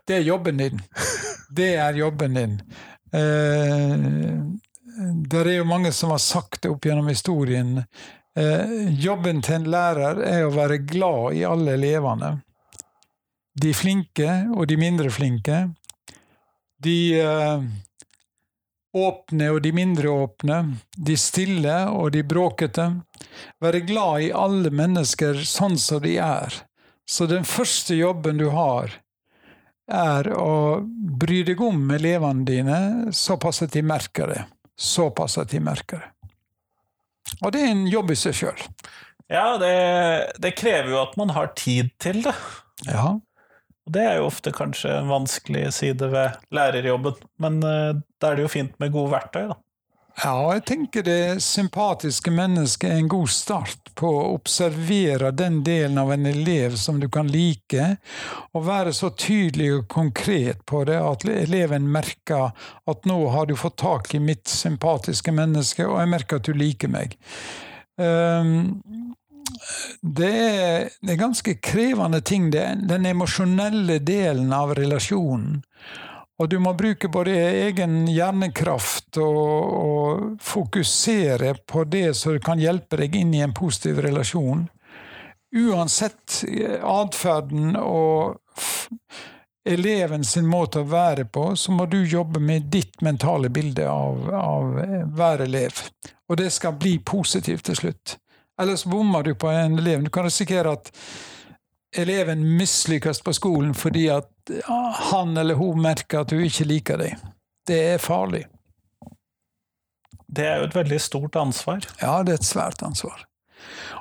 det 0.06 0.20
er 0.20 0.28
jobben 0.28 0.64
din. 0.64 0.84
Det 1.48 1.70
er 1.80 1.96
jobben 1.96 2.34
din. 2.36 2.58
Eh, 3.12 3.94
det 5.28 5.40
er 5.44 5.54
jo 5.58 5.66
mange 5.68 5.92
som 5.94 6.12
har 6.14 6.22
sagt 6.22 6.62
det 6.62 6.72
opp 6.72 6.86
gjennom 6.86 7.08
historien. 7.10 7.82
Eh, 8.38 8.88
jobben 9.00 9.42
til 9.42 9.60
en 9.60 9.70
lærer 9.72 10.22
er 10.26 10.46
å 10.46 10.54
være 10.54 10.80
glad 10.86 11.38
i 11.38 11.44
alle 11.48 11.74
elevene. 11.78 12.36
De 13.58 13.72
flinke 13.74 14.30
og 14.54 14.68
de 14.70 14.78
mindre 14.78 15.10
flinke. 15.10 15.64
De 16.82 16.98
eh, 17.18 17.64
åpne 18.94 19.50
og 19.54 19.62
de 19.64 19.72
mindre 19.74 20.12
åpne. 20.12 20.60
De 20.94 21.16
stille 21.18 21.80
og 21.90 22.12
de 22.14 22.22
bråkete. 22.22 22.88
Være 23.62 23.82
glad 23.88 24.28
i 24.28 24.32
alle 24.34 24.70
mennesker 24.70 25.42
sånn 25.46 25.78
som 25.80 26.02
de 26.04 26.16
er. 26.22 26.62
Så 27.08 27.26
den 27.26 27.46
første 27.48 27.96
jobben 27.96 28.38
du 28.38 28.50
har, 28.52 28.92
er 29.88 30.28
å 30.36 30.80
bry 31.18 31.42
deg 31.48 31.60
om 31.64 31.90
elevene 31.94 32.44
dine 32.46 32.78
såpass 33.16 33.62
at 33.64 33.74
de 33.74 33.82
merker 33.82 34.32
det. 34.34 34.44
Såpass 34.78 35.38
at 35.40 35.50
de 35.52 35.60
merker 35.64 36.04
det. 36.04 36.10
Og 37.42 37.52
det 37.52 37.62
er 37.62 37.72
en 37.72 37.86
jobb 37.90 38.12
i 38.12 38.18
seg 38.18 38.36
sjøl. 38.36 38.66
Ja, 39.28 39.58
det, 39.60 39.72
det, 40.40 40.54
krever 40.56 40.94
jo 40.94 41.00
at 41.02 41.16
man 41.20 41.34
har 41.36 41.52
tid 41.58 41.90
til 42.00 42.22
det. 42.24 42.34
Ja. 42.88 43.18
Og 43.88 43.92
det 43.92 44.04
er 44.04 44.18
jo 44.20 44.28
ofte 44.28 44.52
kanskje 44.56 44.94
en 45.00 45.10
vanskelig 45.12 45.66
side 45.76 46.08
ved 46.12 46.38
lærerjobben, 46.54 47.18
men 47.42 47.58
uh, 47.64 47.96
da 48.20 48.30
er 48.30 48.38
det 48.38 48.46
jo 48.46 48.52
fint 48.52 48.74
med 48.80 48.94
gode 48.94 49.12
verktøy, 49.12 49.50
da. 49.50 49.58
Ja, 50.18 50.54
jeg 50.56 50.64
tenker 50.66 51.04
det 51.06 51.42
sympatiske 51.44 52.32
mennesket 52.34 52.90
er 52.90 52.96
en 52.98 53.10
god 53.12 53.30
start 53.30 53.92
på 53.98 54.08
å 54.10 54.32
observere 54.34 55.30
den 55.30 55.60
delen 55.66 55.98
av 56.02 56.10
en 56.10 56.26
elev 56.26 56.74
som 56.80 56.98
du 56.98 57.06
kan 57.12 57.30
like, 57.30 57.84
og 58.50 58.66
være 58.66 58.94
så 58.96 59.12
tydelig 59.14 59.68
og 59.76 59.86
konkret 59.94 60.64
på 60.66 60.82
det 60.88 60.98
at 60.98 61.26
eleven 61.30 61.86
merker 61.94 62.50
at 62.50 63.06
nå 63.06 63.20
har 63.30 63.46
du 63.46 63.54
fått 63.58 63.78
tak 63.84 64.10
i 64.18 64.22
mitt 64.22 64.50
sympatiske 64.50 65.34
menneske, 65.34 65.86
og 65.86 66.00
jeg 66.02 66.12
merker 66.16 66.42
at 66.42 66.50
du 66.50 66.58
liker 66.58 66.90
meg. 66.90 67.14
Um, 67.94 69.14
det 70.02 70.34
er, 70.34 70.90
det 70.98 71.14
er 71.14 71.22
ganske 71.22 71.58
krevende 71.62 72.24
ting, 72.26 72.50
det, 72.50 72.66
den 72.90 73.06
emosjonelle 73.06 74.00
delen 74.02 74.50
av 74.54 74.74
relasjonen. 74.78 75.62
Og 76.38 76.48
du 76.50 76.58
må 76.62 76.72
bruke 76.78 77.08
både 77.10 77.34
egen 77.66 78.04
hjernekraft 78.06 79.18
og, 79.18 79.38
og 79.78 80.42
fokusere 80.42 81.56
på 81.66 81.82
det 81.90 82.12
som 82.18 82.38
kan 82.42 82.62
hjelpe 82.62 83.00
deg 83.00 83.16
inn 83.18 83.32
i 83.34 83.42
en 83.42 83.54
positiv 83.56 83.98
relasjon. 84.04 84.68
Uansett 85.58 86.44
atferden 86.84 87.74
og 87.80 88.38
eleven 89.68 90.24
sin 90.24 90.46
måte 90.46 90.84
å 90.84 90.88
være 90.88 91.26
på, 91.26 91.50
så 91.56 91.74
må 91.74 91.88
du 91.90 91.98
jobbe 92.04 92.40
med 92.40 92.70
ditt 92.72 93.02
mentale 93.02 93.50
bilde 93.52 93.88
av, 93.90 94.28
av 94.30 94.78
hver 95.18 95.44
elev. 95.48 95.82
Og 96.28 96.38
det 96.38 96.52
skal 96.54 96.78
bli 96.78 96.98
positivt 97.02 97.66
til 97.68 97.82
slutt. 97.82 98.16
Ellers 98.60 98.84
bommer 98.88 99.26
du 99.26 99.34
på 99.38 99.50
en 99.50 99.78
elev. 99.78 100.02
Du 100.04 100.10
kan 100.10 100.26
risikere 100.26 100.72
at 100.78 100.92
eleven 101.96 102.56
mislykkes 102.58 103.22
på 103.24 103.32
skolen 103.32 103.74
fordi 103.74 104.08
at 104.12 104.30
han 105.10 105.36
eller 105.36 105.54
hun 105.54 105.80
merker 105.82 106.22
at 106.22 106.32
du 106.32 106.40
ikke 106.40 106.66
liker 106.68 107.00
deg. 107.00 107.16
Det 107.68 107.78
er 107.94 108.02
farlig. 108.02 108.46
Det 110.28 110.44
er 110.44 110.60
jo 110.60 110.68
et 110.68 110.76
veldig 110.76 111.00
stort 111.00 111.36
ansvar. 111.40 111.84
Ja, 112.00 112.20
det 112.22 112.34
er 112.34 112.40
et 112.42 112.48
svært 112.48 112.82
ansvar. 112.84 113.24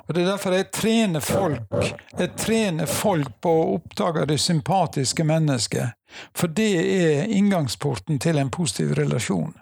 Og 0.08 0.14
Det 0.14 0.22
er 0.22 0.30
derfor 0.30 0.54
jeg 0.54 0.70
trener 0.72 1.20
folk 1.20 1.72
Jeg 2.18 2.30
trener 2.36 2.86
folk 2.86 3.32
på 3.42 3.50
å 3.50 3.74
oppdage 3.74 4.26
det 4.30 4.38
sympatiske 4.40 5.24
mennesket. 5.24 5.96
For 6.36 6.48
det 6.48 6.70
er 6.78 7.32
inngangsporten 7.36 8.18
til 8.18 8.38
en 8.38 8.50
positiv 8.50 8.94
relasjon. 8.96 9.52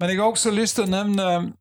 Men 0.00 0.10
jeg 0.10 0.20
har 0.20 0.30
også 0.30 0.50
lyst 0.54 0.78
til 0.78 0.86
å 0.86 0.92
nevne 0.92 1.52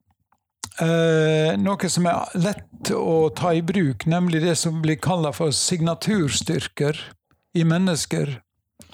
noe 0.78 1.90
som 1.90 2.06
er 2.06 2.36
lett 2.38 2.92
å 2.94 3.30
ta 3.34 3.50
i 3.58 3.64
bruk, 3.66 4.06
nemlig 4.06 4.44
det 4.44 4.54
som 4.62 4.82
blir 4.84 5.00
kalla 5.02 5.32
for 5.34 5.50
signaturstyrker 5.56 7.00
i 7.58 7.64
mennesker. 7.66 8.36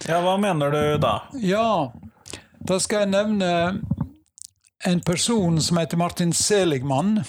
Ja, 0.08 0.22
hva 0.24 0.38
mener 0.40 0.72
du 0.72 0.98
da? 1.04 1.16
Ja, 1.40 1.92
da 2.64 2.80
skal 2.80 3.04
jeg 3.04 3.14
nevne 3.14 3.52
en 4.84 5.02
person 5.02 5.62
som 5.62 5.78
heter 5.78 5.98
Martin 5.98 6.34
Seligmann. 6.34 7.24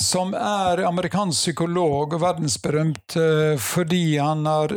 Som 0.00 0.34
er 0.34 0.82
amerikansk 0.88 1.38
psykolog 1.38 2.16
og 2.16 2.22
verdensberømt 2.22 3.14
eh, 3.18 3.54
fordi 3.62 4.16
han 4.18 4.42
har 4.46 4.74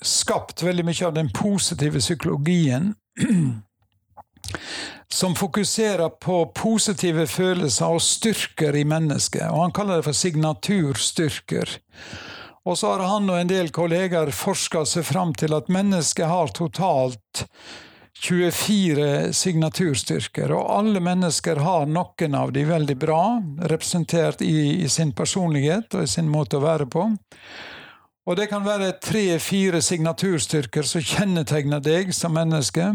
skapt 0.00 0.62
veldig 0.64 0.86
mye 0.88 1.06
av 1.08 1.14
den 1.16 1.28
positive 1.36 2.00
psykologien. 2.00 2.94
som 5.12 5.34
fokuserer 5.38 6.08
på 6.08 6.46
positive 6.54 7.26
følelser 7.30 7.96
og 7.96 8.02
styrker 8.02 8.76
i 8.76 8.84
mennesket. 8.84 9.48
og 9.50 9.62
Han 9.62 9.74
kaller 9.76 10.00
det 10.00 10.08
for 10.08 10.18
signaturstyrker. 10.18 11.78
Og 12.66 12.78
så 12.78 12.92
har 12.92 13.04
han 13.06 13.30
og 13.30 13.40
en 13.40 13.50
del 13.50 13.70
kolleger 13.70 14.32
forska 14.34 14.82
seg 14.88 15.06
fram 15.06 15.34
til 15.38 15.54
at 15.54 15.70
mennesket 15.70 16.26
har 16.26 16.50
totalt 16.54 17.44
24 18.16 19.32
signaturstyrker, 19.36 20.52
og 20.56 20.70
alle 20.78 21.02
mennesker 21.04 21.60
har 21.62 21.86
noen 21.86 22.34
av 22.34 22.52
de 22.52 22.64
veldig 22.66 22.96
bra, 22.98 23.22
representert 23.70 24.42
i, 24.42 24.82
i 24.82 24.88
sin 24.88 25.12
personlighet 25.12 25.94
og 25.94 26.06
i 26.06 26.10
sin 26.10 26.30
måte 26.32 26.56
å 26.56 26.64
være 26.64 26.88
på. 26.90 27.04
Og 28.26 28.38
det 28.40 28.48
kan 28.50 28.64
være 28.66 28.96
tre-fire 29.04 29.82
signaturstyrker 29.84 30.88
som 30.88 31.04
kjennetegner 31.04 31.82
deg 31.84 32.10
som 32.16 32.34
menneske. 32.34 32.88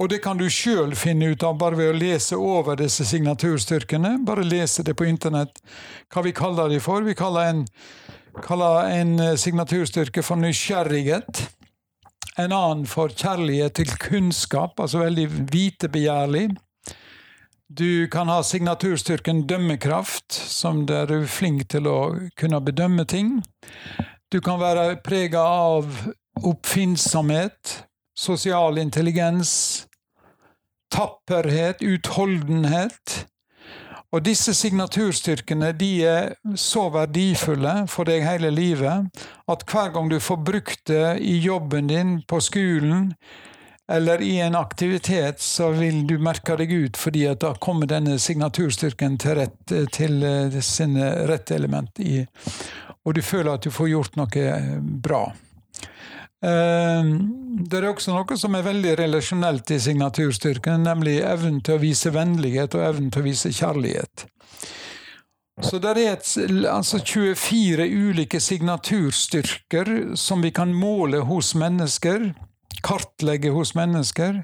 Og 0.00 0.08
det 0.08 0.22
kan 0.24 0.38
du 0.40 0.46
sjøl 0.50 0.94
finne 0.96 1.32
ut 1.34 1.44
av 1.44 1.58
bare 1.60 1.76
ved 1.78 1.90
å 1.92 1.98
lese 1.98 2.38
over 2.38 2.78
disse 2.80 3.04
signaturstyrkene. 3.06 4.16
Bare 4.26 4.46
lese 4.46 4.84
det 4.86 4.96
på 4.98 5.06
internett, 5.08 5.60
hva 6.12 6.24
vi 6.24 6.32
kaller 6.36 6.72
de 6.72 6.80
for. 6.82 7.04
Vi 7.04 7.16
kaller 7.18 7.50
en, 7.50 7.66
kaller 8.42 8.88
en 8.88 9.18
eh, 9.20 9.36
signaturstyrke 9.38 10.24
for 10.24 10.40
nysgjerrighet. 10.40 11.44
En 12.40 12.54
annen 12.56 12.86
for 12.88 13.12
kjærlighet 13.12 13.76
til 13.76 13.92
kunnskap, 14.00 14.80
altså 14.80 15.02
veldig 15.04 15.28
vitebegjærlig. 15.52 16.48
Du 17.72 18.08
kan 18.12 18.28
ha 18.28 18.40
signaturstyrken 18.44 19.46
dømmekraft, 19.48 20.32
som 20.32 20.86
der 20.88 21.06
du 21.08 21.14
er 21.20 21.30
flink 21.30 21.68
til 21.72 21.86
å 21.88 22.00
kunne 22.40 22.60
bedømme 22.64 23.04
ting. 23.08 23.38
Du 24.32 24.40
kan 24.44 24.60
være 24.60 24.96
prega 25.04 25.40
av 25.40 25.88
oppfinnsomhet, 26.40 27.82
sosial 28.18 28.78
intelligens, 28.78 29.86
tapperhet, 30.92 31.82
utholdenhet. 31.82 33.26
Og 34.12 34.24
disse 34.26 34.52
signaturstyrkene 34.54 35.70
de 35.72 35.92
er 36.04 36.34
så 36.60 36.88
verdifulle 36.92 37.86
for 37.88 38.08
deg 38.08 38.26
hele 38.26 38.50
livet 38.52 39.08
at 39.48 39.64
hver 39.70 39.94
gang 39.94 40.10
du 40.12 40.18
får 40.20 40.42
brukt 40.44 40.84
det 40.90 41.16
i 41.24 41.38
jobben 41.40 41.88
din, 41.88 42.18
på 42.28 42.40
skolen 42.44 43.14
eller 43.92 44.22
i 44.22 44.36
en 44.40 44.54
aktivitet, 44.54 45.40
så 45.40 45.70
vil 45.74 46.04
du 46.06 46.14
merke 46.22 46.54
deg 46.56 46.70
ut, 46.72 46.96
fordi 46.96 47.24
at 47.28 47.40
da 47.42 47.50
kommer 47.60 47.88
denne 47.90 48.18
signaturstyrken 48.20 49.18
til, 49.20 49.40
rett, 49.40 49.74
til 49.92 50.22
eh, 50.24 50.60
sin 50.64 50.96
rette 51.28 51.56
element 51.56 52.00
i 52.00 52.22
Og 53.04 53.14
du 53.14 53.22
føler 53.22 53.56
at 53.56 53.64
du 53.64 53.70
får 53.74 53.88
gjort 53.90 54.16
noe 54.16 54.44
bra. 55.02 55.24
Ehm, 56.42 57.14
det 57.68 57.78
er 57.78 57.88
også 57.90 58.14
noe 58.16 58.36
som 58.38 58.56
er 58.58 58.66
veldig 58.66 58.96
relasjonelt 58.98 59.70
i 59.70 59.78
signaturstyrken, 59.82 60.82
nemlig 60.88 61.20
evnen 61.22 61.60
til 61.62 61.78
å 61.78 61.82
vise 61.82 62.12
vennlighet 62.14 62.74
og 62.78 62.86
evnen 62.88 63.10
til 63.14 63.22
å 63.22 63.28
vise 63.28 63.52
kjærlighet. 63.54 64.26
Så 65.62 65.78
det 65.78 65.92
er 65.92 66.00
et, 66.16 66.30
altså 66.66 66.98
24 66.98 67.84
ulike 67.86 68.40
signaturstyrker 68.40 70.16
som 70.18 70.42
vi 70.42 70.50
kan 70.50 70.72
måle 70.74 71.20
hos 71.28 71.52
mennesker, 71.54 72.32
kartlegge 72.82 73.52
hos 73.54 73.76
mennesker, 73.78 74.40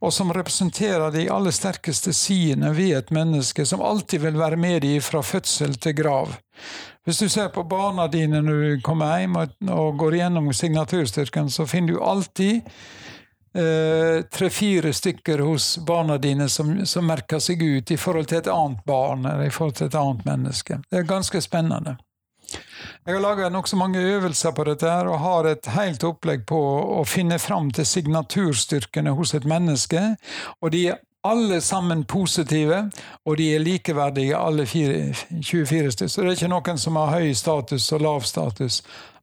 og 0.00 0.12
som 0.12 0.32
representerer 0.32 1.12
de 1.14 1.26
aller 1.32 1.54
sterkeste 1.54 2.12
sidene 2.16 2.72
ved 2.76 2.96
et 2.98 3.12
menneske, 3.14 3.64
som 3.68 3.84
alltid 3.84 4.24
vil 4.24 4.38
være 4.40 4.58
med 4.60 4.82
dem 4.84 5.00
fra 5.04 5.22
fødsel 5.24 5.76
til 5.80 5.96
grav. 5.96 6.34
Hvis 7.10 7.18
du 7.18 7.28
ser 7.28 7.48
på 7.50 7.64
barna 7.66 8.04
dine 8.06 8.38
når 8.38 8.58
du 8.62 8.82
kommer 8.86 9.16
hjem 9.18 9.32
og, 9.34 9.96
går 9.98 10.14
gjennom 10.20 10.44
signaturstyrken, 10.54 11.48
så 11.50 11.64
finner 11.66 11.96
du 11.96 12.04
alltid 12.06 12.60
eh, 13.58 14.20
tre-fire 14.30 14.92
stykker 14.94 15.42
hos 15.42 15.72
barna 15.82 16.20
dine 16.22 16.46
som, 16.46 16.70
som, 16.86 17.08
merker 17.10 17.42
seg 17.42 17.64
ut 17.66 17.90
i 17.90 17.98
forhold 17.98 18.30
til 18.30 18.38
et 18.38 18.52
annet 18.54 18.86
barn 18.86 19.26
eller 19.26 19.48
i 19.48 19.50
forhold 19.50 19.80
til 19.80 19.90
et 19.90 19.98
annet 19.98 20.22
menneske. 20.28 20.78
Det 20.86 21.02
er 21.02 21.10
ganske 21.10 21.42
spennende. 21.42 21.96
Jeg 23.02 23.16
har 23.16 23.26
laga 23.26 23.50
nokså 23.50 23.74
mange 23.80 23.98
øvelser 23.98 24.54
på 24.54 24.70
dette 24.70 24.86
her, 24.86 25.10
og 25.10 25.18
har 25.26 25.50
et 25.50 25.66
helt 25.74 26.06
opplegg 26.06 26.46
på 26.46 26.62
å 26.94 27.02
finne 27.10 27.42
fram 27.42 27.74
til 27.74 27.90
signaturstyrkene 27.90 29.18
hos 29.18 29.34
et 29.34 29.50
menneske. 29.50 30.12
Og 30.62 30.70
de 30.78 30.86
er 30.94 31.02
alle 31.22 31.60
sammen 31.60 32.04
positive, 32.04 32.90
og 33.24 33.36
de 33.36 33.50
er 33.54 33.62
likeverdige, 33.62 34.36
alle 34.36 34.66
fire, 34.66 35.14
24 35.42 35.92
stykker. 35.92 36.08
Så 36.08 36.22
det 36.22 36.30
er 36.32 36.38
ikke 36.38 36.52
noen 36.52 36.80
som 36.80 36.96
har 36.96 37.12
høy 37.18 37.34
status 37.36 37.90
og 37.92 38.04
lav 38.06 38.24
status. 38.28 38.80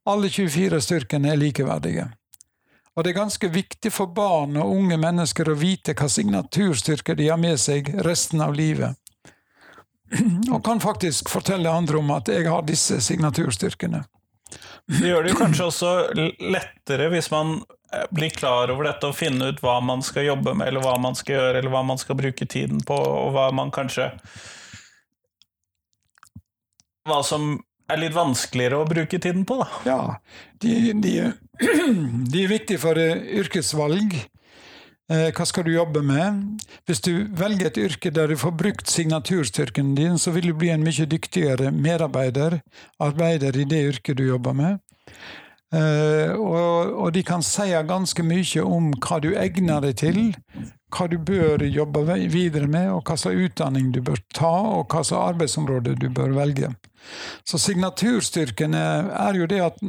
Alle 0.07 0.29
24 0.29 0.81
styrkene 0.81 1.33
er 1.33 1.41
likeverdige. 1.41 2.07
Og 2.97 3.03
det 3.03 3.11
er 3.11 3.19
ganske 3.19 3.49
viktig 3.53 3.91
for 3.93 4.09
barn 4.09 4.57
og 4.57 4.71
unge 4.73 4.97
mennesker 4.97 5.49
å 5.51 5.57
vite 5.57 5.93
hva 5.97 6.07
signaturstyrker 6.09 7.17
de 7.17 7.27
har 7.29 7.37
med 7.37 7.59
seg 7.61 7.91
resten 8.05 8.41
av 8.41 8.55
livet. 8.57 8.97
Og 10.53 10.63
kan 10.65 10.81
faktisk 10.81 11.29
fortelle 11.29 11.69
andre 11.69 11.99
om 11.99 12.09
at 12.15 12.31
jeg 12.31 12.47
har 12.49 12.65
disse 12.65 12.97
signaturstyrkene. 13.03 14.01
Det 14.87 15.09
gjør 15.11 15.27
det 15.27 15.35
kanskje 15.37 15.67
også 15.67 15.91
lettere 16.39 17.09
hvis 17.11 17.27
man 17.33 17.57
eh, 17.93 18.05
blir 18.11 18.33
klar 18.35 18.71
over 18.73 18.89
dette 18.89 19.09
og 19.09 19.17
finne 19.17 19.51
ut 19.51 19.63
hva 19.63 19.79
man 19.83 20.03
skal 20.05 20.27
jobbe 20.27 20.55
med, 20.57 20.69
eller 20.69 20.85
hva 20.85 20.97
man 21.01 21.17
skal 21.17 21.37
gjøre, 21.37 21.61
eller 21.61 21.73
hva 21.73 21.83
man 21.87 22.01
skal 22.01 22.19
bruke 22.19 22.47
tiden 22.49 22.83
på, 22.87 22.97
og 22.97 23.33
hva 23.37 23.49
man 23.55 23.73
kanskje 23.73 24.11
Hva 27.07 27.21
som 27.23 27.53
er 27.87 28.01
litt 28.01 28.15
vanskeligere 28.15 28.81
å 28.81 28.87
bruke 28.87 29.19
tiden 29.23 29.45
på, 29.47 29.61
da. 29.61 29.67
Ja, 29.87 29.99
de, 30.59 30.73
de, 30.99 31.13
de 32.33 32.41
er 32.43 32.51
viktige 32.51 32.81
for 32.83 32.99
eh, 32.99 33.21
yrkesvalg. 33.39 34.17
Eh, 35.07 35.29
hva 35.31 35.45
skal 35.47 35.63
du 35.63 35.71
jobbe 35.71 36.01
med? 36.03 36.41
Hvis 36.87 36.99
du 37.05 37.29
velger 37.39 37.69
et 37.69 37.79
yrke 37.79 38.11
der 38.11 38.27
du 38.27 38.35
får 38.39 38.57
brukt 38.59 38.91
signaturstyrken 38.91 39.93
din, 39.95 40.19
så 40.19 40.33
vil 40.35 40.49
du 40.51 40.57
bli 40.59 40.73
en 40.73 40.83
mye 40.83 41.07
dyktigere 41.07 41.71
medarbeider, 41.71 42.59
arbeider 42.99 43.55
i 43.55 43.63
det 43.71 43.85
yrket 43.93 44.19
du 44.19 44.25
jobber 44.27 44.57
med. 44.57 44.83
Uh, 45.67 46.31
og, 46.39 46.93
og, 46.95 47.07
de 47.11 47.25
kan 47.27 47.41
si 47.43 47.73
ganske 47.89 48.23
mye 48.23 48.61
om 48.63 48.93
hva 49.03 49.17
du 49.19 49.33
egner 49.35 49.83
deg 49.83 49.97
til, 49.99 50.19
hva 50.95 51.09
du 51.11 51.17
bør 51.19 51.65
jobbe 51.67 52.05
videre 52.31 52.69
med, 52.71 52.87
og 52.95 53.01
hva 53.03 53.17
slags 53.19 53.49
utdanning 53.49 53.91
du 53.91 53.99
bør 53.99 54.21
ta, 54.31 54.53
og 54.79 54.87
hva 54.87 55.03
slags 55.03 55.33
arbeidsområde 55.33 55.97
du 55.99 56.07
bør 56.07 56.37
velge. 56.37 56.71
Så 57.43 57.59
signaturstyrken 57.59 58.77
er 58.77 59.39
jo 59.39 59.47
det 59.51 59.63
at 59.65 59.83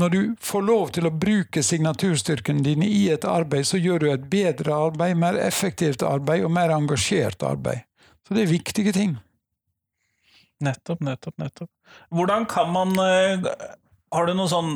når 0.00 0.08
du 0.08 0.20
får 0.40 0.62
lov 0.64 0.92
til 0.96 1.08
å 1.08 1.12
bruke 1.12 1.62
signaturstyrkene 1.64 2.64
dine 2.64 2.88
i 2.88 3.02
et 3.12 3.26
arbeid, 3.28 3.66
så 3.68 3.80
gjør 3.80 4.04
du 4.04 4.06
et 4.08 4.28
bedre 4.32 4.76
arbeid, 4.88 5.18
mer 5.20 5.36
effektivt 5.42 6.04
arbeid 6.06 6.46
og 6.46 6.54
mer 6.56 6.72
engasjert 6.72 7.44
arbeid. 7.44 7.84
Så 8.24 8.36
det 8.36 8.46
er 8.46 8.54
viktige 8.54 8.94
ting. 8.96 9.18
Nettopp, 10.64 11.02
nettopp, 11.04 11.36
nettopp. 11.40 11.68
Hvordan 12.14 12.46
kan 12.48 12.72
man 12.72 12.96
eh, 13.02 13.50
har 14.10 14.26
du 14.26 14.32
noe 14.34 14.50
sånn 14.50 14.72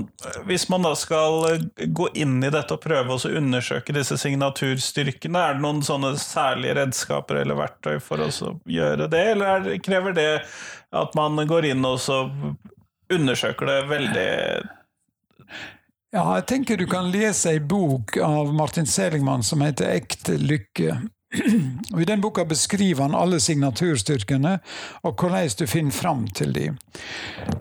Hvis 0.49 0.69
man 0.71 0.85
da 0.87 0.93
skal 0.99 1.49
eh, 1.51 1.89
gå 1.91 2.09
inn 2.15 2.39
i 2.45 2.53
dette 2.55 2.77
og 2.77 2.85
prøve 2.85 3.17
å 3.17 3.33
undersøke 3.41 3.95
disse 3.97 4.19
signaturstyrkene, 4.21 5.41
er 5.41 5.57
det 5.57 5.65
noen 5.65 5.83
sånne 5.87 6.15
særlige 6.21 6.79
redskaper 6.81 7.43
eller 7.43 7.59
verktøy 7.59 7.99
for 8.03 8.23
å 8.23 8.31
gjøre 8.71 9.09
det, 9.11 9.25
eller 9.35 9.69
krever 9.85 10.17
det 10.17 10.31
at 10.95 11.19
man 11.19 11.43
går 11.51 11.73
inn 11.73 11.85
og 11.89 12.01
undersøker 13.13 13.69
det 13.69 13.79
veldig 13.91 14.31
ja, 16.15 16.23
jeg 16.37 16.45
tenker 16.47 16.79
du 16.79 16.87
kan 16.87 17.09
lese 17.11 17.57
ei 17.57 17.59
bok 17.59 18.15
av 18.23 18.53
Martin 18.55 18.87
Seligman 18.87 19.43
som 19.43 19.65
heter 19.67 19.97
Ekte 19.97 20.37
lykke. 20.39 21.01
Og 21.93 22.03
I 22.03 22.07
den 22.07 22.23
boka 22.23 22.45
beskriver 22.47 23.03
han 23.03 23.17
alle 23.19 23.41
signaturstyrkene 23.43 24.53
og 25.03 25.19
hvordan 25.19 25.57
du 25.59 25.67
finner 25.67 25.97
fram 25.97 26.29
til 26.31 26.55
dem. 26.55 26.79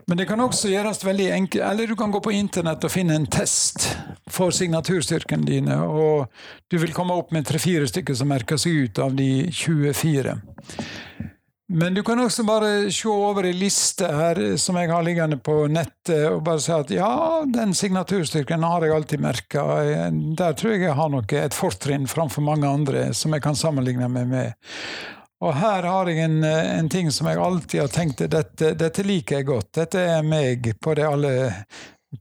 Men 0.08 0.20
det 0.20 0.26
kan 0.28 0.42
også 0.44 0.72
gjøres 0.72 1.04
veldig 1.06 1.30
enkelt, 1.32 1.64
eller 1.64 1.88
du 1.88 1.96
kan 2.00 2.12
gå 2.12 2.20
på 2.24 2.34
internett 2.36 2.84
og 2.84 2.92
finne 2.92 3.16
en 3.16 3.30
test 3.32 3.88
for 4.32 4.52
signaturstyrkene 4.56 5.48
dine, 5.48 5.80
og 5.80 6.28
du 6.72 6.78
vil 6.82 6.94
komme 6.96 7.16
opp 7.16 7.32
med 7.36 7.48
tre-fire 7.48 7.88
stykker 7.88 8.18
som 8.18 8.32
merker 8.34 8.60
seg 8.60 8.84
ut 8.84 9.00
av 9.04 9.16
de 9.16 9.48
24. 9.52 10.36
Men 11.74 11.96
du 11.96 12.04
kan 12.04 12.20
også 12.20 12.44
bare 12.46 12.92
se 12.92 13.08
over 13.10 13.48
ei 13.48 13.54
liste 13.56 14.06
her 14.06 14.38
som 14.62 14.76
jeg 14.78 14.92
har 14.92 15.06
liggende 15.06 15.40
på 15.42 15.64
nettet, 15.72 16.28
og 16.30 16.44
bare 16.46 16.62
si 16.62 16.74
at 16.76 16.92
ja, 16.94 17.14
den 17.50 17.72
signaturstyrken 17.78 18.66
har 18.68 18.84
jeg 18.84 18.94
alltid 18.94 19.24
merka. 19.24 19.64
Der 20.38 20.58
tror 20.60 20.76
jeg 20.76 20.84
jeg 20.84 20.98
har 21.00 21.10
noe, 21.10 21.24
et 21.40 21.56
fortrinn 21.58 22.06
framfor 22.12 22.46
mange 22.46 22.68
andre 22.68 23.08
som 23.18 23.34
jeg 23.34 23.46
kan 23.46 23.58
sammenligne 23.58 24.12
meg 24.12 24.28
med. 24.30 24.76
Og 25.44 25.58
her 25.60 25.84
har 25.84 26.08
jeg 26.08 26.24
en, 26.24 26.44
en 26.44 26.90
ting 26.90 27.10
som 27.12 27.28
jeg 27.28 27.42
alltid 27.42 27.82
har 27.82 27.92
tenkt 27.92 28.24
dette, 28.32 28.72
dette 28.80 29.04
liker 29.04 29.42
jeg 29.42 29.50
godt. 29.50 29.74
Dette 29.76 30.06
er 30.14 30.24
meg 30.24 30.70
på 30.80 30.94
det 30.96 31.04
aller, 31.04 31.66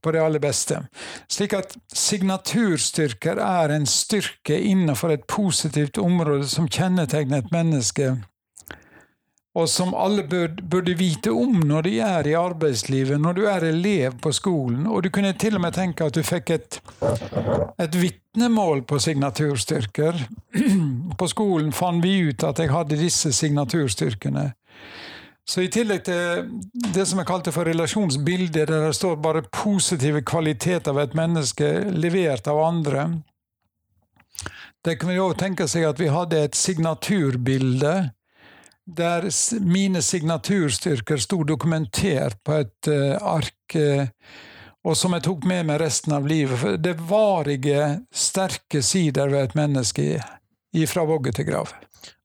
på 0.02 0.14
det 0.14 0.22
aller 0.24 0.42
beste. 0.42 0.80
Slik 1.30 1.54
at 1.54 1.76
signaturstyrker 1.94 3.38
er 3.38 3.76
en 3.76 3.86
styrke 3.86 4.58
innenfor 4.58 5.14
et 5.14 5.26
positivt 5.30 6.02
område 6.02 6.50
som 6.50 6.66
kjennetegner 6.66 7.44
et 7.44 7.54
menneske 7.54 8.16
og 9.52 9.68
som 9.68 9.92
alle 9.94 10.24
burde 10.24 10.94
vite 10.96 11.30
om 11.36 11.58
når 11.68 11.84
de 11.84 11.92
er 12.00 12.28
i 12.30 12.36
arbeidslivet, 12.38 13.20
når 13.20 13.36
du 13.36 13.42
er 13.50 13.66
elev 13.68 14.16
på 14.24 14.32
skolen. 14.32 14.86
Og 14.88 15.02
du 15.04 15.10
kunne 15.12 15.34
til 15.36 15.58
og 15.58 15.64
med 15.66 15.76
tenke 15.76 16.06
at 16.08 16.16
du 16.16 16.22
fikk 16.24 16.54
et, 16.54 16.78
et 17.76 17.98
vitnemål 18.00 18.86
på 18.88 18.98
signaturstyrker. 18.98 20.22
På 21.20 21.28
skolen 21.28 21.72
fant 21.72 22.00
vi 22.04 22.30
ut 22.30 22.44
at 22.48 22.58
jeg 22.58 22.72
hadde 22.72 22.96
disse 22.96 23.32
signaturstyrkene. 23.36 24.46
Så 25.44 25.66
i 25.66 25.68
tillegg 25.72 26.04
til 26.06 26.48
det 26.94 27.04
som 27.08 27.20
jeg 27.20 27.28
kalte 27.28 27.52
for 27.52 27.68
relasjonsbildet, 27.68 28.70
der 28.70 28.86
det 28.86 28.96
står 28.96 29.20
bare 29.20 29.44
positive 29.52 30.22
kvaliteter 30.24 30.96
ved 30.96 31.10
et 31.10 31.18
menneske 31.18 31.70
levert 31.92 32.48
av 32.48 32.62
andre, 32.64 33.06
det 34.82 34.96
kunne 34.98 35.14
vi 35.14 35.22
òg 35.22 35.36
tenke 35.38 35.68
seg 35.70 35.84
at 35.86 36.00
vi 36.00 36.08
hadde 36.10 36.40
et 36.40 36.56
signaturbilde 36.58 37.94
der 38.96 39.28
mine 39.60 40.02
signaturstyrker 40.02 41.20
sto 41.22 41.42
dokumentert 41.46 42.38
på 42.44 42.58
et 42.62 42.90
uh, 42.90 43.16
ark, 43.34 43.76
uh, 43.76 44.06
og 44.82 44.98
som 44.98 45.14
jeg 45.14 45.24
tok 45.28 45.46
med 45.48 45.68
meg 45.70 45.80
resten 45.82 46.14
av 46.16 46.26
livet. 46.26 46.82
Det 46.82 46.96
varige, 47.08 48.02
sterke 48.10 48.82
sider 48.82 49.30
ved 49.32 49.50
et 49.50 49.56
menneske 49.58 50.06
ifra 50.72 51.06
vogge 51.06 51.32
til 51.36 51.50
grav. 51.52 51.72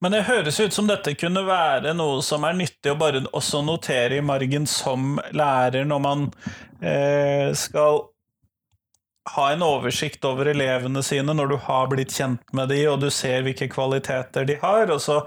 Men 0.01 0.13
det 0.13 0.25
høres 0.27 0.59
ut 0.59 0.73
som 0.73 0.87
dette 0.89 1.13
kunne 1.17 1.43
være 1.45 1.93
noe 1.97 2.21
som 2.25 2.45
er 2.47 2.57
nyttig 2.57 2.93
å 2.93 2.99
bare 2.99 3.23
også 3.35 3.63
notere 3.65 4.19
i 4.19 4.25
margen 4.25 4.65
som 4.69 5.17
lærer, 5.37 5.85
når 5.85 6.01
man 6.01 6.27
eh, 6.81 7.53
skal 7.57 8.03
ha 9.35 9.47
en 9.51 9.63
oversikt 9.65 10.25
over 10.27 10.49
elevene 10.51 11.03
sine 11.03 11.33
når 11.35 11.51
du 11.51 11.57
har 11.67 11.89
blitt 11.91 12.13
kjent 12.15 12.53
med 12.55 12.69
de, 12.71 12.81
og 12.91 13.01
du 13.03 13.09
ser 13.13 13.43
hvilke 13.45 13.69
kvaliteter 13.71 14.47
de 14.47 14.57
har, 14.61 14.91
og 14.93 15.01
så 15.03 15.21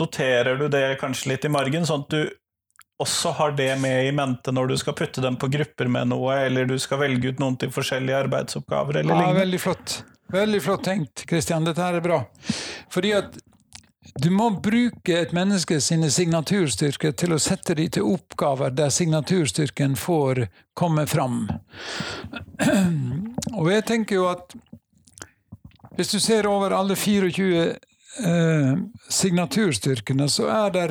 noterer 0.00 0.58
du 0.60 0.68
det 0.72 0.98
kanskje 1.00 1.32
litt 1.32 1.46
i 1.48 1.52
margen, 1.52 1.86
sånn 1.88 2.04
at 2.06 2.12
du 2.12 2.20
også 3.02 3.34
har 3.36 3.56
det 3.56 3.70
med 3.80 4.06
i 4.08 4.12
mente 4.16 4.52
når 4.52 4.72
du 4.72 4.76
skal 4.80 4.96
putte 4.96 5.24
dem 5.24 5.36
på 5.40 5.50
grupper 5.52 5.88
med 5.92 6.12
noe, 6.12 6.38
eller 6.46 6.68
du 6.68 6.78
skal 6.80 7.02
velge 7.02 7.32
ut 7.32 7.42
noen 7.42 7.58
til 7.60 7.72
forskjellige 7.72 8.22
arbeidsoppgaver, 8.26 9.02
eller 9.02 9.12
ja, 9.12 9.20
lignende. 9.20 9.42
Veldig 9.44 9.60
flott. 9.60 9.98
Veldig 10.32 10.62
flott 10.62 10.86
tenkt, 10.88 11.26
Kristian. 11.28 11.66
Dette 11.66 11.84
her 11.84 12.00
er 12.00 12.04
bra. 12.04 12.22
Fordi 12.92 13.12
at 13.18 13.36
du 14.18 14.30
må 14.32 14.48
bruke 14.50 15.12
et 15.12 15.32
menneske 15.36 15.76
sine 15.84 16.08
signaturstyrker 16.12 17.12
til 17.20 17.34
å 17.36 17.40
sette 17.42 17.74
dem 17.76 17.90
til 17.92 18.06
oppgaver 18.14 18.72
der 18.72 18.92
signaturstyrken 18.94 19.96
får 20.00 20.46
komme 20.76 21.04
fram. 21.10 21.42
Og 23.58 23.68
jeg 23.72 23.84
tenker 23.90 24.20
jo 24.20 24.28
at 24.30 24.56
hvis 25.96 26.12
du 26.12 26.20
ser 26.20 26.48
over 26.48 26.72
alle 26.76 26.96
24 26.96 27.60
eh, 28.24 28.72
signaturstyrkene, 29.08 30.28
så 30.28 30.48
er 30.52 30.74
det 30.74 30.88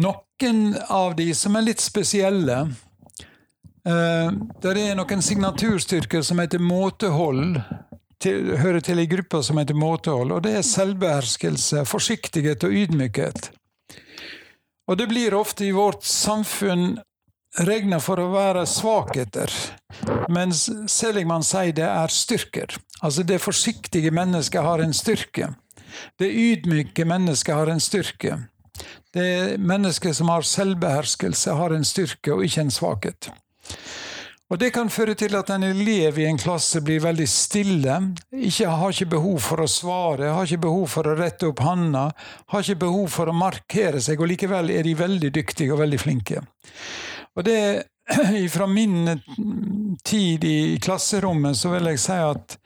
noen 0.00 0.60
av 0.88 1.16
de 1.16 1.30
som 1.34 1.56
er 1.56 1.68
litt 1.68 1.84
spesielle. 1.84 2.58
Eh, 3.88 4.28
det 4.62 4.72
er 4.72 4.96
noen 4.96 5.24
signaturstyrker 5.24 6.24
som 6.24 6.40
heter 6.44 6.64
måtehold 6.64 7.60
til, 8.22 8.54
hører 8.58 8.82
til 8.84 9.02
i 9.02 9.08
gruppe 9.10 9.42
som 9.46 9.60
heter 9.60 9.78
måtehold, 9.78 10.32
og 10.34 10.42
det 10.46 10.56
er 10.58 10.66
selvbeherskelse, 10.66 11.84
forsiktighet 11.88 12.64
og 12.66 12.74
ydmykhet. 12.82 13.50
Og 14.88 14.98
det 14.98 15.08
blir 15.10 15.36
ofte 15.36 15.66
i 15.68 15.74
vårt 15.76 16.04
samfunn 16.08 16.96
regna 17.64 17.98
for 18.00 18.20
å 18.20 18.30
være 18.32 18.64
svakheter, 18.68 19.52
mens 20.32 20.66
Seligman 20.90 21.44
sier 21.46 21.74
det 21.76 21.86
er 21.88 22.12
styrker. 22.12 22.76
Altså 23.02 23.24
det 23.26 23.40
forsiktige 23.42 24.12
mennesket 24.14 24.64
har 24.64 24.82
en 24.82 24.94
styrke. 24.96 25.52
Det 26.20 26.28
ydmyke 26.28 27.06
mennesket 27.08 27.54
har 27.54 27.70
en 27.72 27.80
styrke. 27.80 28.38
Det 29.14 29.58
mennesket 29.58 30.16
som 30.16 30.28
har 30.28 30.46
selvbeherskelse, 30.46 31.54
har 31.56 31.74
en 31.74 31.86
styrke 31.86 32.34
og 32.34 32.44
ikke 32.46 32.66
en 32.66 32.74
svakhet. 32.74 33.30
Og 34.48 34.56
Det 34.58 34.70
kan 34.72 34.88
føre 34.88 35.12
til 35.18 35.34
at 35.36 35.50
en 35.52 35.66
elev 35.66 36.18
i 36.18 36.24
en 36.24 36.38
klasse 36.40 36.80
blir 36.80 37.02
veldig 37.04 37.26
stille, 37.28 37.98
ikke, 38.32 38.70
har 38.80 38.94
ikke 38.94 39.10
behov 39.12 39.42
for 39.44 39.60
å 39.60 39.68
svare, 39.68 40.30
har 40.32 40.48
ikke 40.48 40.64
behov 40.64 40.86
for 40.88 41.04
å 41.04 41.16
rette 41.18 41.50
opp 41.50 41.60
handa, 41.66 42.06
har 42.48 42.64
ikke 42.64 42.86
behov 42.86 43.10
for 43.12 43.28
å 43.28 43.36
markere 43.36 44.00
seg, 44.00 44.20
og 44.20 44.32
likevel 44.32 44.72
er 44.72 44.88
de 44.88 44.96
veldig 44.96 45.30
dyktige 45.36 45.76
og 45.76 45.82
veldig 45.82 46.00
flinke. 46.00 46.40
Og 47.36 47.44
det, 47.44 47.60
Fra 48.50 48.66
min 48.66 49.20
tid 50.04 50.44
i 50.44 50.78
klasserommet 50.80 51.56
så 51.56 51.74
vil 51.74 51.90
jeg 51.90 52.00
si 52.00 52.16
at 52.16 52.56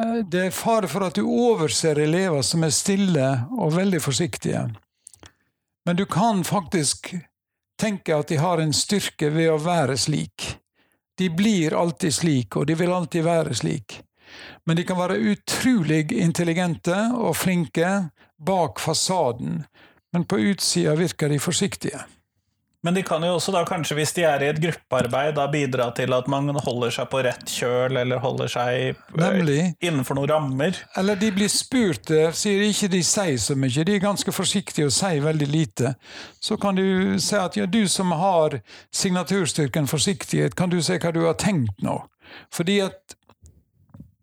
eh, 0.00 0.16
det 0.26 0.48
er 0.48 0.56
fare 0.56 0.90
for 0.90 1.06
at 1.06 1.14
du 1.14 1.22
overser 1.22 2.00
elever 2.02 2.42
som 2.42 2.66
er 2.66 2.74
stille 2.74 3.28
og 3.54 3.76
veldig 3.76 4.02
forsiktige. 4.02 4.66
Men 5.86 5.96
du 5.96 6.04
kan 6.10 6.42
faktisk 6.44 7.14
tenke 7.78 8.16
at 8.16 8.28
de 8.28 8.40
har 8.42 8.58
en 8.58 8.74
styrke 8.74 9.30
ved 9.30 9.52
å 9.52 9.60
være 9.62 9.96
slik. 9.96 10.57
De 11.18 11.30
blir 11.30 11.74
alltid 11.74 12.14
slik, 12.14 12.56
og 12.56 12.66
de 12.66 12.76
vil 12.78 12.92
alltid 12.94 13.24
være 13.26 13.54
slik. 13.58 14.00
Men 14.66 14.76
de 14.76 14.84
kan 14.86 14.98
være 14.98 15.18
utrolig 15.32 16.12
intelligente 16.12 16.94
og 17.16 17.36
flinke 17.36 18.10
bak 18.38 18.78
fasaden, 18.80 19.64
men 20.12 20.24
på 20.24 20.38
utsida 20.52 20.94
virker 20.94 21.32
de 21.32 21.40
forsiktige. 21.42 22.04
Men 22.86 22.94
de 22.94 23.02
kan 23.02 23.24
jo 23.26 23.32
også 23.34 23.50
da 23.50 23.64
kanskje, 23.66 23.96
hvis 23.98 24.12
de 24.14 24.22
er 24.22 24.42
i 24.44 24.48
et 24.52 24.60
gruppearbeid, 24.62 25.32
da 25.34 25.48
bidra 25.50 25.88
til 25.96 26.14
at 26.14 26.28
man 26.30 26.52
holder 26.62 26.92
seg 26.94 27.08
på 27.10 27.22
rett 27.26 27.50
kjøl, 27.50 27.96
eller 27.98 28.22
holder 28.22 28.52
seg 28.52 28.76
eh, 28.92 29.00
Nemlig. 29.18 29.58
innenfor 29.82 30.14
noen 30.14 30.30
rammer. 30.30 30.78
Eller 31.00 31.18
de 31.18 31.32
blir 31.34 31.50
spurt, 31.50 32.04
der, 32.12 32.30
sier 32.38 32.62
ikke 32.68 32.90
de 32.92 33.02
sier 33.02 33.40
så 33.42 33.58
mye, 33.58 33.82
de 33.82 33.96
er 33.98 34.04
ganske 34.04 34.34
forsiktige 34.34 34.86
og 34.86 34.94
sier 34.94 35.24
veldig 35.26 35.50
lite. 35.50 35.96
Så 36.38 36.54
kan 36.60 36.78
du 36.78 37.18
si 37.18 37.34
at 37.40 37.58
ja, 37.58 37.66
du 37.66 37.82
som 37.90 38.14
har 38.14 38.60
signaturstyrken 38.94 39.90
forsiktighet, 39.90 40.54
kan 40.54 40.70
du 40.70 40.78
si 40.78 41.00
hva 41.02 41.14
du 41.14 41.24
har 41.26 41.38
tenkt 41.40 41.82
nå? 41.82 41.98
Fordi 42.54 42.78
at 42.86 43.18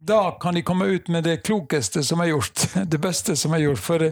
da 0.05 0.29
kan 0.39 0.55
de 0.55 0.61
komme 0.61 0.85
ut 0.85 1.07
med 1.11 1.25
det 1.27 1.41
klokeste 1.43 2.03
som 2.05 2.21
er 2.23 2.31
gjort, 2.31 2.67
det 2.93 3.03
beste 3.03 3.35
som 3.35 3.51
er 3.57 3.65
gjort. 3.65 3.83
For 3.83 4.11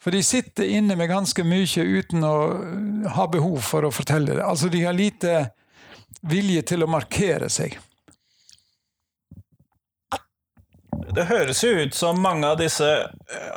for 0.00 0.16
de 0.16 0.22
sitter 0.24 0.64
inne 0.64 0.96
med 0.96 1.10
ganske 1.10 1.44
mye 1.44 1.84
uten 1.84 2.24
å 2.24 2.36
ha 3.16 3.26
behov 3.28 3.60
for 3.64 3.84
å 3.84 3.92
fortelle 3.92 4.38
det. 4.38 4.44
Altså, 4.44 4.70
de 4.72 4.84
har 4.86 4.96
lite 4.96 5.50
vilje 6.26 6.64
til 6.72 6.84
å 6.84 6.90
markere 6.90 7.50
seg. 7.52 7.76
Det 11.10 11.24
høres 11.26 11.62
jo 11.64 11.70
ut 11.74 11.94
som 11.96 12.18
mange 12.22 12.46
av 12.46 12.58
disse 12.60 12.86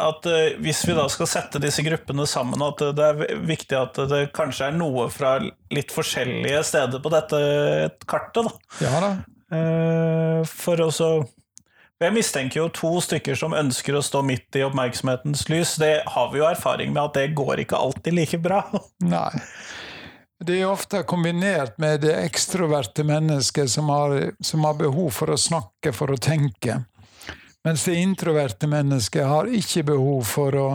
At 0.02 0.26
uh, 0.26 0.56
hvis 0.64 0.80
vi 0.88 0.96
da 0.98 1.04
skal 1.12 1.28
sette 1.30 1.60
disse 1.62 1.84
gruppene 1.86 2.26
sammen, 2.30 2.62
at 2.66 2.82
det 2.98 3.10
er 3.12 3.44
viktig 3.46 3.78
at 3.78 4.00
det 4.10 4.22
kanskje 4.34 4.72
er 4.72 4.78
noe 4.78 5.06
fra 5.14 5.36
litt 5.44 5.94
forskjellige 5.94 6.64
steder 6.66 7.04
på 7.04 7.12
dette 7.14 7.40
kartet, 8.10 8.50
da. 8.50 8.86
Ja 8.86 9.04
da. 9.04 9.14
For 10.50 10.82
å 10.82 10.90
jeg 12.08 12.16
mistenker 12.16 12.60
jo 12.60 12.68
to 12.74 12.92
stykker 13.04 13.38
som 13.38 13.56
ønsker 13.58 13.96
å 13.98 14.04
stå 14.04 14.24
midt 14.26 14.60
i 14.60 14.66
oppmerksomhetens 14.66 15.48
lys. 15.52 15.76
Det 15.82 15.94
har 16.16 16.32
vi 16.34 16.42
jo 16.42 16.48
erfaring 16.50 16.94
med 16.94 17.04
at 17.04 17.18
det 17.20 17.34
går 17.38 17.64
ikke 17.66 17.80
alltid 17.80 18.18
like 18.18 18.40
bra. 18.44 18.64
Nei. 19.14 19.32
Det 20.44 20.58
er 20.60 20.68
ofte 20.68 21.04
kombinert 21.08 21.78
med 21.80 22.02
det 22.04 22.18
ekstroverte 22.20 23.06
mennesket 23.08 23.72
som 23.72 23.92
har, 23.94 24.34
som 24.44 24.66
har 24.68 24.76
behov 24.80 25.14
for 25.16 25.32
å 25.32 25.40
snakke 25.40 25.94
for 25.96 26.12
å 26.12 26.20
tenke. 26.20 26.82
Mens 27.64 27.86
det 27.88 27.96
introverte 28.02 28.68
mennesket 28.68 29.24
har 29.30 29.48
ikke 29.48 29.86
behov 29.94 30.28
for 30.28 30.60
å 30.60 30.68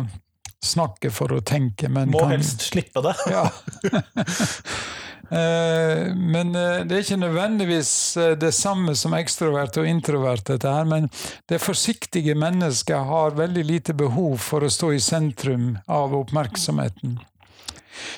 snakke 0.65 1.11
for 1.13 1.37
å 1.37 1.43
tenke, 1.45 1.91
men 1.93 2.09
Må 2.11 2.25
kan... 2.25 2.33
helst 2.33 2.65
slippe 2.71 3.05
det. 3.05 3.15
ja. 3.29 3.45
Eh, 5.31 6.15
men 6.15 6.55
eh, 6.57 6.85
det 6.89 6.95
er 6.95 7.03
ikke 7.05 7.21
nødvendigvis 7.21 7.93
eh, 8.17 8.35
det 8.41 8.53
samme 8.57 8.95
som 8.97 9.17
ekstrovert 9.17 9.77
og 9.77 9.89
introvert, 9.89 10.47
dette 10.49 10.73
her, 10.73 10.89
men 10.89 11.11
det 11.51 11.61
forsiktige 11.61 12.37
mennesket 12.39 13.11
har 13.11 13.37
veldig 13.37 13.65
lite 13.69 13.97
behov 13.99 14.39
for 14.41 14.65
å 14.65 14.73
stå 14.73 14.95
i 14.97 15.03
sentrum 15.05 15.75
av 15.85 16.17
oppmerksomheten. 16.17 17.19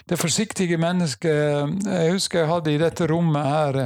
Det 0.05 0.19
forsiktige 0.21 0.77
mennesket 0.77 1.87
Jeg 1.89 2.11
husker 2.13 2.43
jeg 2.43 2.51
hadde 2.51 2.73
i 2.75 2.81
dette 2.83 3.07
rommet 3.09 3.47
her 3.49 3.79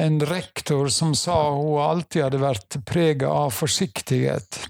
en 0.00 0.16
rektor 0.26 0.88
som 0.88 1.12
sa 1.14 1.36
hun 1.52 1.82
alltid 1.84 2.24
hadde 2.24 2.40
vært 2.40 2.78
prega 2.88 3.28
av 3.28 3.52
forsiktighet. 3.54 4.64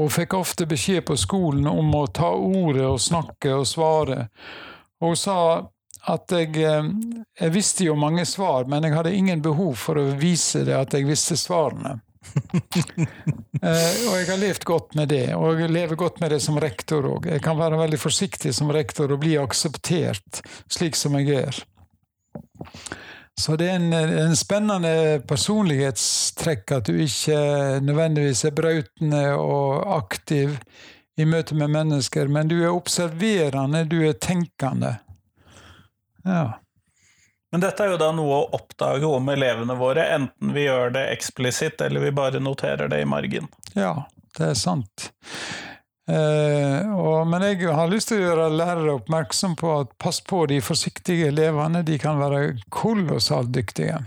Og 0.00 0.08
fikk 0.14 0.34
ofte 0.38 0.66
beskjed 0.66 1.04
på 1.06 1.18
skolen 1.20 1.68
om 1.68 1.92
å 1.94 2.06
ta 2.08 2.32
ordet 2.32 2.86
og 2.88 3.02
snakke 3.04 3.52
og 3.60 3.68
svare. 3.68 4.30
Og 5.04 5.12
hun 5.12 5.20
sa 5.20 5.36
at 6.08 6.32
jeg, 6.32 6.54
eh, 6.56 6.84
jeg 7.40 7.52
visste 7.54 7.84
jo 7.84 7.96
mange 7.98 8.24
svar, 8.28 8.64
men 8.70 8.86
jeg 8.86 8.96
hadde 8.96 9.16
ingen 9.16 9.42
behov 9.44 9.74
for 9.80 10.00
å 10.00 10.12
vise 10.20 10.64
det 10.64 10.76
at 10.76 10.96
jeg 10.96 11.08
visste 11.08 11.36
svarene. 11.36 11.98
eh, 13.64 13.92
og 14.08 14.16
jeg 14.18 14.28
har 14.28 14.40
levd 14.40 14.64
godt 14.68 14.96
med 14.98 15.10
det, 15.12 15.26
og 15.36 15.60
jeg 15.60 15.72
lever 15.72 16.00
godt 16.00 16.20
med 16.22 16.34
det 16.34 16.40
som 16.44 16.60
rektor 16.60 17.08
òg. 17.08 17.30
Jeg 17.34 17.44
kan 17.44 17.58
være 17.60 17.80
veldig 17.80 18.00
forsiktig 18.00 18.54
som 18.56 18.72
rektor 18.72 19.12
og 19.12 19.22
bli 19.24 19.36
akseptert 19.40 20.42
slik 20.70 20.98
som 20.98 21.16
jeg 21.20 21.44
er. 21.44 21.62
Så 23.40 23.56
det 23.56 23.70
er 23.70 23.78
en, 23.78 23.92
en 23.94 24.36
spennende 24.36 25.20
personlighetstrekk 25.28 26.74
at 26.76 26.90
du 26.90 26.98
ikke 27.00 27.80
nødvendigvis 27.80 28.44
er 28.44 28.56
brautende 28.56 29.22
og 29.40 29.86
aktiv 29.96 30.58
i 31.20 31.24
møte 31.28 31.56
med 31.56 31.72
mennesker, 31.72 32.28
men 32.32 32.48
du 32.48 32.58
er 32.60 32.72
observerende, 32.72 33.86
du 33.88 34.00
er 34.08 34.18
tenkende. 34.20 34.98
Ja. 36.24 36.60
Men 37.50 37.64
dette 37.64 37.82
er 37.82 37.94
jo 37.94 37.98
da 37.98 38.10
noe 38.14 38.36
å 38.36 38.50
oppdage 38.60 39.08
om 39.08 39.32
elevene 39.32 39.74
våre, 39.78 40.04
enten 40.14 40.52
vi 40.54 40.68
gjør 40.68 40.92
det 40.94 41.08
eksplisitt 41.16 41.82
eller 41.82 42.04
vi 42.04 42.12
bare 42.14 42.42
noterer 42.42 42.90
det 42.92 43.00
i 43.02 43.08
margen. 43.08 43.50
Ja, 43.74 44.06
det 44.38 44.52
er 44.52 44.58
sant. 44.58 45.08
Eh, 46.10 46.90
og, 46.94 47.26
men 47.30 47.44
jeg 47.48 47.66
har 47.74 47.90
lyst 47.90 48.10
til 48.10 48.20
å 48.20 48.28
gjøre 48.28 48.46
lærere 48.54 48.94
oppmerksom 49.00 49.56
på 49.58 49.74
at 49.80 49.92
pass 49.98 50.20
på 50.22 50.44
de 50.50 50.60
forsiktige 50.62 51.30
elevene, 51.30 51.82
de 51.86 51.98
kan 52.02 52.22
være 52.22 52.60
kolossalt 52.70 53.50
dyktige. 53.54 53.98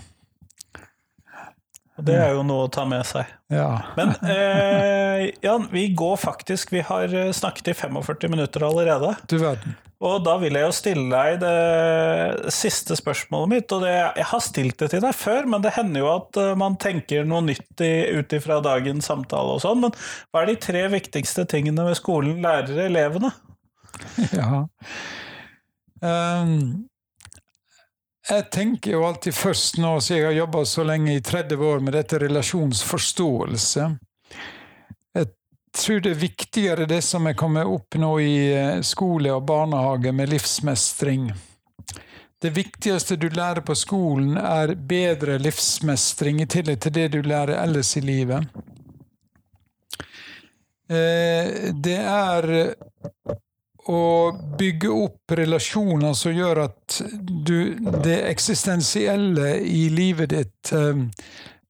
Det 2.02 2.16
er 2.18 2.32
jo 2.34 2.41
noe 2.41 2.66
å 2.66 2.72
ta 2.74 2.88
med 2.89 3.06
seg. 3.06 3.30
Ja. 3.54 3.70
Men 3.94 4.16
eh, 4.26 5.28
Jan, 5.46 5.68
vi 5.70 5.88
går 5.94 6.16
faktisk 6.18 6.72
Vi 6.74 6.82
har 6.82 7.12
snakket 7.38 7.70
i 7.70 7.76
45 7.78 8.32
minutter 8.34 8.66
allerede. 8.66 9.12
Du 9.30 9.38
verden. 9.38 9.76
Og 10.04 10.24
da 10.26 10.34
vil 10.41 10.58
jeg 10.58 10.66
jo 10.66 10.76
stille 10.76 11.06
deg 11.14 11.38
det 11.39 12.52
siste 12.52 12.98
spørsmålet 13.00 13.52
mitt. 13.54 13.72
og 13.72 13.86
det, 13.86 13.94
Jeg 14.18 14.28
har 14.34 14.41
stilt 14.44 14.80
det 14.82 14.89
til 14.91 15.04
deg 15.06 15.16
før, 15.16 15.48
men 15.48 15.64
det 15.64 15.76
hender 15.78 16.04
jo 16.04 16.10
at 16.12 16.39
eh, 16.41 16.56
man 16.60 16.76
tenker 16.82 17.28
noe 17.30 17.46
nytt 17.46 17.80
ut 17.80 18.36
ifra 18.36 18.60
dagens 18.66 19.08
samtale. 19.08 19.56
og 19.56 19.64
sånn, 19.64 19.86
Men 19.86 19.96
hva 20.34 20.44
er 20.44 20.52
de 20.52 20.58
tre 20.66 20.84
viktigste 20.91 21.46
tingene 21.48 21.88
ved 21.88 22.00
skolen 22.02 22.44
lærer 22.44 22.88
elevene? 22.89 23.32
Ja. 24.34 24.66
Um, 26.04 26.89
jeg 28.30 28.50
tenker 28.52 28.96
jo 28.96 29.04
alltid 29.04 29.36
først 29.36 29.78
nå, 29.84 29.98
siden 30.02 30.22
jeg 30.22 30.28
har 30.30 30.38
jobba 30.38 30.66
så 30.66 30.84
lenge 30.88 31.16
i 31.18 31.22
30 31.22 31.66
år 31.68 31.82
med 31.84 31.98
dette 31.98 32.20
relasjonsforståelse 32.24 33.88
Jeg 35.18 35.28
tror 35.76 36.04
det 36.06 36.14
er 36.14 36.22
viktigere 36.22 36.88
det 36.88 37.02
som 37.04 37.28
er 37.28 37.36
kommet 37.36 37.68
opp 37.68 37.98
nå 38.00 38.14
i 38.24 38.36
eh, 38.54 38.82
skole 38.86 39.34
og 39.34 39.44
barnehage 39.50 40.14
med 40.16 40.30
livsmestring. 40.32 41.32
Det 42.44 42.52
viktigste 42.54 43.16
du 43.16 43.30
lærer 43.30 43.64
på 43.66 43.76
skolen, 43.76 44.38
er 44.38 44.76
bedre 44.76 45.38
livsmestring, 45.40 46.42
i 46.44 46.48
tillegg 46.48 46.82
til 46.84 46.94
det 46.96 47.08
du 47.16 47.22
lærer 47.24 47.56
ellers 47.62 47.96
i 47.98 48.04
livet. 48.04 48.48
Eh, 50.92 51.72
det 51.74 52.00
er 52.00 52.50
å 53.90 54.32
bygge 54.60 54.90
opp 54.90 55.34
relasjoner 55.36 56.14
som 56.16 56.34
gjør 56.36 56.64
at 56.66 57.02
du 57.20 57.76
Det 58.04 58.20
eksistensielle 58.30 59.58
i 59.60 59.90
livet 59.90 60.30
ditt, 60.30 60.72
eh, 60.72 61.06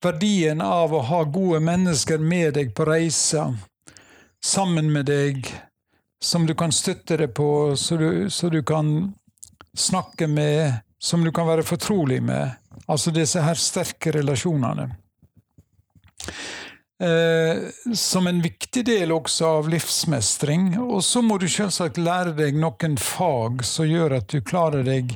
verdien 0.04 0.62
av 0.62 0.94
å 0.94 1.02
ha 1.02 1.24
gode 1.24 1.60
mennesker 1.60 2.18
med 2.18 2.54
deg 2.54 2.74
på 2.76 2.86
reiser, 2.86 3.56
sammen 4.44 4.92
med 4.92 5.06
deg, 5.06 5.48
som 6.22 6.46
du 6.46 6.54
kan 6.56 6.72
støtte 6.72 7.18
deg 7.18 7.34
på, 7.34 7.76
så 7.78 7.98
du, 7.98 8.30
så 8.30 8.50
du 8.50 8.62
kan 8.64 9.14
snakke 9.78 10.28
med, 10.28 10.84
som 11.00 11.24
du 11.24 11.32
kan 11.32 11.48
være 11.48 11.64
fortrolig 11.64 12.22
med. 12.24 12.52
Altså 12.88 13.12
disse 13.12 13.42
her 13.42 13.60
sterke 13.60 14.12
relasjonene. 14.12 14.90
Eh, 17.04 17.58
som 17.94 18.28
en 18.28 18.42
viktig 18.42 18.86
del 18.88 19.12
også 19.12 19.48
av 19.60 19.70
livsmestring. 19.72 20.78
Og 20.80 21.02
så 21.04 21.24
må 21.26 21.36
du 21.42 21.50
selvsagt 21.52 22.00
lære 22.00 22.32
deg 22.38 22.56
noen 22.60 22.96
fag 23.02 23.66
som 23.68 23.90
gjør 23.90 24.20
at 24.22 24.30
du 24.32 24.40
klarer 24.46 24.86
deg 24.88 25.12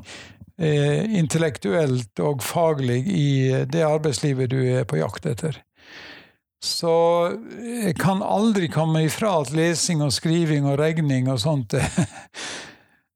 eh, 0.59 1.05
intellektuelt 1.15 2.19
og 2.19 2.43
faglig 2.43 3.05
i 3.07 3.29
det 3.71 3.85
arbeidslivet 3.87 4.51
du 4.51 4.59
er 4.65 4.87
på 4.89 4.99
jakt 4.99 5.29
etter. 5.31 5.61
Så 6.63 6.91
jeg 7.61 7.93
kan 8.01 8.23
aldri 8.25 8.67
komme 8.73 9.05
ifra 9.05 9.37
at 9.43 9.53
lesing 9.55 10.01
og 10.03 10.11
skriving 10.15 10.65
og 10.67 10.79
regning 10.81 11.29
og 11.31 11.39
sånt 11.43 11.77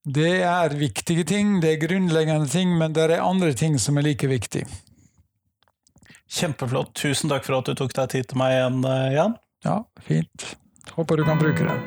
Det 0.02 0.38
er 0.46 0.78
viktige 0.78 1.26
ting, 1.30 1.60
det 1.62 1.76
er 1.76 1.82
grunnleggende 1.82 2.48
ting, 2.50 2.72
men 2.78 2.94
det 2.96 3.04
er 3.10 3.20
andre 3.22 3.52
ting 3.54 3.76
som 3.82 4.00
er 4.00 4.08
like 4.08 4.30
viktige. 4.30 4.66
Kjempeflott. 6.32 6.94
Tusen 6.96 7.32
takk 7.32 7.44
for 7.48 7.60
at 7.60 7.68
du 7.68 7.76
tok 7.76 7.96
deg 7.98 8.14
tid 8.14 8.30
til 8.32 8.40
meg 8.40 8.56
igjen, 8.56 8.84
eh, 8.88 9.10
Jan. 9.18 9.36
Ja, 9.68 9.82
fint. 10.08 10.56
Håper 10.96 11.20
du 11.20 11.28
kan 11.28 11.42
bruke 11.42 11.68
det. 11.68 11.80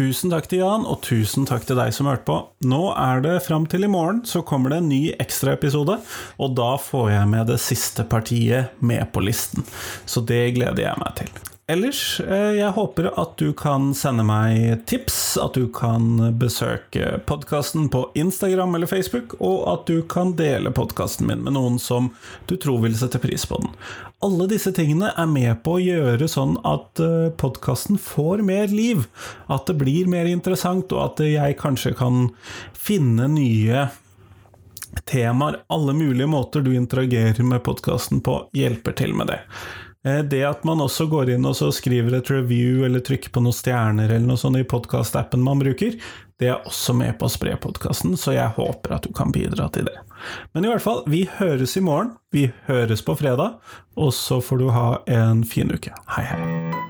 Tusen 0.00 0.32
takk 0.32 0.46
til 0.48 0.62
Jan, 0.62 0.86
og 0.88 1.02
tusen 1.04 1.44
takk 1.44 1.66
til 1.68 1.76
deg 1.76 1.92
som 1.92 2.08
hørte 2.08 2.24
på. 2.24 2.36
Nå 2.64 2.80
er 2.96 3.20
det 3.20 3.34
fram 3.44 3.66
til 3.68 3.84
i 3.84 3.90
morgen, 3.90 4.22
så 4.24 4.40
kommer 4.46 4.72
det 4.72 4.78
en 4.80 4.88
ny 4.88 5.00
ekstraepisode, 5.20 5.98
og 6.40 6.56
da 6.56 6.70
får 6.80 7.10
jeg 7.12 7.30
med 7.34 7.52
det 7.52 7.60
siste 7.60 8.06
partiet 8.08 8.80
med 8.80 9.04
på 9.12 9.22
listen. 9.26 9.66
Så 10.08 10.24
det 10.24 10.54
gleder 10.56 10.86
jeg 10.86 11.02
meg 11.04 11.18
til. 11.20 11.49
Ellers, 11.70 12.20
eh, 12.20 12.56
jeg 12.58 12.74
håper 12.76 13.08
at 13.20 13.36
du 13.38 13.52
kan 13.56 13.90
sende 13.96 14.24
meg 14.26 14.82
tips, 14.90 15.38
at 15.40 15.54
du 15.54 15.68
kan 15.72 16.18
besøke 16.40 17.20
podkasten 17.28 17.88
på 17.92 18.04
Instagram 18.18 18.74
eller 18.74 18.90
Facebook, 18.90 19.36
og 19.38 19.64
at 19.72 19.86
du 19.90 20.02
kan 20.02 20.34
dele 20.38 20.72
podkasten 20.74 21.28
min 21.30 21.44
med 21.46 21.54
noen 21.56 21.78
som 21.82 22.10
du 22.50 22.56
tror 22.60 22.82
vil 22.84 22.96
sette 22.98 23.22
pris 23.22 23.46
på 23.46 23.60
den. 23.62 23.72
Alle 24.26 24.50
disse 24.50 24.72
tingene 24.76 25.14
er 25.16 25.30
med 25.30 25.62
på 25.64 25.78
å 25.78 25.82
gjøre 25.82 26.28
sånn 26.28 26.58
at 26.68 27.00
eh, 27.00 27.30
podkasten 27.40 28.00
får 28.02 28.44
mer 28.46 28.68
liv, 28.74 29.06
at 29.48 29.70
det 29.70 29.78
blir 29.80 30.10
mer 30.10 30.28
interessant, 30.28 30.92
og 30.92 31.06
at 31.06 31.24
jeg 31.24 31.58
kanskje 31.62 31.94
kan 31.96 32.28
finne 32.76 33.30
nye 33.32 33.88
temaer. 35.08 35.62
Alle 35.72 35.92
mulige 35.92 36.26
måter 36.26 36.60
du 36.60 36.74
interagerer 36.76 37.42
med 37.42 37.62
podkasten 37.62 38.20
på, 38.20 38.42
hjelper 38.52 38.96
til 38.98 39.14
med 39.16 39.30
det. 39.32 39.40
Eh, 40.06 40.22
det 40.24 40.42
at 40.48 40.64
man 40.64 40.80
også 40.80 41.06
går 41.10 41.34
inn 41.34 41.46
og 41.48 41.58
skriver 41.76 42.16
et 42.16 42.32
review 42.32 42.84
eller 42.86 43.04
trykker 43.04 43.32
på 43.34 43.42
noen 43.44 43.56
stjerner 43.56 44.08
eller 44.08 44.26
noe 44.30 44.40
sånt 44.40 44.60
i 44.60 44.66
podkastappen 44.66 45.44
man 45.44 45.60
bruker, 45.60 45.98
det 46.40 46.48
er 46.48 46.62
også 46.64 46.94
med 46.96 47.18
på 47.20 47.28
å 47.28 47.32
spre 47.32 47.52
podkasten, 47.60 48.14
så 48.16 48.32
jeg 48.32 48.56
håper 48.56 48.96
at 48.96 49.04
du 49.04 49.12
kan 49.16 49.32
bidra 49.34 49.68
til 49.74 49.90
det. 49.90 49.98
Men 50.56 50.64
i 50.64 50.70
hvert 50.72 50.84
fall, 50.84 51.02
vi 51.04 51.26
høres 51.36 51.76
i 51.76 51.84
morgen. 51.84 52.14
Vi 52.32 52.46
høres 52.68 53.04
på 53.04 53.16
fredag, 53.20 53.58
og 54.00 54.14
så 54.16 54.40
får 54.44 54.62
du 54.62 54.70
ha 54.72 54.86
en 55.20 55.44
fin 55.44 55.68
uke. 55.68 55.92
Hei, 56.16 56.24
hei. 56.32 56.89